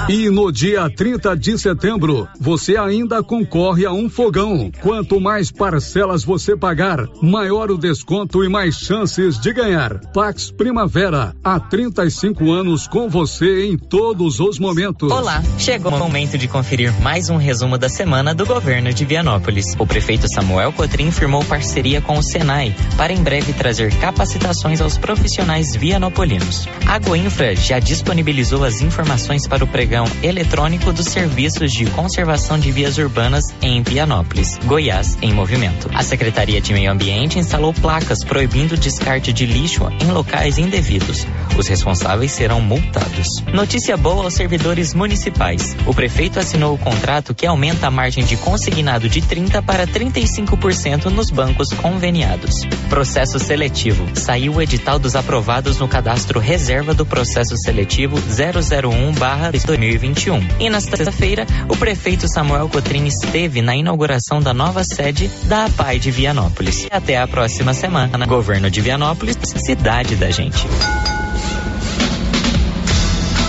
E 0.08 0.30
no 0.30 0.52
dia 0.52 0.88
30 0.88 1.36
de 1.36 1.58
setembro, 1.58 2.28
você 2.38 2.76
ainda 2.76 2.91
concorre 3.26 3.86
a 3.86 3.92
um 3.92 4.08
fogão. 4.08 4.70
Quanto 4.80 5.20
mais 5.20 5.50
parcelas 5.50 6.22
você 6.24 6.56
pagar, 6.56 7.08
maior 7.22 7.70
o 7.70 7.78
desconto 7.78 8.44
e 8.44 8.48
mais 8.48 8.74
chances 8.74 9.38
de 9.38 9.52
ganhar. 9.52 9.98
Pax 10.12 10.50
Primavera, 10.50 11.34
há 11.42 11.58
35 11.58 12.52
anos 12.52 12.86
com 12.86 13.08
você 13.08 13.64
em 13.66 13.78
todos 13.78 14.40
os 14.40 14.58
momentos. 14.58 15.10
Olá, 15.10 15.42
chegou 15.58 15.92
o 15.92 15.98
momento 15.98 16.36
de 16.36 16.46
conferir 16.46 16.92
mais 17.00 17.30
um 17.30 17.36
resumo 17.36 17.78
da 17.78 17.88
semana 17.88 18.34
do 18.34 18.44
governo 18.44 18.92
de 18.92 19.04
Vianópolis. 19.06 19.74
O 19.78 19.86
prefeito 19.86 20.28
Samuel 20.28 20.72
Cotrim 20.72 21.10
firmou 21.10 21.42
parceria 21.44 22.00
com 22.02 22.18
o 22.18 22.22
Senai 22.22 22.74
para 22.96 23.12
em 23.12 23.22
breve 23.22 23.52
trazer 23.54 23.94
capacitações 23.98 24.80
aos 24.80 24.98
profissionais 24.98 25.74
vianopolinos. 25.74 26.68
A 26.86 26.98
Goinfra 26.98 27.56
já 27.56 27.78
disponibilizou 27.78 28.64
as 28.64 28.82
informações 28.82 29.46
para 29.46 29.64
o 29.64 29.66
pregão 29.66 30.04
eletrônico 30.22 30.92
dos 30.92 31.06
serviços 31.06 31.72
de 31.72 31.86
conservação 31.86 32.58
de 32.58 32.70
rodovias 32.82 32.98
urbanas 32.98 33.54
em 33.62 33.80
Vianópolis, 33.82 34.58
Goiás 34.64 35.16
em 35.22 35.32
movimento. 35.32 35.88
A 35.94 36.02
Secretaria 36.02 36.60
de 36.60 36.72
Meio 36.72 36.90
Ambiente 36.90 37.38
instalou 37.38 37.72
placas 37.72 38.24
proibindo 38.24 38.72
o 38.72 38.78
descarte 38.78 39.32
de 39.32 39.46
lixo 39.46 39.84
em 40.00 40.10
locais 40.10 40.58
indevidos. 40.58 41.24
Os 41.56 41.68
responsáveis 41.68 42.32
serão 42.32 42.60
multados. 42.60 43.28
Notícia 43.52 43.96
boa 43.96 44.24
aos 44.24 44.34
servidores 44.34 44.94
municipais. 44.94 45.76
O 45.86 45.94
prefeito 45.94 46.40
assinou 46.40 46.74
o 46.74 46.78
contrato 46.78 47.32
que 47.34 47.46
aumenta 47.46 47.86
a 47.86 47.90
margem 47.90 48.24
de 48.24 48.36
consignado 48.36 49.08
de 49.08 49.22
30 49.22 49.62
para 49.62 49.86
35% 49.86 51.04
nos 51.04 51.30
bancos 51.30 51.72
conveniados. 51.72 52.64
Processo 52.88 53.38
seletivo. 53.38 54.08
Saiu 54.14 54.54
o 54.54 54.62
edital 54.62 54.98
dos 54.98 55.14
aprovados 55.14 55.78
no 55.78 55.86
cadastro 55.86 56.40
reserva 56.40 56.92
do 56.94 57.06
processo 57.06 57.56
seletivo 57.56 58.16
001/2021. 58.16 60.42
E 60.58 60.68
na 60.68 60.80
sexta-feira, 60.80 61.46
o 61.68 61.76
prefeito 61.76 62.26
Samuel 62.28 62.71
Cotrim 62.72 63.04
esteve 63.04 63.60
na 63.60 63.76
inauguração 63.76 64.40
da 64.40 64.54
nova 64.54 64.82
sede 64.82 65.30
da 65.44 65.66
APAI 65.66 65.98
de 65.98 66.10
Vianópolis. 66.10 66.88
Até 66.90 67.18
a 67.18 67.28
próxima 67.28 67.74
semana. 67.74 68.24
Governo 68.24 68.70
de 68.70 68.80
Vianópolis, 68.80 69.36
cidade 69.58 70.16
da 70.16 70.30
gente. 70.30 70.66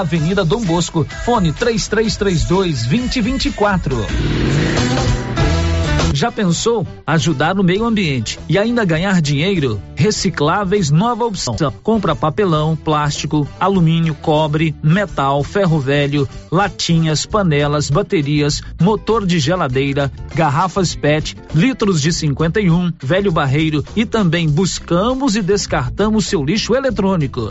Avenida 0.00 0.44
Dom 0.44 0.62
Bosco, 0.62 1.06
fone 1.24 1.52
3332 1.52 2.84
2024. 2.86 4.06
Já 6.14 6.30
pensou 6.30 6.86
ajudar 7.04 7.56
no 7.56 7.64
meio 7.64 7.84
ambiente 7.84 8.38
e 8.48 8.56
ainda 8.56 8.84
ganhar 8.84 9.20
dinheiro? 9.20 9.82
Recicláveis 9.96 10.88
nova 10.92 11.24
opção. 11.24 11.56
Compra 11.82 12.14
papelão, 12.14 12.76
plástico, 12.76 13.48
alumínio, 13.58 14.14
cobre, 14.14 14.72
metal, 14.80 15.42
ferro 15.42 15.80
velho, 15.80 16.28
latinhas, 16.52 17.26
panelas, 17.26 17.90
baterias, 17.90 18.62
motor 18.80 19.26
de 19.26 19.40
geladeira, 19.40 20.10
garrafas 20.36 20.94
PET, 20.94 21.36
litros 21.52 22.00
de 22.00 22.12
51, 22.12 22.92
velho 23.02 23.32
barreiro 23.32 23.84
e 23.96 24.06
também 24.06 24.48
buscamos 24.48 25.34
e 25.34 25.42
descartamos 25.42 26.26
seu 26.26 26.44
lixo 26.44 26.76
eletrônico. 26.76 27.50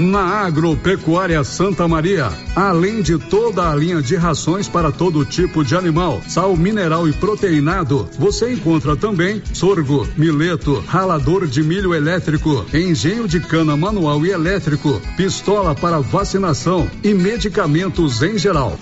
Na 0.00 0.46
Agropecuária 0.46 1.44
Santa 1.44 1.86
Maria, 1.86 2.32
além 2.56 3.02
de 3.02 3.18
toda 3.18 3.70
a 3.70 3.76
linha 3.76 4.00
de 4.00 4.16
rações 4.16 4.66
para 4.66 4.90
todo 4.90 5.26
tipo 5.26 5.62
de 5.62 5.76
animal, 5.76 6.22
sal 6.26 6.56
mineral 6.56 7.06
e 7.06 7.12
proteinado, 7.12 8.08
você 8.18 8.50
encontra 8.50 8.96
também 8.96 9.42
sorgo, 9.52 10.08
mileto, 10.16 10.82
ralador 10.86 11.46
de 11.46 11.62
milho 11.62 11.94
elétrico, 11.94 12.64
engenho 12.72 13.28
de 13.28 13.40
cana 13.40 13.76
manual 13.76 14.24
e 14.24 14.30
elétrico, 14.30 15.02
pistola 15.18 15.74
para 15.74 16.00
vacinação 16.00 16.90
e 17.04 17.12
medicamentos 17.12 18.22
em 18.22 18.38
geral. 18.38 18.78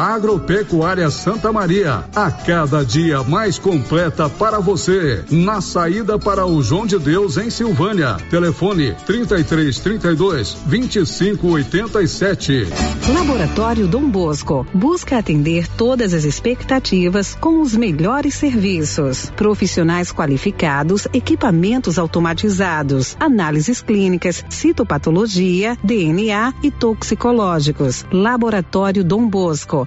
Agropecuária 0.00 1.10
Santa 1.10 1.52
Maria, 1.52 2.04
a 2.16 2.30
cada 2.30 2.82
dia 2.82 3.22
mais 3.22 3.58
completa 3.58 4.30
para 4.30 4.58
você. 4.58 5.22
Na 5.30 5.60
saída 5.60 6.18
para 6.18 6.46
o 6.46 6.62
João 6.62 6.86
de 6.86 6.98
Deus 6.98 7.36
em 7.36 7.50
Silvânia. 7.50 8.16
Telefone 8.30 8.96
33 9.04 9.78
32 9.78 10.56
25 10.64 11.46
87. 11.48 12.66
Laboratório 13.12 13.86
Dom 13.86 14.08
Bosco 14.08 14.66
busca 14.72 15.18
atender 15.18 15.68
todas 15.68 16.14
as 16.14 16.24
expectativas 16.24 17.34
com 17.34 17.60
os 17.60 17.76
melhores 17.76 18.32
serviços. 18.34 19.30
Profissionais 19.36 20.10
qualificados, 20.10 21.06
equipamentos 21.12 21.98
automatizados, 21.98 23.18
análises 23.20 23.82
clínicas, 23.82 24.42
citopatologia, 24.48 25.76
DNA 25.84 26.54
e 26.62 26.70
toxicológicos. 26.70 28.06
Laboratório 28.10 29.04
Dom 29.04 29.28
Bosco, 29.28 29.86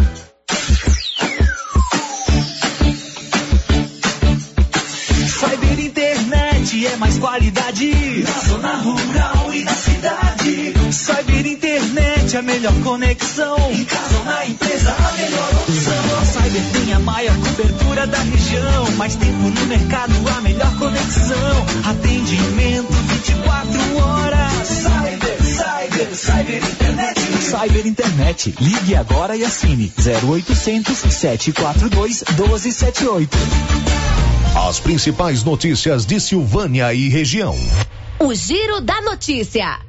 Mais 7.01 7.17
qualidade 7.17 8.23
na 8.23 8.39
zona 8.47 8.75
rural 8.75 9.51
e 9.51 9.63
na 9.63 9.73
cidade. 9.73 10.73
Cyber 10.91 11.47
Internet 11.47 12.37
a 12.37 12.43
melhor 12.43 12.73
conexão. 12.83 13.57
Em 13.71 13.83
casa 13.85 14.17
ou 14.19 14.23
na 14.23 14.45
empresa, 14.45 14.91
a 14.91 15.11
melhor 15.13 15.49
opção. 15.49 16.25
Cyber 16.25 16.61
tem 16.73 16.93
a 16.93 16.99
maior 16.99 17.35
cobertura 17.37 18.05
da 18.05 18.19
região. 18.19 18.91
Mais 18.97 19.15
tempo 19.15 19.49
no 19.49 19.65
mercado, 19.65 20.13
a 20.29 20.41
melhor 20.41 20.77
conexão. 20.77 21.65
Atendimento 21.89 22.93
24 22.93 23.97
horas. 23.97 24.67
Cyber, 24.67 25.37
Cyber, 25.43 26.15
Cyber 26.15 26.63
Internet. 26.63 27.19
Cyber 27.41 27.87
Internet. 27.87 28.55
Ligue 28.59 28.95
agora 28.95 29.35
e 29.35 29.43
assine 29.43 29.91
0800 29.97 30.95
742 30.95 32.23
1278. 32.37 34.00
As 34.53 34.81
principais 34.81 35.45
notícias 35.45 36.05
de 36.05 36.19
Silvânia 36.19 36.93
e 36.93 37.07
região. 37.07 37.55
O 38.19 38.33
Giro 38.33 38.81
da 38.81 38.99
Notícia. 38.99 39.79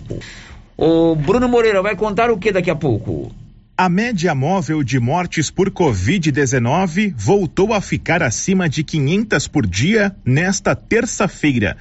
O 0.82 1.14
Bruno 1.14 1.50
Moreira 1.50 1.82
vai 1.82 1.94
contar 1.94 2.32
o 2.32 2.38
que 2.38 2.54
daqui 2.54 2.70
a 2.70 2.76
pouco? 2.76 3.30
A 3.78 3.90
média 3.90 4.34
móvel 4.34 4.82
de 4.82 4.98
mortes 4.98 5.52
por 5.52 5.70
Covid-19 5.70 7.14
voltou 7.18 7.74
a 7.74 7.82
ficar 7.82 8.24
acima 8.24 8.70
de 8.70 8.82
500 8.82 9.46
por 9.50 9.68
dia 9.68 10.16
nesta 10.24 10.74
terça-feira. 10.78 11.76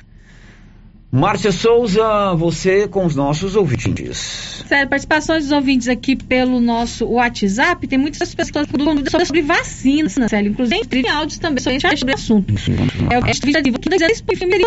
Márcia 1.11 1.51
Souza, 1.51 2.35
você 2.35 2.87
com 2.87 3.07
os 3.07 3.17
nossos 3.17 3.57
ouvintes. 3.57 4.63
Sério, 4.69 4.91
participações 4.91 5.45
dos 5.45 5.53
ouvintes 5.53 5.89
aqui 5.89 6.15
pelo 6.15 6.61
nosso 6.61 7.07
WhatsApp, 7.07 7.89
tem 7.89 7.99
muitas 7.99 8.35
pessoas 8.35 8.67
perguntando 8.67 9.11
sobre 9.11 9.41
vacina, 9.41 10.11
Célio, 10.29 10.51
inclusive 10.51 10.87
em 10.93 11.09
áudios 11.09 11.39
também 11.39 11.65
sobre 11.97 12.13
o 12.13 12.15
assunto. 12.15 12.53
É 13.11 13.19
o 13.19 13.23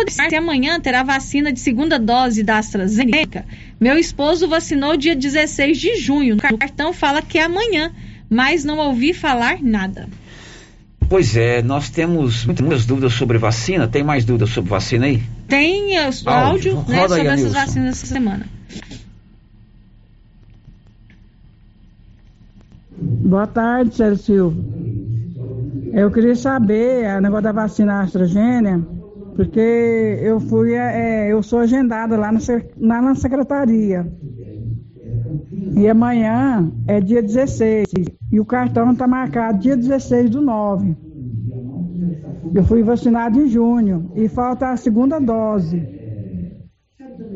que 0.04 0.12
se 0.12 0.34
amanhã 0.34 0.80
terá 0.80 1.04
vacina 1.04 1.52
de 1.52 1.60
segunda 1.60 1.96
dose 1.96 2.42
da 2.42 2.58
AstraZeneca. 2.58 3.46
Meu 3.80 3.96
esposo 3.96 4.48
vacinou 4.48 4.96
dia 4.96 5.14
16 5.14 5.78
de 5.78 5.96
junho. 5.96 6.38
No 6.50 6.58
cartão 6.58 6.92
fala 6.92 7.22
que 7.22 7.38
é 7.38 7.44
amanhã, 7.44 7.92
mas 8.28 8.64
não 8.64 8.78
ouvi 8.78 9.12
falar 9.12 9.62
nada. 9.62 10.08
Pois 11.12 11.36
é, 11.36 11.60
nós 11.60 11.90
temos 11.90 12.46
muitas 12.46 12.86
dúvidas 12.86 13.12
sobre 13.12 13.36
vacina. 13.36 13.86
Tem 13.86 14.02
mais 14.02 14.24
dúvidas 14.24 14.48
sobre 14.48 14.70
vacina 14.70 15.04
aí? 15.04 15.22
Tem 15.46 15.98
uh, 15.98 16.04
áudio, 16.24 16.78
áudio 16.78 16.88
né, 16.88 17.00
sobre 17.06 17.20
aí, 17.20 17.26
essas 17.26 17.52
vacinas 17.52 17.98
essa 17.98 18.06
semana. 18.06 18.46
Boa 22.96 23.46
tarde, 23.46 23.94
Sérgio 23.94 24.24
Silva. 24.24 24.56
Eu 25.92 26.10
queria 26.10 26.34
saber 26.34 27.04
a 27.04 27.20
negócio 27.20 27.44
da 27.44 27.52
vacina 27.52 28.00
AstraZeneca, 28.00 28.82
porque 29.36 30.18
eu 30.22 30.40
fui, 30.40 30.72
é, 30.72 31.30
eu 31.30 31.42
sou 31.42 31.58
agendada 31.58 32.16
lá, 32.16 32.32
na, 32.32 33.02
na 33.02 33.14
secretaria. 33.16 34.10
E 35.76 35.88
amanhã 35.88 36.70
é 36.86 37.00
dia 37.00 37.22
16. 37.22 37.86
E 38.30 38.40
o 38.40 38.44
cartão 38.44 38.92
está 38.92 39.06
marcado 39.06 39.58
dia 39.58 39.76
16 39.76 40.30
do 40.30 40.40
9. 40.40 40.96
Eu 42.54 42.64
fui 42.64 42.82
vacinado 42.82 43.40
em 43.40 43.48
junho. 43.48 44.10
E 44.14 44.28
falta 44.28 44.70
a 44.70 44.76
segunda 44.76 45.18
dose. 45.18 45.82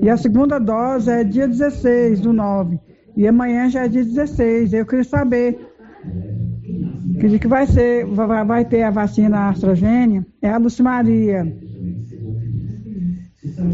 E 0.03 0.09
a 0.09 0.17
segunda 0.17 0.59
dose 0.59 1.11
é 1.11 1.25
dia 1.25 1.49
16 1.49 2.21
do 2.21 2.33
9. 2.33 2.79
E 3.17 3.27
amanhã 3.27 3.69
já 3.71 3.85
é 3.85 3.89
dia 3.89 4.05
16. 4.05 4.73
Eu 4.73 4.87
queria 4.87 5.05
saber 5.05 5.59
que 7.19 7.39
que 7.39 7.49
vai 7.49 7.67
ser, 7.67 8.05
vai, 8.05 8.45
vai 8.45 8.65
ter 8.65 8.83
a 8.83 8.91
vacina 8.91 9.49
AstraZeneca. 9.49 10.27
É 10.43 10.51
a 10.51 10.59
Lucimaria. 10.59 11.57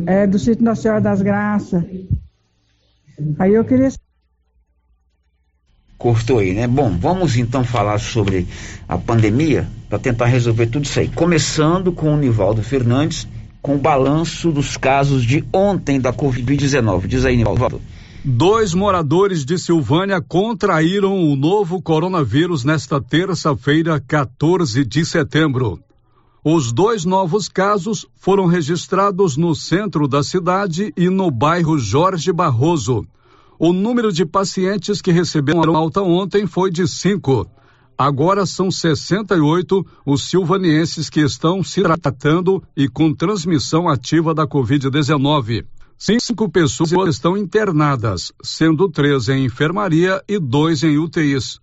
É 0.06 0.26
do 0.26 0.38
sítio 0.38 0.64
da 0.64 0.74
Senhora 0.74 1.00
das 1.00 1.22
Graças. 1.22 1.82
Aí 3.38 3.54
eu 3.54 3.64
queria 3.64 3.88
cortou 6.02 6.40
aí, 6.40 6.52
né? 6.52 6.66
Bom, 6.66 6.90
vamos 6.98 7.36
então 7.36 7.62
falar 7.62 8.00
sobre 8.00 8.48
a 8.88 8.98
pandemia 8.98 9.68
para 9.88 10.00
tentar 10.00 10.26
resolver 10.26 10.66
tudo 10.66 10.84
isso 10.84 10.98
aí. 10.98 11.06
Começando 11.06 11.92
com 11.92 12.12
o 12.12 12.16
Nivaldo 12.16 12.60
Fernandes, 12.60 13.28
com 13.62 13.76
o 13.76 13.78
balanço 13.78 14.50
dos 14.50 14.76
casos 14.76 15.22
de 15.22 15.44
ontem 15.52 16.00
da 16.00 16.12
Covid-19. 16.12 17.06
Diz 17.06 17.24
aí, 17.24 17.36
Nivaldo. 17.36 17.80
Dois 18.24 18.74
moradores 18.74 19.44
de 19.44 19.56
Silvânia 19.56 20.20
contraíram 20.20 21.16
o 21.16 21.36
novo 21.36 21.80
coronavírus 21.80 22.64
nesta 22.64 23.00
terça-feira, 23.00 24.00
14 24.00 24.84
de 24.84 25.06
setembro. 25.06 25.78
Os 26.44 26.72
dois 26.72 27.04
novos 27.04 27.48
casos 27.48 28.04
foram 28.16 28.46
registrados 28.46 29.36
no 29.36 29.54
centro 29.54 30.08
da 30.08 30.24
cidade 30.24 30.92
e 30.96 31.08
no 31.08 31.30
bairro 31.30 31.78
Jorge 31.78 32.32
Barroso. 32.32 33.06
O 33.64 33.72
número 33.72 34.12
de 34.12 34.26
pacientes 34.26 35.00
que 35.00 35.12
receberam 35.12 35.76
alta 35.76 36.02
ontem 36.02 36.48
foi 36.48 36.68
de 36.68 36.84
cinco. 36.88 37.48
Agora 37.96 38.44
são 38.44 38.72
68 38.72 39.86
os 40.04 40.28
silvanienses 40.28 41.08
que 41.08 41.20
estão 41.20 41.62
se 41.62 41.80
tratando 41.80 42.60
e 42.76 42.88
com 42.88 43.14
transmissão 43.14 43.88
ativa 43.88 44.34
da 44.34 44.48
Covid-19. 44.48 45.64
Cinco 45.96 46.50
pessoas 46.50 47.14
estão 47.14 47.36
internadas, 47.36 48.32
sendo 48.42 48.88
três 48.88 49.28
em 49.28 49.44
enfermaria 49.44 50.20
e 50.28 50.40
dois 50.40 50.82
em 50.82 50.98
UTIs. 50.98 51.60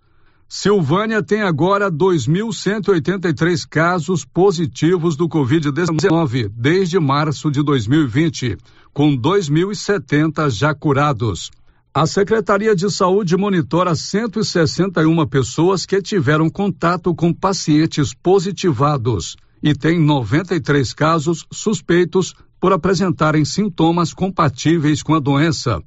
Silvânia 0.48 1.22
tem 1.22 1.42
agora 1.42 1.92
2.183 1.92 3.68
casos 3.70 4.24
positivos 4.24 5.18
do 5.18 5.28
Covid-19 5.28 6.50
desde 6.56 6.98
março 6.98 7.52
de 7.52 7.62
2020, 7.62 8.58
com 8.94 9.18
2.070 9.18 10.50
já 10.50 10.74
curados. 10.74 11.52
A 11.92 12.06
Secretaria 12.06 12.76
de 12.76 12.88
Saúde 12.92 13.36
monitora 13.36 13.96
161 13.96 15.26
pessoas 15.26 15.88
que 15.88 16.00
tiveram 16.00 16.48
contato 16.48 17.16
com 17.16 17.34
pacientes 17.34 18.14
positivados 18.14 19.36
e 19.62 19.74
tem 19.74 20.00
93 20.00 20.94
casos 20.94 21.48
suspeitos 21.52 22.36
por 22.62 22.72
apresentarem 22.72 23.44
sintomas 23.44 24.14
compatíveis 24.14 25.02
com 25.02 25.16
a 25.16 25.20
doença. 25.20 25.82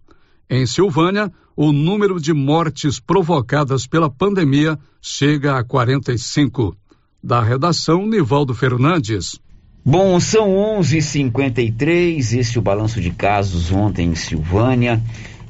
Em 0.50 0.66
Silvânia, 0.66 1.32
o 1.54 1.70
número 1.70 2.20
de 2.20 2.32
mortes 2.32 2.98
provocadas 2.98 3.86
pela 3.86 4.10
pandemia 4.10 4.76
chega 5.00 5.56
a 5.56 5.62
45. 5.62 6.76
Da 7.22 7.40
redação, 7.40 8.08
Nivaldo 8.08 8.54
Fernandes. 8.54 9.38
Bom, 9.84 10.18
são 10.18 10.50
11:53. 10.80 12.32
Este 12.32 12.56
é 12.56 12.60
o 12.60 12.62
balanço 12.62 13.00
de 13.00 13.12
casos 13.12 13.70
ontem 13.70 14.08
em 14.08 14.14
Silvânia 14.16 15.00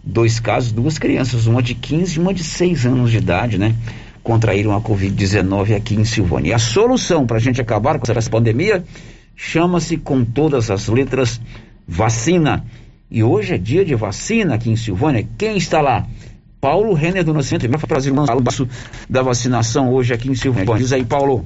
dois 0.03 0.41
casos, 0.41 0.73
duas 0.73 0.99
crianças, 0.99 1.47
uma 1.47 1.63
de 1.63 1.75
15 1.75 2.19
e 2.19 2.21
uma 2.21 2.35
de 2.35 2.43
6 2.43 2.87
anos 2.87 3.11
de 3.11 3.19
idade, 3.19 3.59
né? 3.59 3.75
Contraíram 4.23 4.75
a 4.75 4.81
Covid-19 4.81 5.77
aqui 5.77 5.95
em 5.95 6.05
Silvânia. 6.05 6.51
E 6.51 6.53
a 6.53 6.59
solução 6.59 7.27
para 7.27 7.37
a 7.37 7.41
gente 7.41 7.61
acabar 7.61 7.99
com 7.99 8.11
essa 8.11 8.31
pandemia 8.31 8.85
chama-se 9.37 9.97
com 9.97 10.25
todas 10.25 10.71
as 10.71 10.89
letras 10.89 11.41
vacina. 11.87 12.65
E 13.11 13.23
hoje 13.23 13.55
é 13.55 13.59
dia 13.59 13.85
de 13.85 13.95
vacina 13.95 14.55
aqui 14.55 14.71
em 14.71 14.77
Silvânia. 14.77 15.27
Quem 15.39 15.57
está 15.57 15.81
lá? 15.81 16.07
Paulo 16.61 16.95
Renner 16.95 17.25
do 17.25 17.35
Nascimento 17.35 17.69
vai 17.69 17.81
fazer 17.81 18.13
um 18.13 18.25
balanço 18.25 18.69
da 19.11 19.21
vacinação 19.23 19.93
hoje 19.93 20.15
aqui 20.15 20.31
em 20.31 20.35
Silvânia. 20.35 20.77
Diz 20.77 20.93
aí, 20.93 21.05
Paulo. 21.05 21.45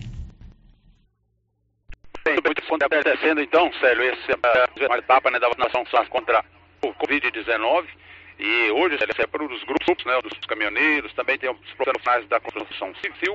Acontecendo 2.27 3.41
então, 3.41 3.71
Célio, 3.81 4.03
essa 4.03 4.33
é 4.93 4.99
etapa 4.99 5.31
né, 5.31 5.39
da 5.39 5.49
vacinação 5.49 5.85
contra 6.11 6.45
o 6.83 6.89
Covid-19 6.89 7.87
e 8.39 8.71
hoje 8.71 8.97
ele 9.01 9.13
é 9.17 9.27
para 9.27 9.43
os 9.43 9.65
grupos, 9.65 10.05
né, 10.05 10.21
dos 10.23 10.39
caminhoneiros, 10.47 11.13
também 11.15 11.39
tem 11.39 11.51
os 11.51 11.73
profissionais 11.75 12.29
da 12.29 12.39
construção 12.39 12.95
civil, 12.97 13.35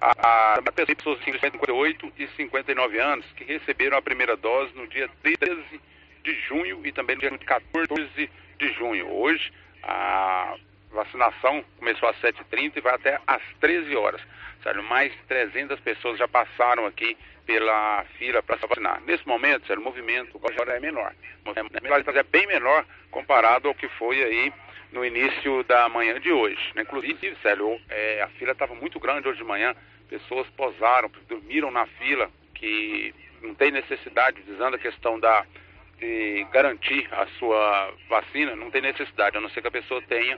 a, 0.00 0.58
a, 0.58 0.72
pessoas 0.72 1.18
de 1.20 1.38
58 1.40 2.12
e 2.18 2.26
59 2.28 2.98
anos 2.98 3.26
que 3.36 3.44
receberam 3.44 3.96
a 3.96 4.02
primeira 4.02 4.36
dose 4.36 4.74
no 4.74 4.86
dia 4.86 5.08
13 5.22 5.80
de 6.22 6.34
junho 6.42 6.84
e 6.84 6.92
também 6.92 7.16
no 7.16 7.20
dia 7.20 7.38
14 7.38 8.30
de 8.58 8.72
junho. 8.74 9.10
Hoje 9.10 9.52
a 9.82 10.56
vacinação 10.92 11.64
começou 11.78 12.08
às 12.08 12.20
7h30 12.20 12.72
e 12.76 12.80
vai 12.80 12.94
até 12.94 13.18
às 13.26 13.42
13 13.60 13.96
horas. 13.96 14.20
Sério, 14.66 14.82
mais 14.82 15.12
de 15.12 15.18
300 15.28 15.78
pessoas 15.78 16.18
já 16.18 16.26
passaram 16.26 16.86
aqui 16.86 17.16
pela 17.46 18.04
fila 18.18 18.42
para 18.42 18.58
se 18.58 18.66
vacinar. 18.66 19.00
Nesse 19.02 19.24
momento, 19.24 19.72
o 19.72 19.80
movimento 19.80 20.40
agora 20.42 20.76
é 20.76 20.80
menor. 20.80 21.14
É 22.12 22.22
bem 22.24 22.48
menor 22.48 22.84
comparado 23.12 23.68
ao 23.68 23.74
que 23.76 23.88
foi 23.90 24.20
aí 24.24 24.52
no 24.90 25.04
início 25.04 25.62
da 25.62 25.88
manhã 25.88 26.18
de 26.18 26.32
hoje. 26.32 26.60
Né? 26.74 26.82
Inclusive, 26.82 27.36
sério, 27.42 27.80
é, 27.88 28.22
a 28.22 28.28
fila 28.30 28.50
estava 28.50 28.74
muito 28.74 28.98
grande 28.98 29.28
hoje 29.28 29.38
de 29.38 29.44
manhã, 29.44 29.72
pessoas 30.08 30.48
posaram, 30.56 31.12
dormiram 31.28 31.70
na 31.70 31.86
fila, 31.86 32.28
que 32.52 33.14
não 33.42 33.54
tem 33.54 33.70
necessidade, 33.70 34.42
visando 34.42 34.74
a 34.74 34.80
questão 34.80 35.20
da, 35.20 35.46
de 36.00 36.44
garantir 36.52 37.08
a 37.12 37.24
sua 37.38 37.94
vacina, 38.08 38.56
não 38.56 38.72
tem 38.72 38.82
necessidade, 38.82 39.36
a 39.36 39.40
não 39.40 39.50
ser 39.50 39.60
que 39.60 39.68
a 39.68 39.70
pessoa 39.70 40.02
tenha 40.02 40.36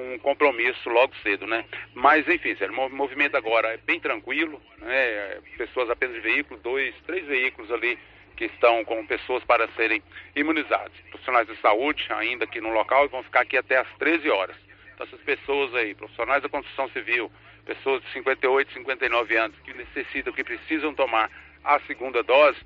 um 0.00 0.18
compromisso 0.18 0.88
logo 0.88 1.14
cedo, 1.22 1.46
né? 1.46 1.64
Mas, 1.94 2.28
enfim, 2.28 2.56
o 2.60 2.88
movimento 2.90 3.36
agora 3.36 3.68
é 3.68 3.76
bem 3.76 4.00
tranquilo, 4.00 4.60
né? 4.78 5.40
Pessoas 5.56 5.90
apenas 5.90 6.14
de 6.16 6.20
veículo, 6.20 6.58
dois, 6.60 6.94
três 7.06 7.26
veículos 7.26 7.70
ali 7.70 7.98
que 8.36 8.46
estão 8.46 8.84
com 8.84 9.06
pessoas 9.06 9.44
para 9.44 9.68
serem 9.72 10.02
imunizados. 10.34 10.98
Profissionais 11.10 11.46
de 11.46 11.56
saúde 11.56 12.06
ainda 12.10 12.44
aqui 12.44 12.60
no 12.60 12.70
local 12.70 13.04
e 13.04 13.08
vão 13.08 13.22
ficar 13.22 13.42
aqui 13.42 13.56
até 13.56 13.76
às 13.76 13.88
13 13.98 14.30
horas. 14.30 14.56
Então, 14.94 15.06
essas 15.06 15.20
pessoas 15.20 15.74
aí, 15.74 15.94
profissionais 15.94 16.42
da 16.42 16.48
construção 16.48 16.88
civil, 16.88 17.30
pessoas 17.66 18.02
de 18.02 18.10
58, 18.12 18.72
59 18.72 19.36
anos, 19.36 19.58
que 19.60 19.74
necessitam, 19.74 20.32
que 20.32 20.42
precisam 20.42 20.94
tomar 20.94 21.30
a 21.62 21.78
segunda 21.80 22.22
dose, 22.22 22.58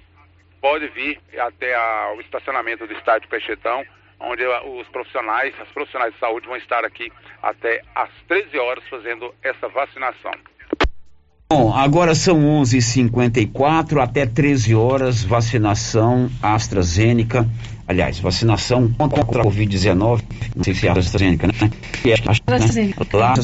pode 0.60 0.86
vir 0.88 1.20
até 1.38 1.74
a, 1.74 2.14
o 2.16 2.20
estacionamento 2.20 2.86
do 2.86 2.92
estádio 2.94 3.28
Peixetão, 3.28 3.84
onde 4.24 4.44
os 4.80 4.88
profissionais, 4.88 5.54
as 5.60 5.68
profissionais 5.68 6.12
de 6.14 6.20
saúde 6.20 6.46
vão 6.46 6.56
estar 6.56 6.84
aqui 6.84 7.10
até 7.42 7.82
às 7.94 8.10
13 8.28 8.58
horas 8.58 8.84
fazendo 8.88 9.34
essa 9.42 9.68
vacinação. 9.68 10.32
Bom, 11.50 11.72
agora 11.72 12.14
são 12.14 12.40
11h54, 12.62 14.02
até 14.02 14.26
13 14.26 14.74
horas, 14.74 15.22
vacinação 15.22 16.30
AstraZeneca. 16.42 17.48
Aliás, 17.86 18.18
vacinação 18.18 18.90
contra 18.94 19.20
a 19.20 19.24
Covid-19, 19.26 20.22
não 20.56 20.64
sei 20.64 20.74
se 20.74 20.88
é 20.88 20.90
AstraZeneca, 20.90 21.46
né? 21.46 21.52
Que 22.02 22.12
é, 22.12 22.14
AstraZeneca. 22.26 23.06
Lá 23.12 23.34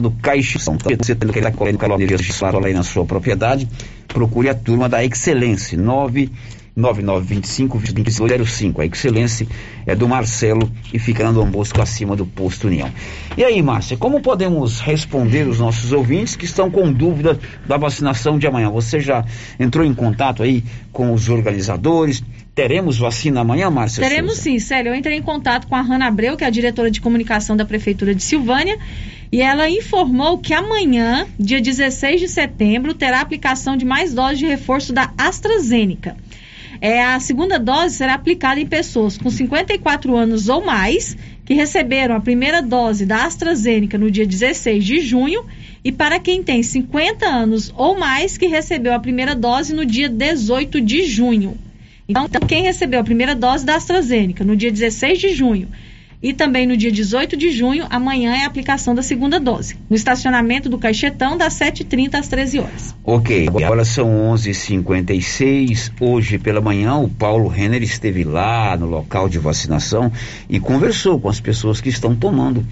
do 0.00 0.10
Caixão. 0.10 0.76
Você 0.78 1.14
tem 1.14 1.30
que 1.30 1.40
colocar 1.52 1.94
energia 1.94 2.48
aí 2.64 2.74
na 2.74 2.82
sua 2.82 3.06
propriedade, 3.06 3.66
procure 4.06 4.50
a 4.50 4.54
turma 4.54 4.88
da 4.88 5.02
Excelência, 5.02 5.78
9 5.78 6.30
9925-2205. 6.76 8.80
A 8.80 8.86
Excelência 8.86 9.46
é 9.86 9.94
do 9.94 10.06
Marcelo 10.06 10.70
e 10.92 10.98
fica 10.98 11.32
Dom 11.32 11.46
Bosco 11.46 11.80
acima 11.80 12.14
do 12.14 12.26
posto 12.26 12.66
União. 12.66 12.92
E 13.36 13.42
aí, 13.42 13.62
Márcia, 13.62 13.96
como 13.96 14.20
podemos 14.20 14.80
responder 14.80 15.48
os 15.48 15.58
nossos 15.58 15.92
ouvintes 15.92 16.36
que 16.36 16.44
estão 16.44 16.70
com 16.70 16.92
dúvida 16.92 17.40
da 17.66 17.78
vacinação 17.78 18.38
de 18.38 18.46
amanhã? 18.46 18.68
Você 18.70 19.00
já 19.00 19.24
entrou 19.58 19.86
em 19.86 19.94
contato 19.94 20.42
aí 20.42 20.62
com 20.92 21.12
os 21.12 21.28
organizadores? 21.28 22.22
Teremos 22.54 22.98
vacina 22.98 23.40
amanhã, 23.40 23.70
Márcia? 23.70 24.02
Teremos 24.02 24.36
Souza? 24.36 24.44
sim, 24.44 24.58
Célio. 24.58 24.90
Eu 24.90 24.94
entrei 24.94 25.16
em 25.16 25.22
contato 25.22 25.66
com 25.66 25.74
a 25.74 25.82
Hanna 25.82 26.06
Abreu, 26.06 26.36
que 26.36 26.44
é 26.44 26.46
a 26.46 26.50
diretora 26.50 26.90
de 26.90 27.00
comunicação 27.00 27.56
da 27.56 27.64
Prefeitura 27.66 28.14
de 28.14 28.22
Silvânia, 28.22 28.78
e 29.30 29.42
ela 29.42 29.68
informou 29.68 30.38
que 30.38 30.54
amanhã, 30.54 31.26
dia 31.38 31.60
16 31.60 32.20
de 32.20 32.28
setembro, 32.28 32.94
terá 32.94 33.20
aplicação 33.20 33.76
de 33.76 33.84
mais 33.84 34.14
doses 34.14 34.38
de 34.38 34.46
reforço 34.46 34.92
da 34.92 35.12
AstraZeneca. 35.18 36.16
É, 36.80 37.02
a 37.02 37.18
segunda 37.20 37.58
dose 37.58 37.96
será 37.96 38.14
aplicada 38.14 38.60
em 38.60 38.66
pessoas 38.66 39.16
com 39.16 39.30
54 39.30 40.16
anos 40.16 40.48
ou 40.48 40.64
mais 40.64 41.16
que 41.44 41.54
receberam 41.54 42.14
a 42.14 42.20
primeira 42.20 42.60
dose 42.60 43.06
da 43.06 43.24
AstraZeneca 43.24 43.96
no 43.96 44.10
dia 44.10 44.26
16 44.26 44.84
de 44.84 45.00
junho 45.00 45.44
e 45.84 45.92
para 45.92 46.18
quem 46.18 46.42
tem 46.42 46.62
50 46.62 47.26
anos 47.26 47.72
ou 47.76 47.98
mais 47.98 48.36
que 48.36 48.46
recebeu 48.46 48.92
a 48.92 48.98
primeira 48.98 49.34
dose 49.34 49.74
no 49.74 49.86
dia 49.86 50.08
18 50.08 50.80
de 50.80 51.04
junho. 51.04 51.56
Então, 52.08 52.28
quem 52.46 52.62
recebeu 52.62 53.00
a 53.00 53.04
primeira 53.04 53.34
dose 53.34 53.64
da 53.64 53.76
AstraZeneca 53.76 54.44
no 54.44 54.56
dia 54.56 54.70
16 54.70 55.18
de 55.18 55.34
junho 55.34 55.68
e 56.26 56.32
também 56.32 56.66
no 56.66 56.76
dia 56.76 56.90
18 56.90 57.36
de 57.36 57.52
junho, 57.52 57.86
amanhã 57.88 58.34
é 58.34 58.42
a 58.42 58.48
aplicação 58.48 58.96
da 58.96 59.00
segunda 59.00 59.38
dose. 59.38 59.76
No 59.88 59.94
estacionamento 59.94 60.68
do 60.68 60.76
Caixetão, 60.76 61.36
das 61.36 61.54
7h30 61.54 62.16
às 62.16 62.26
13 62.26 62.58
horas. 62.58 62.94
Ok, 63.04 63.46
agora 63.46 63.84
são 63.84 64.08
11 64.30 64.50
h 64.50 64.58
56 64.58 65.92
Hoje 66.00 66.36
pela 66.36 66.60
manhã, 66.60 66.96
o 66.96 67.08
Paulo 67.08 67.46
Renner 67.46 67.80
esteve 67.80 68.24
lá 68.24 68.76
no 68.76 68.86
local 68.86 69.28
de 69.28 69.38
vacinação 69.38 70.10
e 70.50 70.58
conversou 70.58 71.20
com 71.20 71.28
as 71.28 71.38
pessoas 71.38 71.80
que 71.80 71.90
estão 71.90 72.12
tomando 72.16 72.66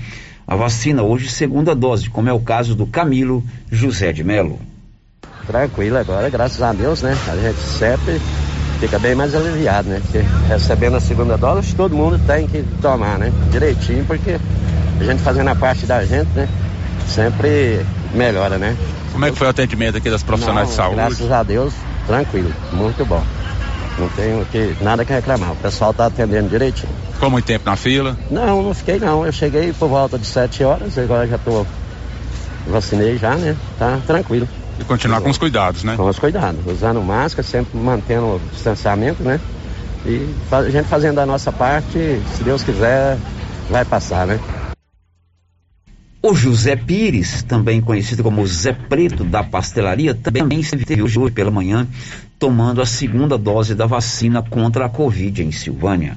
a 0.44 0.56
vacina 0.56 1.04
hoje, 1.04 1.30
segunda 1.30 1.76
dose, 1.76 2.10
como 2.10 2.28
é 2.28 2.32
o 2.32 2.40
caso 2.40 2.74
do 2.74 2.88
Camilo 2.88 3.40
José 3.70 4.12
de 4.12 4.24
Melo. 4.24 4.58
Tranquilo 5.46 5.96
agora, 5.96 6.28
graças 6.28 6.60
a 6.60 6.72
Deus, 6.72 7.02
né? 7.02 7.16
A 7.28 7.36
gente 7.36 7.60
sempre 7.60 8.20
fica 8.84 8.98
bem 8.98 9.14
mais 9.14 9.34
aliviado, 9.34 9.88
né? 9.88 9.98
Porque 10.02 10.22
recebendo 10.46 10.96
a 10.96 11.00
segunda 11.00 11.38
dose, 11.38 11.74
todo 11.74 11.96
mundo 11.96 12.20
tem 12.26 12.46
que 12.46 12.62
tomar, 12.82 13.18
né? 13.18 13.32
Direitinho, 13.50 14.04
porque 14.04 14.38
a 15.00 15.04
gente 15.04 15.22
fazendo 15.22 15.48
a 15.48 15.54
parte 15.54 15.86
da 15.86 16.04
gente, 16.04 16.28
né? 16.34 16.46
Sempre 17.08 17.80
melhora, 18.12 18.58
né? 18.58 18.76
Como 19.10 19.24
é 19.24 19.30
que 19.30 19.38
foi 19.38 19.46
o 19.46 19.50
atendimento 19.50 19.96
aqui 19.96 20.10
das 20.10 20.22
profissionais 20.22 20.68
Não, 20.68 20.70
de 20.70 20.76
saúde? 20.76 20.96
Graças 20.96 21.32
a 21.32 21.42
Deus, 21.42 21.72
tranquilo, 22.06 22.52
muito 22.72 23.06
bom. 23.06 23.24
Não 23.98 24.08
tenho 24.10 24.44
que, 24.46 24.76
nada 24.82 25.02
que 25.02 25.12
reclamar. 25.12 25.52
O 25.52 25.56
pessoal 25.56 25.92
está 25.92 26.06
atendendo 26.06 26.50
direitinho. 26.50 26.92
Ficou 27.14 27.30
muito 27.30 27.46
tempo 27.46 27.64
na 27.64 27.76
fila? 27.76 28.14
Não, 28.30 28.62
não 28.62 28.74
fiquei 28.74 28.98
não. 28.98 29.24
Eu 29.24 29.32
cheguei 29.32 29.72
por 29.72 29.88
volta 29.88 30.18
de 30.18 30.26
7 30.26 30.62
horas, 30.62 30.98
agora 30.98 31.26
já 31.26 31.38
tô 31.38 31.64
vacinei 32.66 33.16
já, 33.16 33.34
né? 33.36 33.56
Tá 33.78 33.98
tranquilo. 34.06 34.46
E 34.78 34.84
continuar 34.84 35.20
com 35.20 35.30
os 35.30 35.38
cuidados, 35.38 35.84
né? 35.84 35.96
Com 35.96 36.08
os 36.08 36.18
cuidados, 36.18 36.60
usando 36.66 37.00
máscara, 37.02 37.46
sempre 37.46 37.78
mantendo 37.78 38.26
o 38.26 38.40
distanciamento, 38.50 39.22
né? 39.22 39.40
E 40.04 40.34
a 40.50 40.70
gente 40.70 40.86
fazendo 40.86 41.18
a 41.20 41.26
nossa 41.26 41.50
parte, 41.52 42.20
se 42.36 42.42
Deus 42.42 42.62
quiser, 42.62 43.16
vai 43.70 43.84
passar, 43.84 44.26
né? 44.26 44.38
O 46.20 46.34
José 46.34 46.74
Pires, 46.74 47.42
também 47.42 47.80
conhecido 47.80 48.22
como 48.22 48.46
Zé 48.46 48.72
Preto 48.72 49.24
da 49.24 49.44
pastelaria, 49.44 50.14
também 50.14 50.60
esteve 50.60 51.02
hoje 51.02 51.30
pela 51.30 51.50
manhã 51.50 51.86
tomando 52.38 52.80
a 52.80 52.86
segunda 52.86 53.36
dose 53.36 53.74
da 53.74 53.86
vacina 53.86 54.42
contra 54.42 54.86
a 54.86 54.88
Covid 54.88 55.42
em 55.42 55.52
Silvânia. 55.52 56.16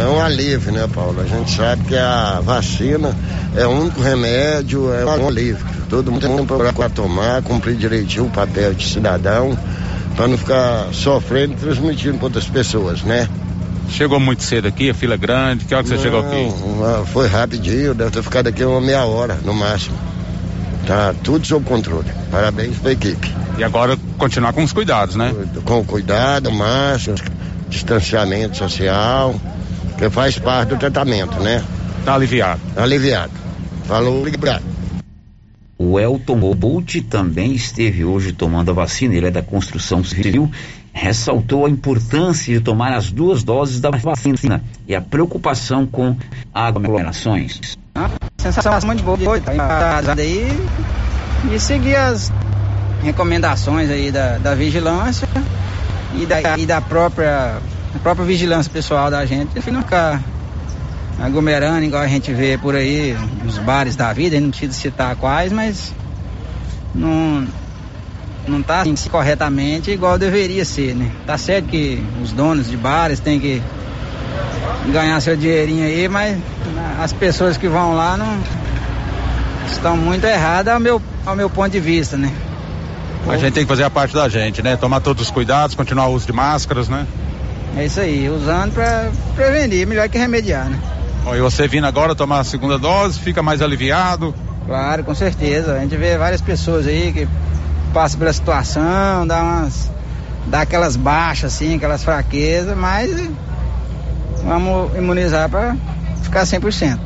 É 0.00 0.06
um 0.06 0.20
alívio, 0.20 0.72
né, 0.72 0.88
Paulo? 0.92 1.20
A 1.20 1.26
gente 1.26 1.50
sabe 1.50 1.84
que 1.84 1.96
a 1.96 2.40
vacina 2.42 3.14
é 3.56 3.66
o 3.66 3.70
único 3.70 4.00
remédio, 4.00 4.92
é 4.92 5.04
um 5.04 5.28
alívio. 5.28 5.64
Todo 5.88 6.10
mundo 6.10 6.26
tem 6.26 6.46
para 6.46 6.88
tomar, 6.88 7.42
cumprir 7.42 7.76
direitinho 7.76 8.24
o 8.24 8.30
papel 8.30 8.72
de 8.72 8.88
cidadão, 8.88 9.56
para 10.16 10.26
não 10.26 10.38
ficar 10.38 10.88
sofrendo 10.92 11.52
e 11.52 11.56
transmitindo 11.56 12.16
para 12.16 12.26
outras 12.26 12.46
pessoas, 12.46 13.02
né? 13.02 13.28
Chegou 13.90 14.18
muito 14.18 14.42
cedo 14.42 14.68
aqui, 14.68 14.88
a 14.88 14.94
fila 14.94 15.14
é 15.14 15.18
grande. 15.18 15.66
Que 15.66 15.74
hora 15.74 15.82
que 15.82 15.90
você 15.90 15.96
Não, 15.96 16.02
chegou 16.02 16.20
aqui? 16.20 17.10
Foi 17.12 17.28
rapidinho, 17.28 17.94
deve 17.94 18.10
ter 18.10 18.22
ficado 18.22 18.46
aqui 18.46 18.64
uma 18.64 18.80
meia 18.80 19.04
hora 19.04 19.38
no 19.44 19.52
máximo. 19.52 19.96
Tá 20.86 21.14
tudo 21.22 21.46
sob 21.46 21.64
controle. 21.66 22.10
Parabéns 22.30 22.78
para 22.78 22.90
a 22.90 22.92
equipe. 22.92 23.34
E 23.58 23.62
agora 23.62 23.98
continuar 24.16 24.54
com 24.54 24.64
os 24.64 24.72
cuidados, 24.72 25.14
né? 25.14 25.34
Com 25.64 25.84
cuidado, 25.84 26.50
máximo, 26.50 27.16
distanciamento 27.68 28.56
social, 28.56 29.34
que 30.02 30.10
faz 30.10 30.36
parte 30.36 30.70
do 30.70 30.76
tratamento, 30.76 31.38
né? 31.38 31.62
Tá 32.04 32.14
aliviado. 32.14 32.60
Aliviado. 32.76 33.30
Falou, 33.84 34.18
obrigado. 34.26 34.64
O 35.78 35.98
Elton 35.98 36.40
Bolt 36.56 36.96
também 37.08 37.52
esteve 37.52 38.04
hoje 38.04 38.32
tomando 38.32 38.72
a 38.72 38.74
vacina, 38.74 39.14
ele 39.14 39.28
é 39.28 39.30
da 39.30 39.42
construção 39.42 40.02
civil, 40.02 40.50
ressaltou 40.92 41.66
a 41.66 41.70
importância 41.70 42.52
de 42.52 42.60
tomar 42.60 42.92
as 42.92 43.12
duas 43.12 43.44
doses 43.44 43.80
da 43.80 43.90
vacina 43.90 44.60
e 44.88 44.94
a 44.94 45.00
preocupação 45.00 45.86
com 45.86 46.16
aglomerações. 46.52 47.78
sensação 48.38 48.80
muito 48.84 49.04
boa, 49.04 49.40
tá 49.40 50.02
aí 50.18 50.48
e 51.52 51.60
seguir 51.60 51.94
as 51.94 52.32
recomendações 53.04 53.88
aí 53.88 54.10
da, 54.10 54.38
da 54.38 54.54
vigilância 54.56 55.28
e 56.16 56.26
da, 56.26 56.58
e 56.58 56.66
da 56.66 56.80
própria, 56.80 57.58
da 57.92 57.98
própria 58.00 58.24
vigilância 58.24 58.70
pessoal 58.72 59.10
da 59.10 59.24
gente, 59.26 59.50
e 59.56 59.70
não 59.70 59.82
ficar 59.82 60.22
aglomerando 61.20 61.84
igual 61.84 62.02
a 62.02 62.08
gente 62.08 62.32
vê 62.32 62.58
por 62.58 62.74
aí 62.74 63.16
nos 63.44 63.58
bares 63.58 63.94
da 63.96 64.12
vida, 64.12 64.40
não 64.40 64.50
precisa 64.50 64.72
citar 64.72 65.14
quais, 65.16 65.52
mas 65.52 65.94
não 66.94 67.46
não 68.46 68.60
tá 68.60 68.80
assim 68.80 69.08
corretamente 69.08 69.92
igual 69.92 70.18
deveria 70.18 70.64
ser, 70.64 70.94
né? 70.94 71.12
Tá 71.24 71.38
certo 71.38 71.68
que 71.68 72.04
os 72.20 72.32
donos 72.32 72.68
de 72.68 72.76
bares 72.76 73.20
têm 73.20 73.38
que 73.38 73.62
ganhar 74.90 75.20
seu 75.20 75.36
dinheirinho 75.36 75.84
aí, 75.84 76.08
mas 76.08 76.38
as 77.00 77.12
pessoas 77.12 77.56
que 77.56 77.68
vão 77.68 77.94
lá 77.94 78.16
não 78.16 78.38
estão 79.70 79.96
muito 79.96 80.24
erradas 80.24 80.74
ao 80.74 80.80
meu, 80.80 81.00
ao 81.24 81.36
meu 81.36 81.48
ponto 81.48 81.70
de 81.70 81.80
vista, 81.80 82.16
né? 82.16 82.32
A 83.28 83.36
gente 83.36 83.52
tem 83.52 83.62
que 83.62 83.68
fazer 83.68 83.84
a 83.84 83.90
parte 83.90 84.12
da 84.12 84.28
gente, 84.28 84.60
né? 84.62 84.76
Tomar 84.76 85.00
todos 85.00 85.22
os 85.22 85.30
cuidados, 85.30 85.76
continuar 85.76 86.08
o 86.08 86.14
uso 86.14 86.26
de 86.26 86.32
máscaras, 86.32 86.88
né? 86.88 87.06
É 87.76 87.86
isso 87.86 88.00
aí, 88.00 88.28
usando 88.28 88.72
para 88.74 89.10
prevenir, 89.34 89.86
melhor 89.86 90.08
que 90.08 90.18
remediar, 90.18 90.68
né? 90.68 90.78
Bom, 91.24 91.34
e 91.34 91.40
você 91.40 91.66
vindo 91.66 91.86
agora 91.86 92.14
tomar 92.14 92.40
a 92.40 92.44
segunda 92.44 92.78
dose, 92.78 93.18
fica 93.18 93.42
mais 93.42 93.62
aliviado? 93.62 94.34
Claro, 94.66 95.04
com 95.04 95.14
certeza. 95.14 95.74
A 95.74 95.80
gente 95.80 95.96
vê 95.96 96.18
várias 96.18 96.40
pessoas 96.40 96.86
aí 96.86 97.12
que 97.12 97.28
passam 97.94 98.18
pela 98.18 98.32
situação, 98.32 99.26
dá 99.26 99.42
umas. 99.42 99.90
dá 100.46 100.62
aquelas 100.62 100.96
baixas 100.96 101.54
assim, 101.54 101.76
aquelas 101.76 102.04
fraquezas, 102.04 102.76
mas 102.76 103.30
vamos 104.44 104.96
imunizar 104.96 105.48
para 105.48 105.76
ficar 106.22 106.42
100%. 106.44 106.98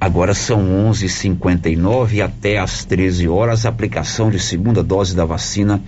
Agora 0.00 0.34
são 0.34 0.62
11h59 0.90 2.12
e 2.12 2.22
até 2.22 2.58
às 2.58 2.84
13 2.84 3.26
horas, 3.26 3.64
aplicação 3.64 4.30
de 4.30 4.38
segunda 4.38 4.82
dose 4.82 5.16
da 5.16 5.24
vacina 5.24 5.80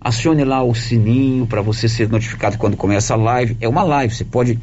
acione 0.00 0.42
lá 0.44 0.64
o 0.64 0.74
sininho 0.74 1.46
para 1.46 1.62
você 1.62 1.88
ser 1.88 2.08
notificado 2.08 2.58
quando 2.58 2.76
começa 2.76 3.14
a 3.14 3.16
live. 3.16 3.56
É 3.60 3.68
uma 3.68 3.84
live, 3.84 4.14
você 4.14 4.24
pode 4.24 4.58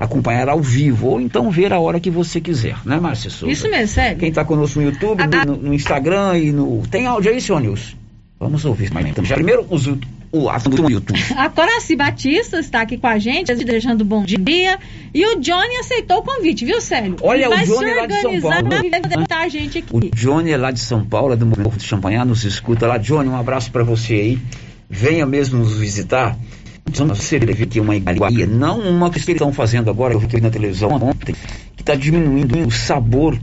acompanhar 0.00 0.48
ao 0.48 0.60
vivo 0.60 1.08
ou 1.08 1.20
então 1.20 1.50
ver 1.50 1.74
a 1.74 1.78
hora 1.78 2.00
que 2.00 2.10
você 2.10 2.40
quiser, 2.40 2.76
né, 2.86 2.98
Márcia 2.98 3.28
Souza? 3.28 3.52
Isso 3.52 3.70
mesmo, 3.70 3.88
sério. 3.88 4.18
Quem 4.18 4.30
está 4.30 4.44
conosco 4.44 4.80
no 4.80 4.86
YouTube, 4.86 5.22
no, 5.46 5.56
no 5.56 5.74
Instagram 5.74 6.38
e 6.38 6.50
no. 6.50 6.82
Tem 6.90 7.06
áudio 7.06 7.30
aí, 7.30 7.40
senhor 7.40 7.60
Nilson? 7.60 7.96
Vamos 8.40 8.64
ouvir 8.64 8.90
mais 8.90 9.06
então. 9.06 9.22
Já 9.22 9.34
primeiro 9.34 9.66
os, 9.68 9.86
o 10.32 10.48
assunto 10.48 10.82
do 10.82 10.90
YouTube. 10.90 11.20
A 11.36 11.50
Coraci 11.50 11.94
Batista 11.94 12.58
está 12.58 12.80
aqui 12.80 12.96
com 12.96 13.06
a 13.06 13.18
gente, 13.18 13.54
desejando 13.54 14.02
bom 14.02 14.24
dia. 14.24 14.78
E 15.12 15.26
o 15.26 15.38
Johnny 15.38 15.76
aceitou 15.76 16.20
o 16.20 16.22
convite, 16.22 16.64
viu, 16.64 16.80
Célio? 16.80 17.16
Olha, 17.20 17.44
Ele 17.44 17.54
o 17.54 17.66
Johnny 17.66 17.90
se 17.90 17.94
lá 17.94 18.06
de 18.06 18.20
São 18.22 18.40
Paulo. 18.40 18.68
vai 18.70 19.44
a 19.44 19.48
gente 19.48 19.78
aqui. 19.78 19.94
O 19.94 20.00
Johnny 20.16 20.50
é 20.52 20.56
lá 20.56 20.70
de 20.70 20.80
São 20.80 21.04
Paulo, 21.04 21.34
é 21.34 21.36
do 21.36 21.44
Morro 21.44 21.76
de 21.76 21.84
Champanhar, 21.84 22.24
nos 22.24 22.44
escuta 22.44 22.86
lá. 22.86 22.96
Johnny, 22.96 23.28
um 23.28 23.36
abraço 23.36 23.70
para 23.70 23.84
você 23.84 24.14
aí. 24.14 24.38
Venha 24.88 25.26
mesmo 25.26 25.58
nos 25.58 25.76
visitar. 25.76 26.34
Vamos 26.98 27.18
servir 27.18 27.62
aqui 27.62 27.80
uma 27.80 27.96
iguaria, 27.96 28.46
não 28.46 28.80
uma 28.80 29.10
que 29.10 29.18
eles 29.18 29.28
estão 29.28 29.52
fazendo 29.52 29.90
agora, 29.90 30.14
eu 30.14 30.20
vi 30.20 30.40
na 30.40 30.50
televisão 30.50 30.90
ontem, 30.90 31.34
que 31.76 31.82
está 31.82 31.94
diminuindo 31.94 32.66
o 32.66 32.70
sabor 32.70 33.38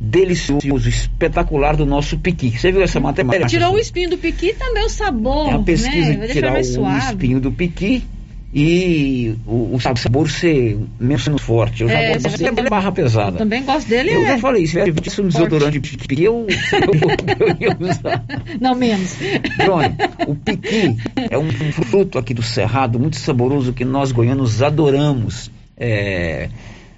delicioso, 0.00 0.88
espetacular 0.88 1.76
do 1.76 1.84
nosso 1.84 2.18
piqui. 2.18 2.56
Você 2.56 2.70
viu 2.70 2.82
essa 2.82 3.00
matéria? 3.00 3.46
Tirou 3.46 3.74
o 3.74 3.78
espinho 3.78 4.10
do 4.10 4.18
piqui 4.18 4.50
e 4.50 4.54
também 4.54 4.84
o 4.84 4.88
sabor. 4.88 5.48
É 5.48 5.54
a 5.54 5.58
pesquisa 5.58 6.14
né? 6.14 6.26
de 6.26 6.32
tirar 6.32 6.54
o 6.54 6.58
espinho 6.58 7.40
do 7.40 7.50
piqui 7.50 8.04
e 8.52 9.34
o, 9.46 9.74
o 9.74 9.80
sabor 9.80 10.30
ser 10.30 10.78
menos 10.98 11.24
forte. 11.42 11.82
Eu 11.82 11.88
já 11.88 11.94
É, 11.98 12.08
gosto 12.14 12.22
você 12.22 12.28
bastante 12.30 12.54
vai- 12.54 12.64
da 12.64 12.70
barra 12.70 12.92
pesada. 12.92 13.34
Eu 13.34 13.38
também 13.38 13.62
gosto 13.62 13.88
dele. 13.88 14.10
Eu 14.10 14.22
é. 14.24 14.26
já 14.28 14.38
falei, 14.38 14.66
se 14.66 14.82
tiver 14.82 15.06
isso 15.06 15.22
um 15.22 15.28
desodorante 15.28 15.78
de 15.78 15.96
piqui, 15.98 16.24
eu, 16.24 16.46
eu, 16.48 17.46
eu 17.48 17.56
ia 17.60 17.76
usar. 17.78 18.24
Não 18.60 18.74
menos. 18.74 19.16
Johnny, 19.64 19.94
o 20.26 20.34
piqui 20.34 20.96
é 21.30 21.38
um 21.38 21.50
fruto 21.72 22.18
aqui 22.18 22.32
do 22.32 22.42
Cerrado, 22.42 22.98
muito 22.98 23.16
saboroso, 23.16 23.72
que 23.72 23.84
nós 23.84 24.12
goianos 24.12 24.62
adoramos. 24.62 25.50
É, 25.76 26.48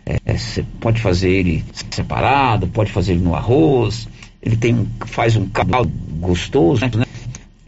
é, 0.06 0.36
Você 0.36 0.64
pode 0.80 1.00
fazer 1.00 1.30
ele 1.30 1.64
separado, 1.90 2.66
pode 2.68 2.92
fazer 2.92 3.12
ele 3.12 3.22
no 3.22 3.34
arroz. 3.34 4.08
Ele 4.42 4.56
tem 4.56 4.72
um, 4.74 4.86
faz 5.06 5.36
um 5.36 5.46
caldo 5.48 5.90
gostoso, 6.20 6.80
né? 6.86 6.90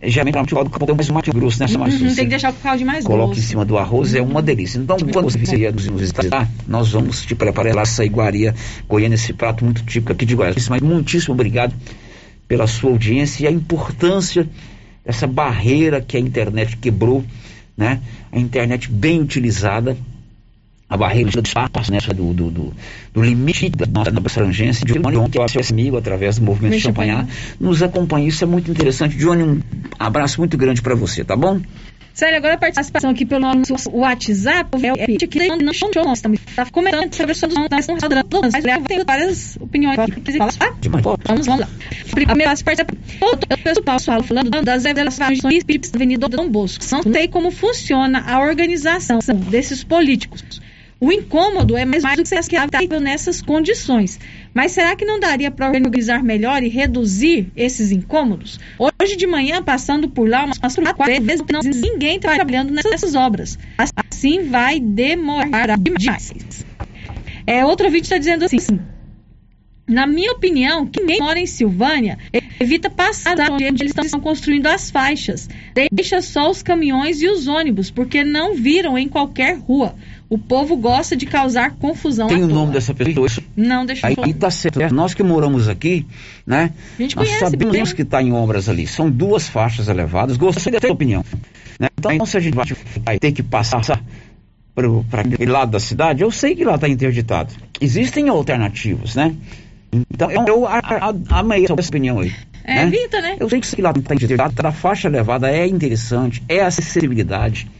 Geralmente 0.04 0.54
o 0.54 0.68
caldo 0.68 0.86
tem 0.86 0.94
mais 0.96 1.10
mato 1.10 1.32
grosso 1.32 1.60
nessa 1.60 1.78
Uhum, 1.78 2.14
tem 2.14 2.24
que 2.24 2.26
deixar 2.26 2.50
o 2.50 2.54
caldo 2.54 2.84
mais 2.84 3.04
Coloca 3.04 3.32
em 3.32 3.34
grosso. 3.34 3.48
cima 3.48 3.64
do 3.64 3.78
arroz, 3.78 4.14
é 4.14 4.20
uma 4.20 4.42
delícia. 4.42 4.78
Então, 4.78 4.96
quando 5.12 5.30
você 5.30 5.38
vier 5.38 5.72
nos 5.72 5.86
visitar, 5.86 6.48
nós 6.66 6.90
vamos 6.90 7.24
te 7.24 7.36
preparar 7.36 7.74
lá 7.74 7.82
essa 7.82 8.04
iguaria 8.04 8.52
goiana, 8.88 9.14
esse 9.14 9.32
prato 9.32 9.64
muito 9.64 9.84
típico 9.84 10.12
aqui 10.12 10.26
de 10.26 10.34
Goiás. 10.34 10.68
Mas 10.68 10.80
muitíssimo 10.82 11.34
obrigado 11.34 11.72
pela 12.48 12.66
sua 12.66 12.90
audiência 12.90 13.44
e 13.44 13.46
a 13.46 13.50
importância 13.50 14.48
dessa 15.04 15.26
barreira 15.26 16.00
que 16.00 16.16
a 16.16 16.20
internet 16.20 16.76
quebrou, 16.76 17.24
né? 17.76 18.00
A 18.32 18.38
internet 18.38 18.90
bem 18.90 19.20
utilizada, 19.20 19.96
a 20.92 20.96
barreira 20.96 21.30
do 21.30 21.46
espaço, 21.46 21.90
né? 21.90 21.98
Do, 22.14 22.34
do, 22.34 22.50
do, 22.50 22.72
do 23.14 23.22
limite 23.22 23.70
da 23.70 23.86
nossa 23.86 24.10
abrangência. 24.10 24.84
De 24.84 24.92
Johnny, 24.92 25.30
que 25.30 25.38
eu 25.38 25.42
acho 25.42 25.58
esse 25.58 25.72
amigo 25.72 25.96
através 25.96 26.38
do 26.38 26.44
movimento 26.44 26.74
Me 26.74 26.80
Champanhar, 26.80 27.26
nos 27.58 27.82
acompanha. 27.82 28.28
Isso 28.28 28.44
é 28.44 28.46
muito 28.46 28.70
interessante. 28.70 29.16
Johnny, 29.16 29.42
um 29.42 29.60
abraço 29.98 30.38
muito 30.38 30.54
grande 30.58 30.82
para 30.82 30.94
você, 30.94 31.24
tá 31.24 31.34
bom? 31.34 31.62
Sério, 32.12 32.36
agora 32.36 32.54
a 32.54 32.58
participação 32.58 33.10
aqui 33.10 33.24
pelo 33.24 33.40
nosso 33.40 33.90
WhatsApp, 33.90 34.68
é 34.84 34.92
o 34.92 34.96
que 35.16 35.48
não 35.48 35.72
show 35.72 35.90
nós 36.04 36.20
também. 36.20 36.38
Tá 36.54 36.66
comentando 36.66 37.14
sobre 37.14 37.32
as 37.32 37.38
suas 37.38 37.54
mas 38.52 38.64
eu 38.64 38.82
tenho 38.82 39.04
várias 39.06 39.56
opiniões 39.58 39.98
aqui. 39.98 40.36
Vamos, 40.36 41.46
vamos 41.46 41.46
lá. 41.46 41.68
Primeiro, 42.10 42.52
as 42.52 42.62
participações. 42.62 43.08
O 43.22 43.62
pessoal 43.64 43.98
fala 43.98 44.22
falando 44.22 44.62
das 44.62 44.84
revelações 44.84 45.38
da 45.40 45.48
Avenida 45.94 46.28
Dom 46.28 46.50
Bosco. 46.50 46.84
Não 46.92 47.02
sei 47.14 47.28
como 47.28 47.50
funciona 47.50 48.22
a 48.26 48.40
organização 48.40 49.20
desses 49.48 49.82
políticos. 49.82 50.60
O 51.02 51.10
incômodo 51.10 51.76
é 51.76 51.84
mais 51.84 52.04
do 52.04 52.22
que 52.22 52.36
aceitável 52.36 53.00
nessas 53.00 53.42
condições. 53.42 54.20
Mas 54.54 54.70
será 54.70 54.94
que 54.94 55.04
não 55.04 55.18
daria 55.18 55.50
para 55.50 55.66
organizar 55.66 56.22
melhor 56.22 56.62
e 56.62 56.68
reduzir 56.68 57.50
esses 57.56 57.90
incômodos? 57.90 58.60
Hoje 58.78 59.16
de 59.16 59.26
manhã, 59.26 59.60
passando 59.60 60.08
por 60.08 60.28
lá, 60.28 60.44
umas 60.44 60.58
quatro 60.58 61.24
vezes, 61.24 61.44
não 61.50 61.58
ninguém 61.60 62.20
trabalhando 62.20 62.72
nessas 62.72 63.16
obras. 63.16 63.58
Assim 63.76 64.44
vai 64.44 64.78
demorar 64.78 65.76
demais. 65.76 66.64
É, 67.48 67.64
outro 67.64 67.90
vídeo 67.90 68.04
está 68.04 68.18
dizendo 68.18 68.44
assim. 68.44 68.78
Na 69.88 70.06
minha 70.06 70.30
opinião, 70.30 70.86
quem 70.86 71.18
mora 71.18 71.40
em 71.40 71.46
Silvânia 71.46 72.16
evita 72.60 72.88
passar 72.88 73.36
onde 73.50 73.64
eles 73.64 73.92
estão 73.96 74.20
construindo 74.20 74.68
as 74.68 74.90
faixas. 74.90 75.48
Deixa 75.92 76.22
só 76.22 76.48
os 76.48 76.62
caminhões 76.62 77.20
e 77.20 77.28
os 77.28 77.48
ônibus, 77.48 77.90
porque 77.90 78.22
não 78.22 78.54
viram 78.54 78.96
em 78.96 79.08
qualquer 79.08 79.58
rua. 79.58 79.96
O 80.32 80.38
povo 80.38 80.78
gosta 80.78 81.14
de 81.14 81.26
causar 81.26 81.72
confusão. 81.72 82.26
Tem 82.26 82.42
o 82.42 82.48
toa. 82.48 82.54
nome 82.54 82.72
dessa 82.72 82.94
pessoa? 82.94 83.28
Não, 83.54 83.84
deixa 83.84 84.06
eu 84.06 84.08
Aí, 84.08 84.14
falar. 84.14 84.26
aí 84.28 84.32
tá 84.32 84.50
certo. 84.50 84.94
Nós 84.94 85.12
que 85.12 85.22
moramos 85.22 85.68
aqui, 85.68 86.06
né? 86.46 86.72
A 86.98 87.02
gente 87.02 87.14
nós 87.16 87.26
conhece 87.28 87.50
sabemos 87.50 87.76
bem. 87.76 87.84
que 87.94 88.00
está 88.00 88.22
em 88.22 88.32
obras 88.32 88.66
ali. 88.66 88.86
São 88.86 89.10
duas 89.10 89.46
faixas 89.46 89.88
elevadas. 89.88 90.38
Gostei 90.38 90.72
da 90.72 90.80
tua 90.80 90.92
opinião. 90.92 91.22
Né? 91.78 91.88
Então, 91.98 92.24
se 92.24 92.38
a 92.38 92.40
gente 92.40 92.54
vai 93.04 93.18
ter 93.18 93.32
que 93.32 93.42
passar 93.42 93.82
para 94.74 95.20
aquele 95.20 95.52
lado 95.52 95.70
da 95.70 95.78
cidade, 95.78 96.22
eu 96.22 96.30
sei 96.30 96.54
que 96.54 96.64
lá 96.64 96.76
está 96.76 96.88
interditado. 96.88 97.52
Existem 97.78 98.30
alternativas, 98.30 99.14
né? 99.14 99.36
Então, 100.10 100.30
eu 100.30 100.66
amei 101.28 101.64
essa 101.64 101.74
opinião 101.74 102.20
aí. 102.20 102.32
É, 102.64 102.76
né? 102.76 102.82
evita, 102.84 103.20
né? 103.20 103.36
Eu 103.38 103.50
sei 103.50 103.60
que 103.60 103.82
lá 103.82 103.90
está 103.90 104.14
interditado, 104.14 104.54
a 104.66 104.72
faixa 104.72 105.08
elevada 105.08 105.50
é 105.50 105.66
interessante, 105.66 106.42
é 106.48 106.62
acessibilidade, 106.62 107.70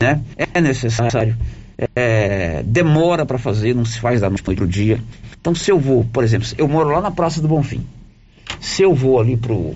né? 0.00 0.20
É 0.36 0.60
necessário. 0.60 1.36
É, 1.96 2.62
demora 2.64 3.26
para 3.26 3.38
fazer, 3.38 3.74
não 3.74 3.84
se 3.84 3.98
faz 3.98 4.20
da 4.20 4.28
noite 4.28 4.42
para 4.42 4.64
o 4.64 4.66
dia. 4.66 5.00
Então, 5.40 5.54
se 5.54 5.70
eu 5.70 5.78
vou, 5.78 6.04
por 6.04 6.22
exemplo, 6.22 6.46
eu 6.56 6.68
moro 6.68 6.90
lá 6.90 7.00
na 7.00 7.10
Praça 7.10 7.40
do 7.40 7.48
Bonfim. 7.48 7.84
Se 8.60 8.82
eu 8.82 8.94
vou 8.94 9.18
ali 9.18 9.36
pro, 9.36 9.74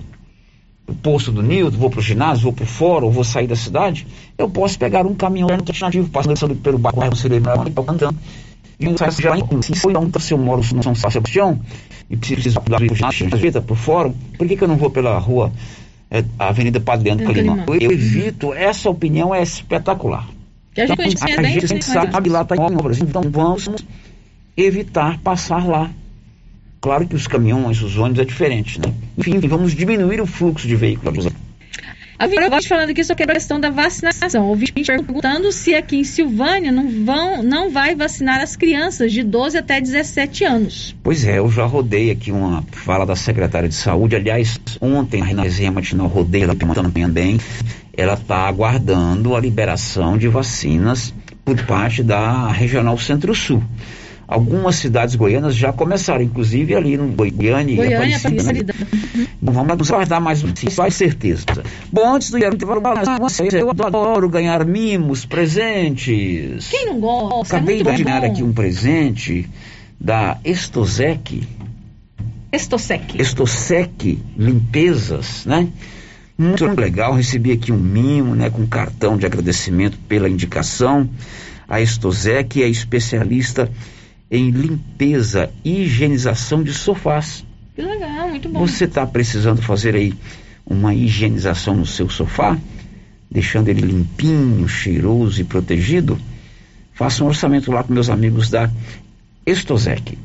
pro 0.85 0.95
posto 0.97 1.33
do 1.33 1.43
Nildo, 1.43 1.77
vou 1.77 1.91
pro 1.91 2.01
ginásio, 2.01 2.45
vou 2.45 2.53
pro 2.53 2.65
fórum, 2.67 3.11
vou 3.11 3.25
sair 3.25 3.47
da 3.49 3.57
cidade, 3.57 4.07
eu 4.39 4.49
posso 4.49 4.79
pegar 4.79 5.05
um 5.05 5.15
caminhão 5.15 5.49
alternativo, 5.51 6.09
passando 6.09 6.55
pelo 6.55 6.79
bairro 6.79 7.17
Cirilo 7.17 7.51
andando. 7.89 8.17
E 8.79 8.87
um 8.87 8.97
sai 8.97 9.11
já 9.11 9.35
se 9.63 9.87
eu, 9.87 9.91
então, 9.91 10.21
se 10.21 10.35
eu 10.35 10.39
moro 10.39 10.63
no 10.75 10.83
São 10.83 10.95
Sebastião 10.95 11.59
e 12.11 12.17
preciso 12.17 12.61
dar 12.61 12.79
pro 12.79 12.95
ginásio, 12.95 13.63
pro 13.63 13.75
fórum, 13.75 14.15
por 14.37 14.47
que, 14.47 14.57
que 14.57 14.63
eu 14.63 14.69
não 14.69 14.77
vou 14.77 14.91
pela 14.91 15.19
rua, 15.19 15.51
é, 16.11 16.23
Avenida 16.39 16.79
Padre 16.79 17.07
Leandro 17.07 17.27
Calimão? 17.27 17.65
Eu 17.81 17.91
evito, 17.91 18.53
essa 18.53 18.91
opinião 18.91 19.35
é 19.35 19.43
espetacular. 19.43 20.29
Que 20.77 20.83
a 20.83 20.87
gente, 20.87 21.01
então, 21.01 21.27
a 21.27 21.43
gente, 21.43 21.65
a 21.65 21.69
gente 21.69 21.85
sabe 21.87 22.29
lá 22.29 22.43
está 22.43 22.55
em 22.55 22.61
obras, 22.61 22.99
então 23.01 23.23
vamos 23.31 23.67
evitar 24.55 25.19
passar 25.21 25.67
lá. 25.67 25.91
Claro 26.83 27.09
que 27.09 27.17
os 27.17 27.27
caminhões, 27.27 27.81
os 27.81 27.97
ônibus 27.97 28.21
é 28.21 28.25
diferente, 28.27 28.79
né? 28.79 28.93
Enfim, 29.17 29.39
vamos 29.49 29.75
diminuir 29.75 30.21
o 30.21 30.27
fluxo 30.27 30.69
de 30.69 30.77
veículos. 30.77 31.29
A 32.19 32.27
gosto 32.49 32.69
falando 32.69 32.91
aqui 32.91 33.05
sobre 33.05 33.25
a 33.25 33.27
questão 33.27 33.61
da 33.61 33.69
vacinação. 33.69 34.49
Ouvi 34.49 34.73
perguntando 34.73 35.53
se 35.53 35.75
aqui 35.75 35.97
em 35.97 36.05
Silvânia 36.05 36.73
não, 36.73 36.89
vão, 37.05 37.43
não 37.43 37.71
vai 37.71 37.95
vacinar 37.95 38.41
as 38.41 38.57
crianças 38.57 39.13
de 39.13 39.23
12 39.23 39.59
até 39.59 39.81
17 39.81 40.45
anos. 40.45 40.97
Pois 41.03 41.27
é, 41.27 41.39
eu 41.39 41.51
já 41.51 41.67
rodei 41.67 42.11
aqui 42.11 42.33
uma 42.33 42.65
fala 42.73 43.05
da 43.05 43.15
secretária 43.15 43.69
de 43.69 43.75
saúde. 43.75 44.17
Aliás, 44.17 44.59
ontem 44.81 45.23
na 45.35 45.43
resenha 45.43 45.71
matinal 45.71 46.07
rodei 46.07 46.45
ela 46.45 46.55
também. 46.55 47.39
Ela 47.95 48.15
está 48.15 48.49
aguardando 48.49 49.37
a 49.37 49.41
liberação 49.41 50.17
de 50.17 50.29
vacinas 50.29 51.13
por 51.45 51.63
parte 51.67 52.03
da 52.03 52.49
Regional 52.51 52.97
Centro-Sul. 52.99 53.63
Algumas 54.29 54.77
cidades 54.77 55.15
goianas 55.15 55.55
já 55.55 55.73
começaram, 55.73 56.23
inclusive 56.23 56.75
ali 56.75 56.97
no 56.97 57.07
Goiânia, 57.09 57.77
Goiânia 57.77 58.09
e 58.09 58.15
Aparecida. 58.15 58.75
Né? 59.15 59.27
Bom, 59.41 59.53
vamos 59.53 59.91
aguardar 59.91 60.21
mais 60.21 60.43
um 60.43 60.53
faz 60.71 60.95
certeza. 60.95 61.45
Bom, 61.93 62.15
antes 62.15 62.31
do 62.31 62.39
eu 62.39 63.71
adoro 63.71 64.29
ganhar 64.29 64.65
mimos, 64.65 65.25
presentes. 65.25 66.69
Quem 66.69 66.87
não 66.87 66.99
gosta? 66.99 67.57
Acabei 67.57 67.81
é 67.81 67.85
de 67.85 68.03
ganhar 68.03 68.25
aqui 68.25 68.43
um 68.43 68.53
presente 68.53 69.49
da 70.01 70.39
Estosec. 70.45 71.47
Estosec. 72.53 73.21
Estosec 73.21 74.19
Limpezas, 74.37 75.47
né? 75.47 75.69
Muito 76.37 76.67
legal, 76.67 77.15
recebi 77.15 77.53
aqui 77.53 77.73
um 77.73 77.79
mimo, 77.79 78.35
né, 78.35 78.51
com 78.51 78.67
cartão 78.67 79.17
de 79.17 79.25
agradecimento 79.25 79.97
pela 80.07 80.29
indicação. 80.29 81.09
A 81.67 81.81
Estosec 81.81 82.63
é 82.63 82.69
especialista 82.69 83.65
em 83.65 83.96
limpeza 84.31 85.51
e 85.65 85.83
higienização 85.83 86.63
de 86.63 86.73
sofás. 86.73 87.45
Que 87.75 87.83
legal, 87.83 88.29
muito 88.29 88.49
bom. 88.49 88.67
Você 88.67 88.85
está 88.85 89.07
precisando 89.07 89.63
fazer 89.63 89.95
aí 89.95 90.15
uma 90.65 90.95
higienização 90.95 91.77
no 91.77 91.87
seu 91.87 92.09
sofá, 92.09 92.59
deixando 93.31 93.69
ele 93.69 93.83
limpinho, 93.83 94.67
cheiroso 94.69 95.41
e 95.41 95.45
protegido? 95.45 96.19
Faça 96.93 97.23
um 97.23 97.27
orçamento 97.27 97.71
lá 97.71 97.85
com 97.85 97.93
meus 97.93 98.09
amigos 98.09 98.49
da 98.51 98.71
Estosec. 99.45 100.19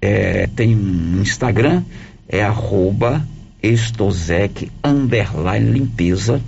É, 0.00 0.46
tem 0.46 0.74
um 0.74 1.20
Instagram, 1.20 1.82
é 2.28 2.42
arroba 2.42 3.26
Estosec 3.62 4.70
underline 4.82 5.70
limpeza. 5.70 6.40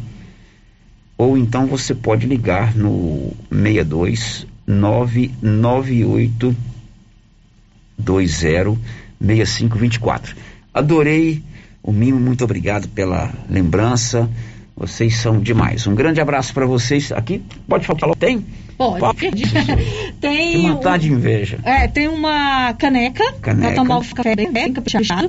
Ou 1.18 1.36
então 1.36 1.66
você 1.66 1.94
pode 1.94 2.26
ligar 2.26 2.74
no 2.74 3.32
62 3.50 4.46
998 4.66 6.56
206524. 7.98 10.34
Adorei 10.72 11.42
o 11.82 11.92
Mimo, 11.92 12.18
muito 12.18 12.42
obrigado 12.44 12.88
pela 12.88 13.30
lembrança. 13.48 14.30
Vocês 14.76 15.16
são 15.16 15.40
demais. 15.40 15.86
Um 15.86 15.94
grande 15.94 16.20
abraço 16.20 16.52
para 16.52 16.66
vocês. 16.66 17.12
Aqui, 17.12 17.40
pode 17.68 17.86
falar? 17.86 18.16
Tem? 18.16 18.44
Pode. 18.76 19.30
tem. 20.20 20.52
Que 20.52 20.68
matar 20.68 20.98
de 20.98 21.10
inveja. 21.10 21.58
É, 21.64 21.88
tem 21.88 22.08
uma 22.08 22.74
caneca. 22.74 23.24
Caneca. 23.40 23.68
Pra 23.68 23.74
tomar 23.74 23.98
o 23.98 24.14
café 24.14 24.36
bem, 24.36 24.52
bem 24.52 24.72
caprichado. 24.72 25.28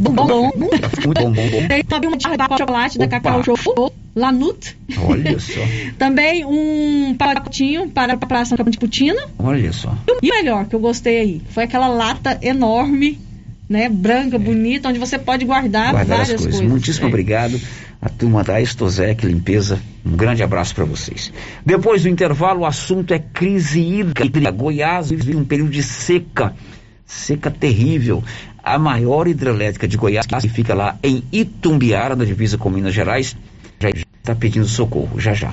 Bombom. 0.00 0.52
Muito 0.56 1.12
bom, 1.14 1.32
bom, 1.32 1.48
bom. 1.48 1.68
Tem 1.68 1.84
também 1.84 2.08
uma 2.08 2.36
barra 2.36 2.48
de 2.48 2.58
chocolate 2.58 2.98
da 2.98 3.08
Cacau 3.08 3.42
Show. 3.42 3.92
Lanut. 4.14 4.74
Olha 4.98 5.38
só. 5.38 5.60
também 5.98 6.42
um 6.44 7.14
pacotinho 7.18 7.90
para 7.90 8.14
a 8.14 8.16
Praça 8.16 8.56
de 8.56 8.78
Putina. 8.78 9.20
Olha 9.38 9.72
só. 9.72 9.94
E 10.22 10.30
o 10.30 10.34
melhor 10.34 10.64
que 10.64 10.74
eu 10.74 10.80
gostei 10.80 11.18
aí 11.18 11.42
foi 11.50 11.64
aquela 11.64 11.88
lata 11.88 12.38
enorme, 12.40 13.18
né, 13.68 13.88
branca, 13.88 14.36
é. 14.36 14.38
bonita, 14.38 14.88
onde 14.88 14.98
você 14.98 15.18
pode 15.18 15.44
guardar, 15.44 15.92
guardar 15.92 16.18
várias 16.18 16.28
coisas. 16.28 16.46
coisas. 16.46 16.70
Muitíssimo 16.70 17.06
é. 17.06 17.08
obrigado 17.08 17.60
a 18.00 18.08
turma 18.08 18.44
da 18.44 18.60
Estosec 18.60 19.26
Limpeza. 19.26 19.80
Um 20.04 20.16
grande 20.16 20.42
abraço 20.42 20.74
para 20.74 20.84
vocês. 20.84 21.32
Depois 21.64 22.02
do 22.02 22.08
intervalo, 22.08 22.60
o 22.60 22.66
assunto 22.66 23.12
é 23.12 23.18
crise 23.18 23.80
hídrica. 23.80 24.50
Goiás 24.50 25.10
vive 25.10 25.34
um 25.34 25.44
período 25.44 25.70
de 25.70 25.82
seca, 25.82 26.54
seca 27.04 27.50
terrível. 27.50 28.22
A 28.62 28.78
maior 28.78 29.28
hidrelétrica 29.28 29.86
de 29.86 29.96
Goiás, 29.96 30.26
que 30.26 30.48
fica 30.48 30.74
lá 30.74 30.98
em 31.02 31.22
Itumbiara, 31.32 32.16
na 32.16 32.24
divisa 32.24 32.58
com 32.58 32.68
Minas 32.68 32.94
Gerais, 32.94 33.36
já 33.80 33.90
está 33.90 34.34
pedindo 34.34 34.66
socorro, 34.66 35.20
já 35.20 35.34
já. 35.34 35.52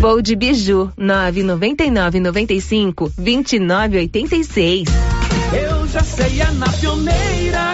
Voo 0.00 0.20
de 0.20 0.36
Biju, 0.36 0.92
999 0.96 2.20
95 2.20 3.12
2986. 3.16 4.88
Eu 5.52 5.86
já 5.88 6.02
sei, 6.02 6.40
é 6.40 6.50
na 6.52 6.68
pioneira 6.68 7.34
vou. 7.44 7.73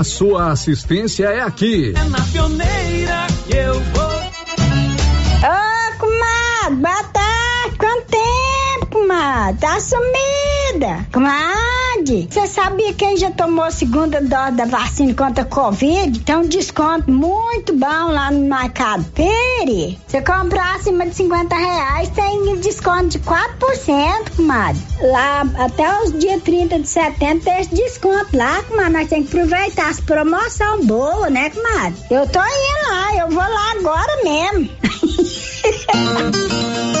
sua 0.03 0.51
assistência 0.51 1.25
é 1.25 1.41
aqui. 1.41 1.93
É 1.95 2.03
na 2.09 2.21
pioneira 2.21 3.27
que 3.47 3.55
eu 3.55 3.73
vou. 3.79 4.21
Ô, 5.43 5.97
comadre, 5.97 6.75
boa 6.75 7.03
tarde. 7.03 7.30
Quanto 7.30 7.30
comadre? 9.11 9.59
Tá 9.59 9.79
sumida. 9.79 11.05
Comadre, 11.11 12.27
você 12.29 12.47
sabia 12.47 12.93
quem 12.93 13.17
já 13.17 13.29
tomou 13.31 13.65
a 13.65 13.71
segunda 13.71 14.21
dose 14.21 14.51
da 14.53 14.65
vacina 14.65 15.13
contra 15.13 15.43
a 15.43 15.45
Covid? 15.45 16.19
Tem 16.21 16.35
um 16.37 16.47
desconto 16.47 17.11
muito 17.11 17.73
bom 17.73 18.11
lá 18.11 18.31
no 18.31 18.47
Mercado 18.47 19.03
Pere. 19.11 19.99
Você 20.07 20.21
comprar 20.21 20.75
acima 20.75 21.05
de 21.05 21.15
50 21.15 21.55
reais, 21.55 22.09
tem 22.09 22.55
desconto 22.61 23.07
de 23.09 23.19
4%, 23.19 24.35
comadre. 24.35 24.81
Lá, 25.01 25.41
até 25.57 26.01
os 26.01 26.17
dias 26.17 26.41
30 26.43 26.79
de 26.79 26.87
setembro 26.87 27.43
tem 27.43 27.59
esse 27.59 27.75
desconto 27.75 28.37
lá, 28.37 28.63
comadre. 28.63 28.93
Nós 28.93 29.09
temos 29.09 29.29
que 29.29 29.37
aproveitar 29.37 29.89
as 29.89 29.99
promoções 29.99 30.85
boas, 30.85 31.31
né, 31.31 31.49
comadre? 31.49 31.95
Eu 32.09 32.27
tô 32.27 32.39
indo 32.39 32.89
lá, 32.89 33.15
eu 33.17 33.29
vou 33.29 33.43
lá 33.43 33.71
agora 33.77 34.23
mesmo. 34.23 34.69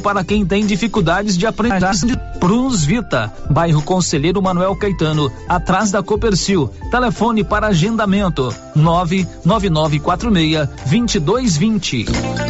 para 0.00 0.24
quem 0.24 0.44
tem 0.44 0.66
dificuldades 0.66 1.36
de 1.36 1.46
aprendizagem. 1.46 2.16
Prunus 2.38 2.84
Vita, 2.84 3.32
bairro 3.50 3.82
Conselheiro 3.82 4.40
Manuel 4.42 4.74
Caetano, 4.76 5.30
atrás 5.48 5.90
da 5.90 6.02
Copercil. 6.02 6.70
Telefone 6.90 7.44
para 7.44 7.68
agendamento: 7.68 8.54
99946 8.74 10.68
2220. 10.86 12.49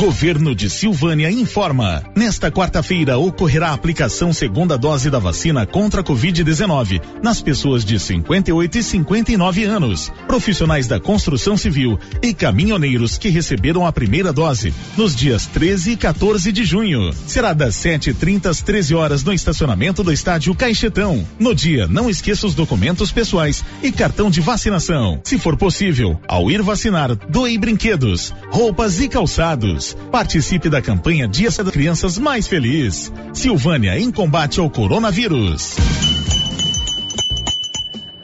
Governo 0.00 0.54
de 0.54 0.70
Silvânia 0.70 1.30
informa. 1.30 2.02
Nesta 2.16 2.50
quarta-feira 2.50 3.18
ocorrerá 3.18 3.68
a 3.68 3.74
aplicação 3.74 4.32
segunda 4.32 4.78
dose 4.78 5.10
da 5.10 5.18
vacina 5.18 5.66
contra 5.66 6.00
a 6.00 6.04
Covid-19 6.04 7.02
nas 7.22 7.42
pessoas 7.42 7.84
de 7.84 8.00
58 8.00 8.78
e 8.78 8.82
59 8.82 9.64
anos, 9.64 10.10
profissionais 10.26 10.88
da 10.88 10.98
construção 10.98 11.54
civil 11.54 11.98
e 12.22 12.32
caminhoneiros 12.32 13.18
que 13.18 13.28
receberam 13.28 13.86
a 13.86 13.92
primeira 13.92 14.32
dose 14.32 14.72
nos 14.96 15.14
dias 15.14 15.44
13 15.44 15.90
e 15.90 15.96
14 15.98 16.50
de 16.50 16.64
junho. 16.64 17.12
Será 17.26 17.52
das 17.52 17.74
7h30 17.74 18.46
às 18.46 18.62
13 18.62 18.94
horas 18.94 19.09
no 19.24 19.32
estacionamento 19.32 20.04
do 20.04 20.12
estádio 20.12 20.54
Caixetão. 20.54 21.26
No 21.38 21.54
dia, 21.54 21.88
não 21.88 22.08
esqueça 22.08 22.46
os 22.46 22.54
documentos 22.54 23.10
pessoais 23.10 23.64
e 23.82 23.90
cartão 23.90 24.30
de 24.30 24.40
vacinação. 24.40 25.20
Se 25.24 25.36
for 25.36 25.56
possível, 25.56 26.18
ao 26.28 26.50
ir 26.50 26.62
vacinar, 26.62 27.16
doe 27.28 27.58
brinquedos, 27.58 28.32
roupas 28.50 29.00
e 29.00 29.08
calçados. 29.08 29.96
Participe 30.12 30.70
da 30.70 30.80
campanha 30.80 31.26
Dia 31.26 31.50
das 31.50 31.70
Crianças 31.70 32.18
Mais 32.18 32.46
Feliz. 32.46 33.12
Silvânia 33.34 33.98
em 33.98 34.12
combate 34.12 34.60
ao 34.60 34.70
coronavírus. 34.70 35.74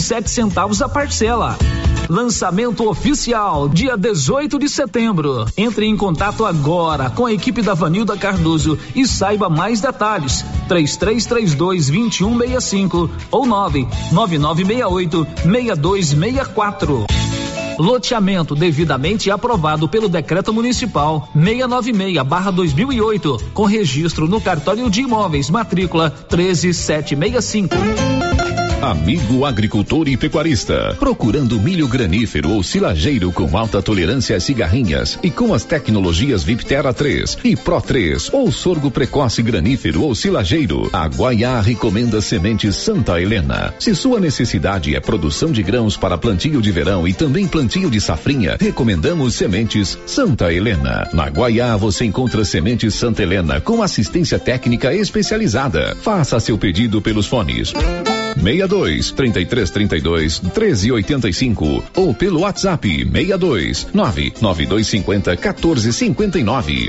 sete 0.00 0.30
centavos 0.30 0.80
a 0.80 0.88
parcela. 0.88 1.54
Lançamento 2.08 2.88
oficial, 2.88 3.68
dia 3.68 3.94
18 3.94 4.58
de 4.58 4.70
setembro. 4.70 5.44
Entre 5.54 5.84
em 5.84 5.94
contato 5.94 6.46
agora 6.46 7.10
com 7.10 7.26
a 7.26 7.32
equipe 7.32 7.60
da 7.60 7.74
Vanilda 7.74 8.16
Cardoso 8.16 8.78
e 8.94 9.06
saiba 9.06 9.50
mais 9.50 9.82
detalhes. 9.82 10.42
3332 10.66 11.90
2165 11.90 13.10
ou 13.30 13.44
99968 13.44 15.26
6264. 15.42 17.27
Loteamento 17.78 18.54
devidamente 18.54 19.30
aprovado 19.30 19.88
pelo 19.88 20.08
Decreto 20.08 20.52
Municipal 20.52 21.28
696/2008, 21.36 23.52
com 23.54 23.64
registro 23.64 24.26
no 24.26 24.40
cartório 24.40 24.90
de 24.90 25.02
imóveis, 25.02 25.48
matrícula 25.48 26.10
13765. 26.10 28.17
Amigo 28.80 29.44
agricultor 29.44 30.06
e 30.06 30.16
pecuarista, 30.16 30.94
procurando 31.00 31.60
milho 31.60 31.88
granífero 31.88 32.52
ou 32.52 32.62
silageiro 32.62 33.32
com 33.32 33.58
alta 33.58 33.82
tolerância 33.82 34.36
às 34.36 34.44
cigarrinhas 34.44 35.18
e 35.20 35.32
com 35.32 35.52
as 35.52 35.64
tecnologias 35.64 36.44
Viptera 36.44 36.94
3 36.94 37.38
e 37.42 37.56
Pro 37.56 37.80
3 37.80 38.32
ou 38.32 38.52
sorgo 38.52 38.88
precoce 38.88 39.42
granífero 39.42 40.02
ou 40.02 40.14
silageiro, 40.14 40.88
a 40.92 41.08
Guaiá 41.08 41.60
recomenda 41.60 42.20
sementes 42.20 42.76
Santa 42.76 43.20
Helena. 43.20 43.74
Se 43.80 43.96
sua 43.96 44.20
necessidade 44.20 44.94
é 44.94 45.00
produção 45.00 45.50
de 45.50 45.62
grãos 45.64 45.96
para 45.96 46.16
plantio 46.16 46.62
de 46.62 46.70
verão 46.70 47.06
e 47.06 47.12
também 47.12 47.48
plantio 47.48 47.90
de 47.90 48.00
safrinha, 48.00 48.56
recomendamos 48.60 49.34
sementes 49.34 49.98
Santa 50.06 50.52
Helena. 50.52 51.08
Na 51.12 51.26
Guaiá 51.26 51.76
você 51.76 52.04
encontra 52.04 52.44
sementes 52.44 52.94
Santa 52.94 53.24
Helena 53.24 53.60
com 53.60 53.82
assistência 53.82 54.38
técnica 54.38 54.94
especializada. 54.94 55.96
Faça 56.00 56.38
seu 56.38 56.56
pedido 56.56 57.02
pelos 57.02 57.26
fones 57.26 57.74
62 58.42 59.12
33 59.12 59.70
32 59.70 60.40
13 60.54 60.92
85 60.92 61.84
ou 61.96 62.14
pelo 62.14 62.40
WhatsApp 62.40 62.86
62 63.04 63.88
99250 63.92 65.36
14 65.36 65.92
59. 65.92 66.88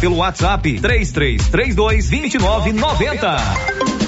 pelo 0.00 0.16
WhatsApp 0.16 0.62
3332 0.62 2.08
2990. 2.10 4.07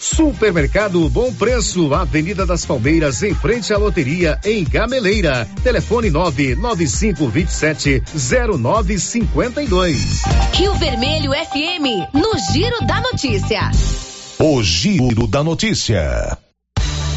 Supermercado 0.00 1.08
Bom 1.08 1.32
Preço, 1.32 1.92
Avenida 1.94 2.44
das 2.46 2.64
Palmeiras, 2.64 3.20
em 3.22 3.34
frente 3.34 3.72
à 3.72 3.78
loteria, 3.78 4.38
em 4.44 4.62
Gameleira. 4.62 5.48
Telefone 5.62 6.10
99527 6.10 8.02
0952. 8.14 10.22
Rio 10.52 10.74
Vermelho 10.74 11.32
FM, 11.32 12.14
no 12.14 12.30
Giro 12.52 12.86
da 12.86 13.00
Notícia. 13.00 13.70
O 14.38 14.62
Giro 14.62 15.26
da 15.26 15.42
Notícia. 15.42 16.38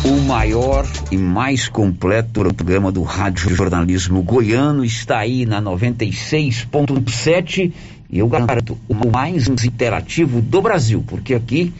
O 0.04 0.20
maior 0.22 0.88
e 1.12 1.18
mais 1.18 1.68
completo 1.68 2.42
programa 2.54 2.92
do 2.92 3.04
rádio 3.04 3.54
jornalismo 3.54 4.24
goiano 4.24 4.86
está 4.86 5.20
aí 5.20 5.46
na 5.46 5.62
96.7 5.62 7.74
e 8.10 8.20
eu 8.20 8.28
garanto 8.28 8.78
o 8.88 8.94
mais 8.94 9.48
interativo 9.66 10.42
do 10.42 10.62
Brasil, 10.62 11.04
porque 11.06 11.34
aqui 11.34 11.74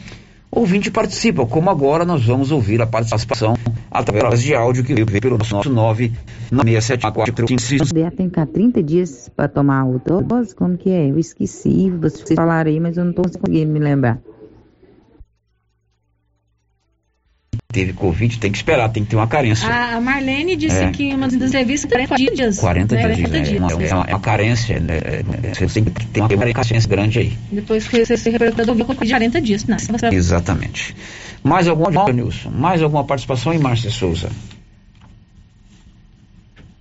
ouvinte 0.50 0.90
participa, 0.90 1.46
como 1.46 1.70
agora 1.70 2.04
nós 2.04 2.24
vamos 2.24 2.50
ouvir 2.50 2.80
a 2.82 2.86
participação 2.86 3.54
através 3.90 4.42
de 4.42 4.54
áudio 4.54 4.84
que 4.84 4.94
veio 4.94 5.20
pelo 5.20 5.38
nosso 5.38 5.70
9674456. 6.52 7.92
Tem 7.92 8.10
que 8.10 8.24
ficar 8.24 8.46
30 8.46 8.82
dias 8.82 9.30
para 9.34 9.48
tomar 9.48 9.84
o 9.84 9.98
dose? 9.98 10.54
Como 10.54 10.76
que 10.76 10.90
é? 10.90 11.10
Eu 11.10 11.18
esqueci, 11.18 11.90
vocês 11.90 12.34
falaram 12.34 12.70
aí, 12.70 12.80
mas 12.80 12.96
eu 12.96 13.04
não 13.04 13.10
estou 13.10 13.24
conseguindo 13.24 13.72
me 13.72 13.78
lembrar. 13.78 14.18
Teve 17.78 17.92
Covid, 17.92 18.40
tem 18.40 18.50
que 18.50 18.58
esperar, 18.58 18.88
tem 18.88 19.04
que 19.04 19.10
ter 19.10 19.14
uma 19.14 19.28
carência. 19.28 19.68
A 19.68 20.00
Marlene 20.00 20.56
disse 20.56 20.80
É. 20.80 20.90
que 20.90 21.14
uma 21.14 21.28
das 21.28 21.34
entrevistas 21.34 21.88
40 21.88 22.16
dias. 22.16 22.58
40 22.58 22.94
né? 22.96 23.02
dias, 23.02 23.20
40 23.20 23.36
é, 23.36 23.40
dias. 23.40 23.60
uma, 23.60 23.70
é 23.70 23.94
uma, 23.94 24.04
é 24.08 24.14
uma 24.14 24.20
carência, 24.20 24.80
né? 24.80 24.96
É, 24.96 25.54
você 25.54 25.68
tem 25.68 25.84
que 25.84 26.06
ter 26.06 26.20
uma 26.20 26.28
carência 26.28 26.88
grande 26.88 27.20
aí. 27.20 27.38
Depois 27.52 27.86
que 27.86 28.04
você 28.04 28.16
se 28.16 28.30
recuperou 28.30 28.74
do 28.74 28.84
Covid, 28.84 29.08
40 29.12 29.40
dias. 29.40 29.64
Não, 29.64 29.78
você- 29.78 30.06
Exatamente. 30.08 30.96
Mais 31.44 31.68
alguma, 31.68 32.12
Nilson? 32.12 32.50
Mais 32.50 32.82
alguma 32.82 33.04
participação 33.04 33.54
em 33.54 33.60
Márcia 33.60 33.92
Souza? 33.92 34.28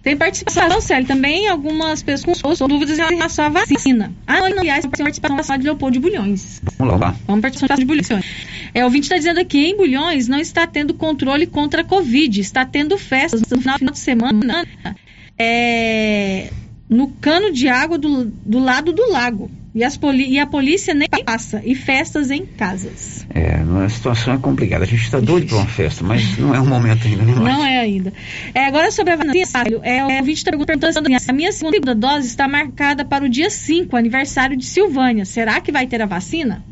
Tem 0.02 0.16
participação, 0.16 0.80
Célio, 0.80 1.06
também 1.06 1.50
algumas 1.50 2.02
pessoas 2.02 2.42
com 2.60 2.68
dúvidas 2.68 2.98
em 2.98 3.02
relação 3.04 3.46
à 3.46 3.50
vacina. 3.50 4.14
Ah, 4.26 4.50
não, 4.50 4.62
aliás, 4.62 4.86
participação 4.86 5.36
da 5.36 5.44
sala 5.44 5.60
de 5.60 5.66
Leopoldo 5.66 5.94
de 5.94 6.00
Bulhões. 6.00 6.62
Vamos 6.80 7.00
lá. 7.00 7.14
Vamos 7.28 7.42
participar 7.42 7.76
de 7.76 7.84
Bulhões. 7.84 8.08
É, 8.74 8.82
o 8.82 8.86
ouvinte 8.86 9.04
está 9.06 9.18
dizendo 9.18 9.40
aqui, 9.40 9.66
em 9.68 9.78
Bulhões 9.78 10.28
não 10.28 10.40
está 10.40 10.66
tendo 10.68 10.94
controle 10.94 11.46
contra 11.48 11.82
a 11.82 11.84
Covid, 11.84 12.40
está 12.40 12.66
tendo 12.66 12.98
festas 12.98 13.42
no 13.50 13.62
final 13.62 13.78
de 13.92 14.00
semana 14.00 14.66
é, 15.38 16.50
no 16.90 17.10
cano 17.10 17.52
de 17.52 17.68
água 17.68 17.98
do, 17.98 18.26
do 18.26 18.60
lado 18.60 18.92
do 18.94 19.10
lago. 19.12 19.50
E, 19.76 19.98
poli- 20.00 20.28
e 20.28 20.40
a 20.40 20.48
polícia 20.48 20.92
nem 20.96 21.08
passa. 21.24 21.62
E 21.64 21.76
festas 21.76 22.32
em 22.32 22.44
casas. 22.44 23.28
É, 23.30 23.58
a 23.86 23.90
situação 23.90 24.34
é 24.34 24.38
complicada. 24.40 24.84
A 24.86 24.88
gente 24.88 25.04
está 25.04 25.20
doido 25.20 25.46
para 25.46 25.58
uma 25.58 25.68
festa, 25.68 26.04
mas 26.04 26.36
não 26.40 26.56
é 26.56 26.60
o 26.60 26.66
momento 26.66 27.06
ainda, 27.06 27.22
né, 27.24 27.36
Márcia? 27.36 27.54
Não 27.54 27.64
é 27.64 27.78
ainda. 27.78 28.12
É, 28.56 28.66
agora 28.66 28.90
sobre 28.90 29.14
a 29.14 29.18
vacina, 29.18 29.46
é, 29.84 30.04
o 30.04 30.08
ouvinte 30.18 30.40
está 30.40 30.50
perguntando 30.50 30.84
assim, 30.88 31.30
a 31.30 31.34
minha 31.34 31.52
segunda 31.52 31.94
dose 31.94 32.26
está 32.26 32.48
marcada 32.48 33.06
para 33.06 33.24
o 33.24 33.30
dia 33.30 33.52
5, 33.52 33.96
aniversário 33.96 34.58
de 34.58 34.66
Silvânia. 34.66 35.26
Será 35.26 35.62
que 35.62 35.72
vai 35.72 35.86
ter 35.86 36.02
a 36.02 36.08
vacina? 36.08 36.66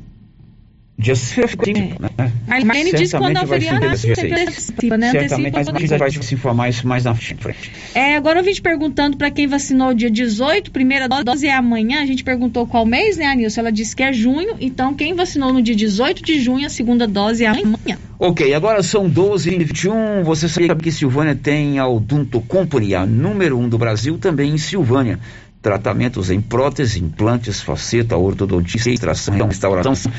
Dia 1.06 1.16
5, 1.16 1.70
né? 2.00 2.32
A 2.48 2.66
Marlene 2.66 2.92
disse 2.94 3.14
que 3.14 3.18
quando 3.20 3.38
é 3.38 3.46
feriado, 3.46 3.86
antecipa, 3.86 4.98
né? 4.98 5.12
Certamente, 5.12 5.60
Antecipa 5.60 5.60
mas 5.60 5.68
a 5.68 5.80
gente 5.80 5.98
vai 6.00 6.12
se 6.12 6.34
informar 6.34 6.70
isso 6.70 6.88
mais 6.88 7.04
na 7.04 7.14
frente. 7.14 7.72
É, 7.94 8.16
agora 8.16 8.40
eu 8.40 8.44
vim 8.44 8.54
te 8.54 8.62
perguntando 8.62 9.16
para 9.16 9.30
quem 9.30 9.46
vacinou 9.46 9.94
dia 9.94 10.10
18, 10.10 10.72
primeira 10.72 11.08
dose 11.08 11.46
é 11.46 11.54
amanhã. 11.54 12.02
A 12.02 12.08
gente 12.08 12.24
perguntou 12.24 12.66
qual 12.66 12.88
mês, 12.88 13.18
né, 13.18 13.28
Anilson? 13.28 13.62
Ela 13.62 13.72
disse 13.72 13.96
que 13.96 14.02
é 14.02 14.12
junho. 14.12 14.56
Então, 14.60 14.96
quem 14.96 15.14
vacinou 15.14 15.54
no 15.54 15.62
dia 15.62 15.76
18 15.76 16.24
de 16.24 16.40
junho, 16.40 16.66
a 16.66 16.70
segunda 16.70 17.06
dose 17.08 17.44
é 17.44 17.50
amanhã. 17.50 18.00
Ok, 18.18 18.52
agora 18.56 18.82
são 18.82 19.08
12 19.08 19.54
e 19.54 19.58
21. 19.60 20.24
Você 20.24 20.50
sabe 20.50 20.82
que 20.82 20.92
Silvânia 20.92 21.36
tem 21.36 21.78
a 21.78 21.88
Odonto 21.88 22.42
Company, 22.42 22.96
a 22.96 23.06
número 23.06 23.60
1 23.60 23.62
um 23.62 23.70
do 23.70 23.78
Brasil, 23.78 24.18
também 24.18 24.56
em 24.56 24.58
Silvânia 24.58 25.20
tratamentos 25.66 26.30
em 26.30 26.40
prótese, 26.40 27.04
implantes, 27.04 27.60
faceta, 27.60 28.16
ortodontia, 28.16 28.94
extração, 28.94 29.48
restauração, 29.48 30.12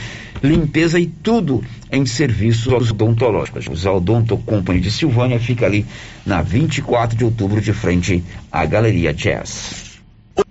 limpeza 0.42 0.98
e 0.98 1.06
tudo 1.06 1.62
em 1.90 2.04
serviços 2.04 2.72
odontológicos. 2.72 3.86
A 3.86 3.92
Odonto 3.92 4.36
Company 4.38 4.80
de 4.80 4.90
Silvânia 4.90 5.38
fica 5.38 5.66
ali 5.66 5.86
na 6.24 6.42
24 6.42 7.16
de 7.16 7.24
outubro, 7.24 7.60
de 7.60 7.72
frente 7.72 8.22
à 8.50 8.64
Galeria 8.64 9.12
Jazz. 9.12 9.86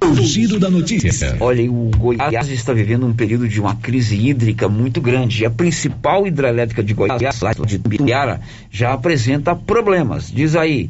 O 0.01 0.15
giro 0.15 0.59
da 0.59 0.69
notícia. 0.69 1.37
Olha, 1.39 1.71
o 1.71 1.91
Goiás 1.95 2.49
está 2.49 2.73
vivendo 2.73 3.05
um 3.05 3.13
período 3.13 3.47
de 3.47 3.61
uma 3.61 3.75
crise 3.75 4.15
hídrica 4.15 4.67
muito 4.67 4.99
grande. 4.99 5.45
A 5.45 5.49
principal 5.49 6.25
hidrelétrica 6.25 6.83
de 6.83 6.93
Goiás, 6.93 7.41
lá 7.41 7.53
de 7.53 7.77
Biara, 7.77 8.41
já 8.71 8.93
apresenta 8.93 9.55
problemas. 9.55 10.31
Diz 10.31 10.55
aí, 10.55 10.89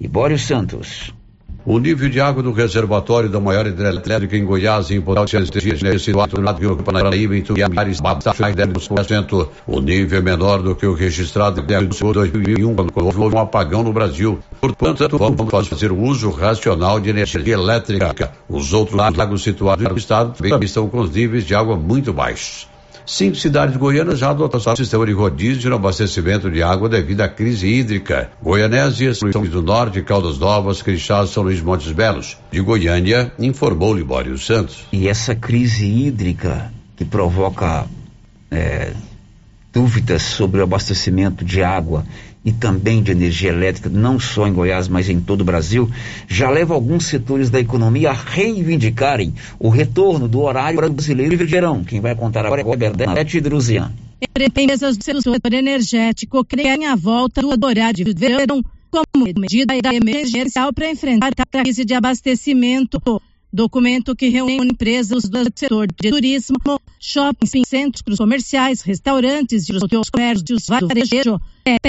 Ibório 0.00 0.38
Santos. 0.38 1.14
O 1.66 1.78
nível 1.78 2.10
de 2.10 2.20
água 2.20 2.42
do 2.42 2.52
reservatório 2.52 3.30
da 3.30 3.40
maior 3.40 3.66
hidrelétrica 3.66 4.36
em 4.36 4.44
Goiás, 4.44 4.90
em 4.90 5.00
potência 5.00 5.42
situado 5.98 6.38
no 6.38 6.52
Rio 6.52 6.76
Paranaíba, 6.76 7.38
em 7.38 7.40
Tuiares, 7.40 8.00
baixa 8.00 8.32
de 8.32 8.62
10%. 8.62 9.48
O 9.66 9.80
nível 9.80 10.18
é 10.18 10.20
menor 10.22 10.60
do 10.60 10.76
que 10.76 10.86
o 10.86 10.92
registrado 10.92 11.60
em 11.60 12.12
2001, 12.12 12.74
quando 12.74 13.06
houve 13.06 13.36
um 13.36 13.38
apagão 13.38 13.82
no 13.82 13.94
Brasil. 13.94 14.38
Portanto, 14.60 15.16
vamos 15.16 15.68
fazer 15.68 15.90
o 15.90 15.98
uso 15.98 16.28
racional 16.28 17.00
de 17.00 17.08
energia 17.08 17.54
elétrica. 17.54 18.32
Os 18.46 18.74
outros 18.74 18.98
lagos 19.16 19.42
situados 19.42 19.88
no 19.88 19.96
estado 19.96 20.34
também 20.36 20.66
estão 20.66 20.86
com 20.86 21.00
os 21.00 21.10
níveis 21.10 21.46
de 21.46 21.54
água 21.54 21.76
muito 21.76 22.12
baixos. 22.12 22.73
Cinco 23.06 23.36
cidades 23.36 23.76
goianas 23.76 24.18
já 24.18 24.30
adotaram 24.30 24.72
o 24.72 24.76
sistema 24.76 25.04
de 25.04 25.12
rodízio 25.12 25.68
no 25.68 25.76
abastecimento 25.76 26.50
de 26.50 26.62
água 26.62 26.88
devido 26.88 27.20
à 27.20 27.28
crise 27.28 27.66
hídrica. 27.66 28.30
Goianésia, 28.42 29.14
São 29.14 29.40
Luís 29.40 29.50
do 29.50 29.62
Norte, 29.62 30.02
Caldas 30.02 30.38
Novas, 30.38 30.80
Crixás, 30.80 31.30
São 31.30 31.42
Luís 31.42 31.60
Montes 31.60 31.92
Belos. 31.92 32.38
De 32.50 32.60
Goiânia, 32.60 33.30
informou 33.38 33.94
Libório 33.94 34.38
Santos. 34.38 34.86
E 34.90 35.06
essa 35.06 35.34
crise 35.34 35.86
hídrica 35.86 36.72
que 36.96 37.04
provoca 37.04 37.86
é, 38.50 38.92
dúvidas 39.72 40.22
sobre 40.22 40.60
o 40.60 40.64
abastecimento 40.64 41.44
de 41.44 41.62
água 41.62 42.06
e 42.44 42.52
também 42.52 43.02
de 43.02 43.10
energia 43.10 43.50
elétrica, 43.50 43.88
não 43.88 44.20
só 44.20 44.46
em 44.46 44.52
Goiás, 44.52 44.86
mas 44.86 45.08
em 45.08 45.18
todo 45.18 45.40
o 45.40 45.44
Brasil, 45.44 45.90
já 46.28 46.50
leva 46.50 46.74
alguns 46.74 47.06
setores 47.06 47.48
da 47.48 47.58
economia 47.58 48.10
a 48.10 48.12
reivindicarem 48.12 49.32
o 49.58 49.68
retorno 49.68 50.28
do 50.28 50.42
horário 50.42 50.76
brasileiro 50.76 51.36
de 51.36 51.44
verão. 51.44 51.82
Quem 51.82 52.00
vai 52.00 52.14
contar 52.14 52.44
agora 52.44 52.60
é 52.60 52.72
a 52.72 52.76
Bernadette 52.76 53.40
Druzian. 53.40 53.92
Empresas 54.38 54.96
do 54.96 55.04
setor 55.04 55.52
energético 55.52 56.44
querem 56.44 56.86
a 56.86 56.94
volta 56.94 57.40
do 57.40 57.66
horário 57.66 58.04
de 58.04 58.12
verão 58.12 58.62
como 58.90 59.24
medida 59.36 59.74
emergencial 59.92 60.72
para 60.72 60.90
enfrentar 60.90 61.32
a 61.38 61.62
crise 61.62 61.84
de 61.84 61.94
abastecimento. 61.94 63.00
Documento 63.54 64.16
que 64.16 64.26
reúne 64.26 64.66
empresas 64.66 65.28
do 65.28 65.44
setor 65.44 65.86
de 65.86 66.10
turismo, 66.10 66.56
shopping, 66.98 67.62
centros 67.64 68.18
comerciais, 68.18 68.82
restaurantes 68.82 69.68
e 69.68 69.72
os 69.76 70.10
comércios 70.10 70.66
varejo 70.66 71.40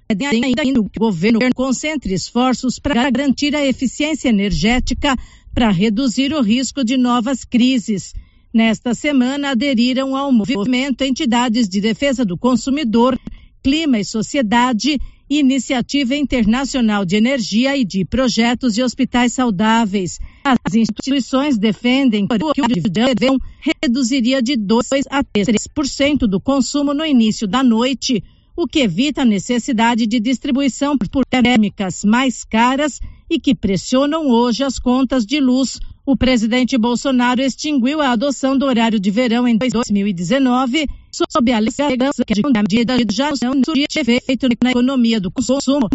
pedem 0.07 0.27
ainda 0.27 0.61
que 0.61 0.77
o 0.77 0.87
governo 0.95 1.39
concentre 1.55 2.13
esforços 2.13 2.77
para 2.77 3.09
garantir 3.09 3.55
a 3.55 3.65
eficiência 3.65 4.29
energética 4.29 5.15
para 5.55 5.71
reduzir 5.71 6.31
o 6.35 6.41
risco 6.43 6.83
de 6.83 6.97
novas 6.97 7.43
crises. 7.43 8.13
Nesta 8.53 8.93
semana, 8.93 9.49
aderiram 9.49 10.15
ao 10.15 10.31
movimento 10.31 11.01
entidades 11.01 11.67
de 11.67 11.81
defesa 11.81 12.23
do 12.23 12.37
consumidor, 12.37 13.19
clima 13.63 13.97
e 13.97 14.05
sociedade, 14.05 14.99
Iniciativa 15.29 16.15
Internacional 16.15 17.03
de 17.03 17.15
Energia 17.15 17.75
e 17.75 17.83
de 17.83 18.05
Projetos 18.05 18.75
de 18.75 18.83
Hospitais 18.83 19.33
Saudáveis. 19.33 20.19
As 20.43 20.75
instituições 20.75 21.57
defendem 21.57 22.27
que 22.27 22.35
o 22.35 22.53
verão 22.93 23.39
reduziria 23.81 24.39
de 24.39 24.55
2 24.55 24.87
a 25.09 25.23
3% 25.23 26.27
do 26.27 26.39
consumo 26.39 26.93
no 26.93 27.03
início 27.03 27.47
da 27.47 27.63
noite, 27.63 28.23
o 28.55 28.67
que 28.67 28.81
evita 28.81 29.23
a 29.23 29.25
necessidade 29.25 30.05
de 30.05 30.19
distribuição 30.19 30.95
por 30.95 31.25
térmicas 31.25 32.03
mais 32.05 32.43
caras 32.43 32.99
e 33.27 33.39
que 33.39 33.55
pressionam 33.55 34.29
hoje 34.29 34.63
as 34.63 34.77
contas 34.77 35.25
de 35.25 35.39
luz. 35.39 35.79
O 36.05 36.15
presidente 36.15 36.77
Bolsonaro 36.77 37.41
extinguiu 37.41 37.99
a 37.99 38.11
adoção 38.11 38.55
do 38.55 38.65
horário 38.67 38.99
de 38.99 39.09
verão 39.09 39.47
em 39.47 39.57
2019, 39.57 40.85
sob 41.29 41.51
a 41.51 41.57
alegação 41.57 42.25
que 42.25 42.33
a 42.33 42.61
medida 42.61 42.97
já 43.11 43.31
não 43.43 43.61
surtia 43.63 44.01
efeito 44.01 44.47
na 44.61 44.71
economia 44.71 45.19
do 45.19 45.31
consumo 45.31 45.89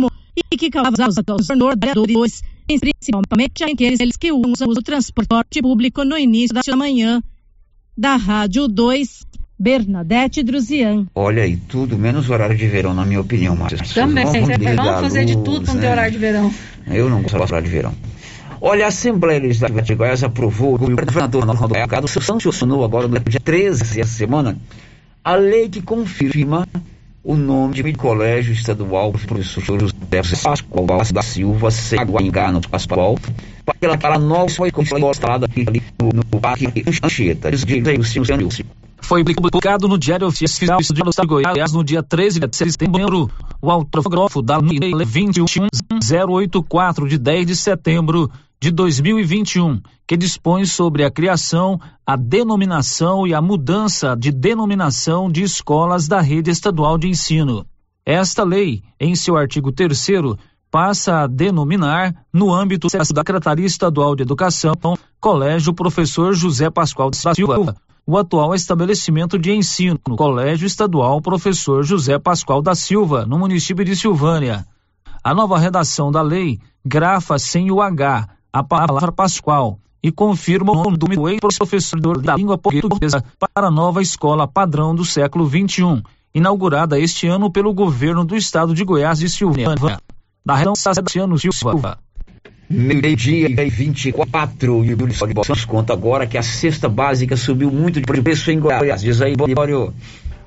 e 0.52 0.56
que 0.56 0.70
causa 0.70 1.06
aos 1.26 1.48
moradores, 1.56 2.42
principalmente 2.66 3.64
aqueles 3.64 4.16
que 4.16 4.32
usam 4.32 4.68
o 4.68 4.82
transporte 4.82 5.60
público 5.60 6.04
no 6.04 6.16
início 6.16 6.54
da 6.54 6.76
manhã. 6.76 7.22
Da 7.96 8.16
Rádio 8.16 8.66
2, 8.66 9.26
Bernadette 9.58 10.42
Druzian. 10.42 11.06
Olha 11.14 11.42
aí, 11.42 11.56
tudo 11.56 11.98
menos 11.98 12.30
horário 12.30 12.56
de 12.56 12.66
verão, 12.66 12.94
na 12.94 13.04
minha 13.04 13.20
opinião, 13.20 13.54
Márcia. 13.54 13.78
Também, 13.92 14.24
vamos 14.24 15.00
fazer 15.00 15.24
luz, 15.24 15.26
de 15.26 15.34
tudo 15.34 15.62
para 15.62 15.74
não 15.74 15.80
ter 15.80 15.86
né? 15.86 15.92
horário 15.92 16.12
de 16.12 16.18
verão. 16.18 16.54
Eu 16.86 17.10
não 17.10 17.20
gosto 17.20 17.36
de 17.36 17.42
horário 17.42 17.66
de 17.66 17.70
verão. 17.70 17.94
Olha, 18.58 18.86
a 18.86 18.88
Assembleia 18.88 19.40
Legislativa 19.40 19.82
de 19.82 19.94
Goiás 19.94 20.22
aprovou, 20.22 20.74
o 20.74 20.78
governador 20.78 21.44
Ronaldo 21.44 21.74
Cado 21.88 22.08
sancionou 22.08 22.84
agora 22.84 23.08
no 23.08 23.18
dia 23.18 23.40
13 23.40 23.96
dessa 23.96 24.04
semana 24.04 24.56
a 25.24 25.34
lei 25.34 25.68
que 25.68 25.82
confirma 25.82 26.66
o 27.22 27.36
nome 27.36 27.82
de 27.82 27.92
colégio 27.92 28.52
estadual 28.52 29.12
professor 29.12 29.62
José 29.62 30.42
Pascoal 30.42 30.86
da 31.12 31.22
Silva 31.22 31.70
Seguaingá 31.70 32.50
no 32.50 32.66
Pascoal 32.66 33.18
para 33.78 33.94
aquela 33.94 34.18
nova 34.18 34.48
foi 34.48 34.72
instalada 34.78 35.46
ali 35.46 35.82
no, 36.00 36.08
no 36.14 36.24
Parque 36.40 36.66
Anchieta. 37.02 37.50
Diz 37.50 37.64
aí 37.86 37.98
o 37.98 38.04
senhor 38.04 38.26
foi 39.02 39.24
publicado 39.24 39.88
no 39.88 39.98
Diário 39.98 40.26
Oficial 40.26 40.78
do 40.78 40.82
Estado 40.82 41.22
de 41.22 41.26
Goiás 41.26 41.72
no 41.72 41.82
dia 41.82 42.02
13 42.02 42.40
de 42.40 42.56
setembro. 42.56 43.30
O 43.60 43.70
autógrafo 43.70 44.42
da 44.42 44.58
Lei 44.58 44.92
21084 44.92 47.08
de 47.08 47.18
10 47.18 47.46
de 47.46 47.56
setembro 47.56 48.30
de 48.62 48.70
2021, 48.70 49.80
que 50.06 50.18
dispõe 50.18 50.66
sobre 50.66 51.02
a 51.02 51.10
criação, 51.10 51.80
a 52.04 52.14
denominação 52.14 53.26
e 53.26 53.32
a 53.32 53.40
mudança 53.40 54.14
de 54.14 54.30
denominação 54.30 55.32
de 55.32 55.42
escolas 55.42 56.06
da 56.06 56.20
rede 56.20 56.50
estadual 56.50 56.98
de 56.98 57.08
ensino. 57.08 57.64
Esta 58.04 58.44
lei, 58.44 58.82
em 59.00 59.14
seu 59.14 59.34
artigo 59.36 59.72
3 59.72 59.98
passa 60.70 61.22
a 61.22 61.26
denominar, 61.26 62.14
no 62.30 62.52
âmbito 62.52 62.88
da 62.88 63.02
Secretaria 63.02 63.64
Estadual 63.64 64.14
de 64.14 64.22
Educação, 64.22 64.74
Colégio 65.18 65.72
Professor 65.72 66.34
José 66.34 66.68
Pascoal 66.68 67.10
de 67.10 67.16
Silva, 67.16 67.74
o 68.06 68.18
atual 68.18 68.54
estabelecimento 68.54 69.38
de 69.38 69.52
ensino, 69.52 69.98
Colégio 69.98 70.66
Estadual 70.66 71.20
Professor 71.22 71.82
José 71.82 72.18
Pascoal 72.18 72.60
da 72.60 72.74
Silva, 72.74 73.24
no 73.24 73.38
município 73.38 73.84
de 73.84 73.96
Silvânia. 73.96 74.66
A 75.24 75.34
nova 75.34 75.58
redação 75.58 76.12
da 76.12 76.20
lei 76.20 76.60
grafa 76.84 77.38
sem 77.38 77.70
o 77.70 77.80
H 77.80 78.28
a 78.52 78.62
palavra 78.62 79.12
Pascoal 79.12 79.78
e 80.02 80.10
confirma 80.10 80.72
o 80.72 80.82
nome 80.82 80.96
do 80.96 81.28
ex-professor 81.28 82.20
da 82.20 82.36
língua 82.36 82.56
portuguesa 82.56 83.22
para 83.38 83.68
a 83.68 83.70
nova 83.70 84.00
escola 84.00 84.48
padrão 84.48 84.94
do 84.94 85.04
século 85.04 85.48
XXI, 85.48 86.02
inaugurada 86.34 86.98
este 86.98 87.26
ano 87.26 87.50
pelo 87.50 87.72
governo 87.72 88.24
do 88.24 88.34
estado 88.34 88.74
de 88.74 88.84
Goiás 88.84 89.18
de 89.18 89.28
Silvânia. 89.28 90.00
Da 90.44 90.54
redação 90.54 90.92
Luciano 91.02 91.38
Silva. 91.38 91.98
Meio-dia 92.68 93.48
e 93.48 93.68
24, 93.68 94.84
e 94.84 94.94
o 94.94 94.96
Bolsonaro 94.96 95.66
conta 95.66 95.92
agora 95.92 96.24
que 96.24 96.38
a 96.38 96.42
cesta 96.42 96.88
básica 96.88 97.36
subiu 97.36 97.70
muito 97.70 98.00
de 98.00 98.06
preço 98.06 98.50
em 98.50 98.60
Goiás. 98.60 99.02
Diz 99.02 99.20
aí, 99.20 99.34
Bório. 99.36 99.92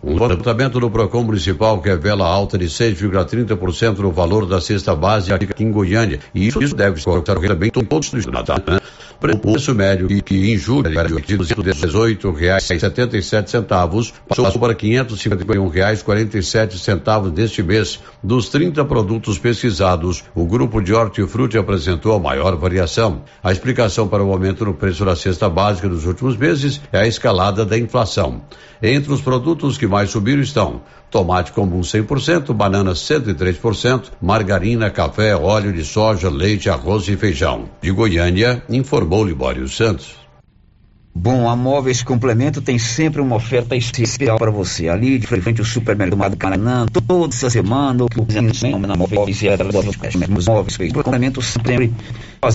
O 0.03 0.11
levantamento 0.11 0.81
do 0.81 0.91
PROCON 0.91 1.23
Municipal 1.23 1.80
revela 1.80 2.27
alta 2.27 2.57
de 2.57 2.65
6,30% 2.65 3.99
no 3.99 4.11
valor 4.11 4.45
da 4.45 4.59
cesta 4.59 4.93
básica 4.93 5.35
aqui 5.35 5.63
em 5.63 5.71
Goiânia. 5.71 6.19
E 6.35 6.45
isso, 6.45 6.59
deve 6.75 6.99
se 6.99 7.07
ocorrer 7.07 7.47
também 7.47 7.71
todos 7.71 8.11
os 8.11 8.19
estados. 8.19 8.81
Preço 9.19 9.73
médio 9.73 10.07
que, 10.07 10.22
que 10.22 10.52
em 10.52 10.57
julho 10.57 10.98
era 10.98 11.07
de 11.07 11.15
e 13.18 13.23
sete 13.23 13.52
centavos 13.52 14.14
passou 14.27 14.60
para 14.60 14.76
e 15.15 16.38
e 16.38 16.44
sete 16.44 16.77
centavos 16.77 17.31
neste 17.31 17.64
mês. 17.64 17.99
Dos 18.22 18.49
30 18.49 18.84
produtos 18.85 19.38
pesquisados, 19.40 20.23
o 20.35 20.45
grupo 20.45 20.81
de 20.81 20.94
hortifruti 20.94 21.57
apresentou 21.57 22.14
a 22.14 22.19
maior 22.19 22.56
variação. 22.56 23.23
A 23.44 23.52
explicação 23.52 24.07
para 24.07 24.23
o 24.23 24.31
aumento 24.31 24.65
no 24.65 24.73
preço 24.73 25.06
da 25.06 25.15
cesta 25.15 25.49
básica 25.49 25.88
dos 25.88 26.06
últimos 26.06 26.35
meses 26.35 26.81
é 26.91 26.99
a 26.99 27.07
escalada 27.07 27.65
da 27.65 27.77
inflação. 27.77 28.41
Entre 28.81 29.14
os 29.14 29.22
produtos 29.22 29.77
que 29.77 29.88
mais 29.88 30.10
subiram 30.10 30.41
estão 30.41 30.81
tomate 31.14 31.52
comum 31.52 31.81
100%, 31.81 32.52
banana 32.53 32.94
103%, 32.94 34.14
margarina, 34.19 34.90
café, 34.90 35.35
óleo 35.35 35.72
de 35.72 35.85
soja, 35.85 36.27
leite, 36.27 36.72
arroz 36.72 37.07
e 37.07 37.15
feijão. 37.15 37.69
De 37.80 37.91
Goiânia, 37.91 38.64
informou 38.68 39.23
Libório 39.23 39.69
Santos. 39.69 40.15
Bom, 41.15 41.48
a 41.48 41.56
Móveis 41.56 42.02
Complemento 42.02 42.60
tem 42.64 42.80
sempre 42.80 43.22
uma 43.22 43.35
oferta 43.35 43.76
especial 43.76 44.40
para 44.40 44.49
você. 44.49 44.90
Ali 44.90 45.19
de 45.19 45.27
frente 45.27 45.60
ao 45.60 45.65
supermercado 45.65 46.35
Canã, 46.35 46.88
toda 46.88 47.35
essa 47.35 47.48
semana, 47.52 48.06
o 48.06 48.07
que 48.10 48.41
na 48.80 48.95
Móveis 48.95 49.40
e 49.44 49.49
os 50.35 50.48
Móveis 50.48 50.91
Complemento 50.91 51.44
sempre 51.44 51.94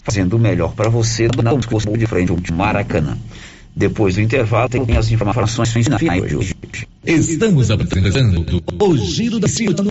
fazendo 0.05 0.35
o 0.35 0.39
melhor 0.40 0.72
para 0.74 0.90
você, 0.90 1.28
não 1.40 1.60
custo 1.60 1.97
de 1.97 2.06
frente 2.09 2.32
ao 2.32 2.56
Maracanã. 2.56 3.16
Depois 3.74 4.16
do 4.16 4.20
intervalo, 4.20 4.69
tem 4.69 4.97
as 4.97 5.11
informações 5.11 5.73
finais 5.73 6.32
hoje. 6.32 6.55
Estamos 7.05 7.70
apresentando 7.70 8.62
o 8.81 8.97
Giro 8.97 9.39
da 9.39 9.49
Cidade. 9.49 9.90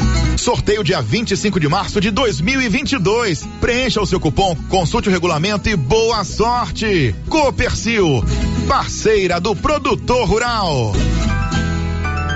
Sorteio 0.41 0.83
dia 0.83 1.03
25 1.03 1.59
de 1.59 1.67
março 1.67 2.01
de 2.01 2.09
2022. 2.09 3.47
Preencha 3.59 4.01
o 4.01 4.07
seu 4.07 4.19
cupom, 4.19 4.57
consulte 4.67 5.07
o 5.07 5.11
regulamento 5.11 5.69
e 5.69 5.75
boa 5.75 6.23
sorte. 6.23 7.13
Copercil, 7.29 8.23
parceira 8.67 9.39
do 9.39 9.55
produtor 9.55 10.27
rural. 10.27 10.93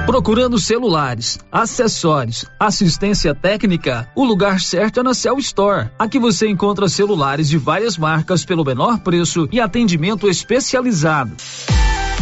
Procurando 0.06 0.60
celulares, 0.60 1.40
acessórios, 1.52 2.46
assistência 2.60 3.34
técnica, 3.34 4.08
o 4.16 4.24
lugar 4.24 4.62
certo 4.62 5.00
é 5.00 5.04
na 5.04 5.16
Cell 5.16 5.40
Store. 5.40 5.90
Aqui 5.98 6.20
você 6.20 6.48
encontra 6.48 6.88
celulares 6.88 7.50
de 7.50 7.58
várias 7.58 7.98
marcas 7.98 8.46
pelo 8.46 8.64
menor 8.64 9.00
preço 9.00 9.50
e 9.52 9.60
atendimento 9.60 10.30
especializado. 10.30 11.36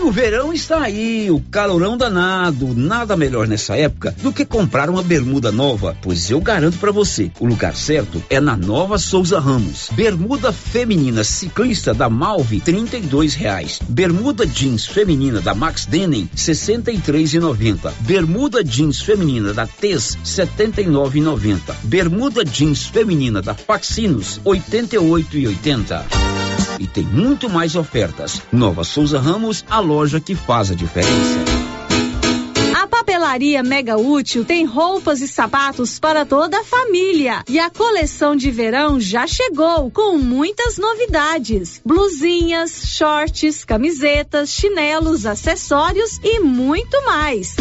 O 0.00 0.10
verão 0.10 0.52
está 0.52 0.80
aí, 0.82 1.30
o 1.30 1.40
calorão 1.50 1.96
danado. 1.96 2.74
Nada 2.74 3.16
melhor 3.16 3.46
nessa 3.46 3.76
época 3.76 4.14
do 4.22 4.32
que 4.32 4.44
comprar 4.44 4.88
uma 4.88 5.02
bermuda 5.02 5.52
nova, 5.52 5.96
pois 6.00 6.30
eu 6.30 6.40
garanto 6.40 6.78
para 6.78 6.90
você, 6.90 7.30
o 7.38 7.46
lugar 7.46 7.76
certo 7.76 8.22
é 8.30 8.40
na 8.40 8.56
Nova 8.56 8.96
Souza 8.96 9.38
Ramos. 9.38 9.88
Bermuda 9.92 10.52
feminina 10.52 11.22
ciclista 11.24 11.92
da 11.92 12.08
Malve, 12.08 12.60
e 12.96 13.02
dois 13.02 13.34
reais. 13.34 13.80
Bermuda 13.88 14.46
jeans 14.46 14.86
feminina 14.86 15.40
da 15.40 15.54
Max 15.54 15.84
Denim, 15.84 16.28
e 17.34 17.38
noventa. 17.38 17.92
Bermuda 18.00 18.64
jeans 18.64 19.00
feminina 19.00 19.52
da 19.52 19.66
Tez, 19.66 20.16
e 21.16 21.20
noventa. 21.20 21.76
Bermuda 21.82 22.44
jeans 22.44 22.86
feminina 22.86 23.42
da 23.42 23.54
oito 24.98 25.36
e 25.36 25.46
oitenta. 25.46 26.06
E 26.78 26.86
tem 26.86 27.04
muito 27.04 27.48
mais 27.48 27.74
ofertas. 27.76 28.40
Nova 28.52 28.84
Souza 28.84 29.18
Ramos, 29.18 29.64
a 29.68 29.80
loja 29.80 30.20
que 30.20 30.34
faz 30.34 30.70
a 30.70 30.74
diferença. 30.74 31.38
A 32.80 32.86
papelaria 32.86 33.62
Mega 33.62 33.96
Útil 33.96 34.44
tem 34.44 34.64
roupas 34.64 35.20
e 35.20 35.26
sapatos 35.26 35.98
para 35.98 36.24
toda 36.24 36.60
a 36.60 36.64
família. 36.64 37.42
E 37.48 37.58
a 37.58 37.68
coleção 37.68 38.36
de 38.36 38.50
verão 38.50 39.00
já 39.00 39.26
chegou 39.26 39.90
com 39.90 40.16
muitas 40.16 40.78
novidades: 40.78 41.80
blusinhas, 41.84 42.82
shorts, 42.86 43.64
camisetas, 43.64 44.50
chinelos, 44.50 45.26
acessórios 45.26 46.20
e 46.22 46.38
muito 46.38 47.04
mais. 47.04 47.56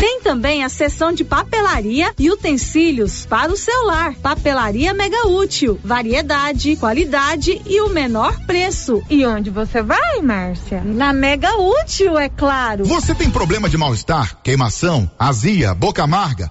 Tem 0.00 0.22
também 0.22 0.64
a 0.64 0.70
seção 0.70 1.12
de 1.12 1.22
papelaria 1.22 2.14
e 2.18 2.30
utensílios 2.30 3.26
para 3.26 3.52
o 3.52 3.56
celular. 3.56 4.14
Papelaria 4.14 4.94
Mega 4.94 5.28
Útil. 5.28 5.78
Variedade, 5.84 6.74
qualidade 6.76 7.60
e 7.66 7.82
o 7.82 7.90
menor 7.90 8.34
preço. 8.46 9.02
E 9.10 9.26
onde 9.26 9.50
você 9.50 9.82
vai, 9.82 10.22
Márcia? 10.22 10.80
Na 10.82 11.12
Mega 11.12 11.54
Útil, 11.58 12.18
é 12.18 12.30
claro. 12.30 12.86
Você 12.86 13.14
tem 13.14 13.30
problema 13.30 13.68
de 13.68 13.76
mal-estar, 13.76 14.38
queimação, 14.42 15.10
azia, 15.18 15.74
boca 15.74 16.02
amarga? 16.02 16.50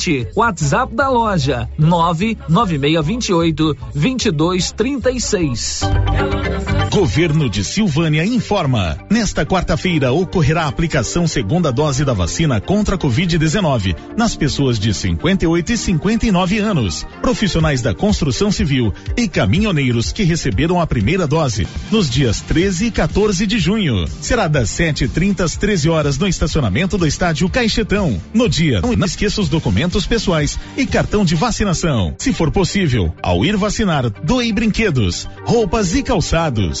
WhatsApp 0.35 0.93
da 0.93 1.09
loja 1.09 1.67
99628 1.77 3.75
2236. 3.93 6.80
Governo 6.91 7.49
de 7.49 7.63
Silvânia 7.63 8.25
informa. 8.25 8.97
Nesta 9.09 9.45
quarta-feira 9.45 10.11
ocorrerá 10.11 10.63
a 10.63 10.67
aplicação 10.67 11.25
segunda 11.25 11.71
dose 11.71 12.03
da 12.03 12.11
vacina 12.11 12.59
contra 12.59 12.95
a 12.95 12.97
Covid-19 12.97 13.95
nas 14.17 14.35
pessoas 14.35 14.77
de 14.77 14.93
58 14.93 15.71
e 15.71 15.77
59 15.77 16.59
anos, 16.59 17.07
profissionais 17.21 17.81
da 17.81 17.93
construção 17.95 18.51
civil 18.51 18.93
e 19.15 19.25
caminhoneiros 19.29 20.11
que 20.11 20.23
receberam 20.23 20.81
a 20.81 20.85
primeira 20.85 21.25
dose 21.25 21.65
nos 21.89 22.09
dias 22.09 22.41
13 22.41 22.87
e 22.87 22.91
14 22.91 23.47
de 23.47 23.57
junho. 23.57 24.05
Será 24.19 24.49
das 24.49 24.69
7h30 24.71 25.45
às 25.45 25.55
13 25.55 25.87
horas 25.87 26.17
no 26.17 26.27
estacionamento 26.27 26.97
do 26.97 27.07
estádio 27.07 27.47
Caixetão. 27.47 28.21
No 28.33 28.49
dia, 28.49 28.81
não 28.81 29.05
esqueça 29.05 29.39
os 29.39 29.47
documentos 29.47 30.05
pessoais 30.05 30.59
e 30.75 30.85
cartão 30.85 31.23
de 31.23 31.35
vacinação. 31.35 32.13
Se 32.17 32.33
for 32.33 32.51
possível, 32.51 33.15
ao 33.23 33.45
ir 33.45 33.55
vacinar, 33.55 34.09
doe 34.09 34.51
brinquedos, 34.51 35.25
roupas 35.45 35.95
e 35.95 36.03
calçados. 36.03 36.80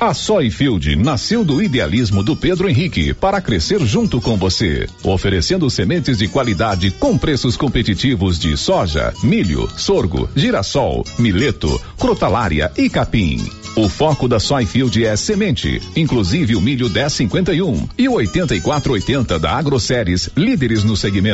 A 0.00 0.12
Soyfield 0.12 0.96
nasceu 0.96 1.44
do 1.44 1.62
idealismo 1.62 2.22
do 2.22 2.34
Pedro 2.36 2.68
Henrique 2.68 3.14
para 3.14 3.40
crescer 3.40 3.80
junto 3.86 4.20
com 4.20 4.36
você, 4.36 4.88
oferecendo 5.02 5.70
sementes 5.70 6.18
de 6.18 6.28
qualidade 6.28 6.90
com 6.90 7.16
preços 7.16 7.56
competitivos 7.56 8.38
de 8.38 8.56
soja, 8.56 9.14
milho, 9.22 9.68
sorgo, 9.76 10.28
girassol, 10.34 11.04
mileto, 11.18 11.80
crotalária 11.98 12.70
e 12.76 12.90
capim. 12.90 13.38
O 13.76 13.88
foco 13.88 14.28
da 14.28 14.38
Soyfield 14.38 15.04
é 15.04 15.16
semente, 15.16 15.82
inclusive 15.96 16.54
o 16.54 16.60
milho 16.60 16.88
1051 16.88 17.88
e 17.98 18.08
o 18.08 18.12
8480 18.12 19.38
da 19.38 19.52
AgroSéries, 19.52 20.30
líderes 20.36 20.84
no 20.84 20.96
segmento. 20.96 21.24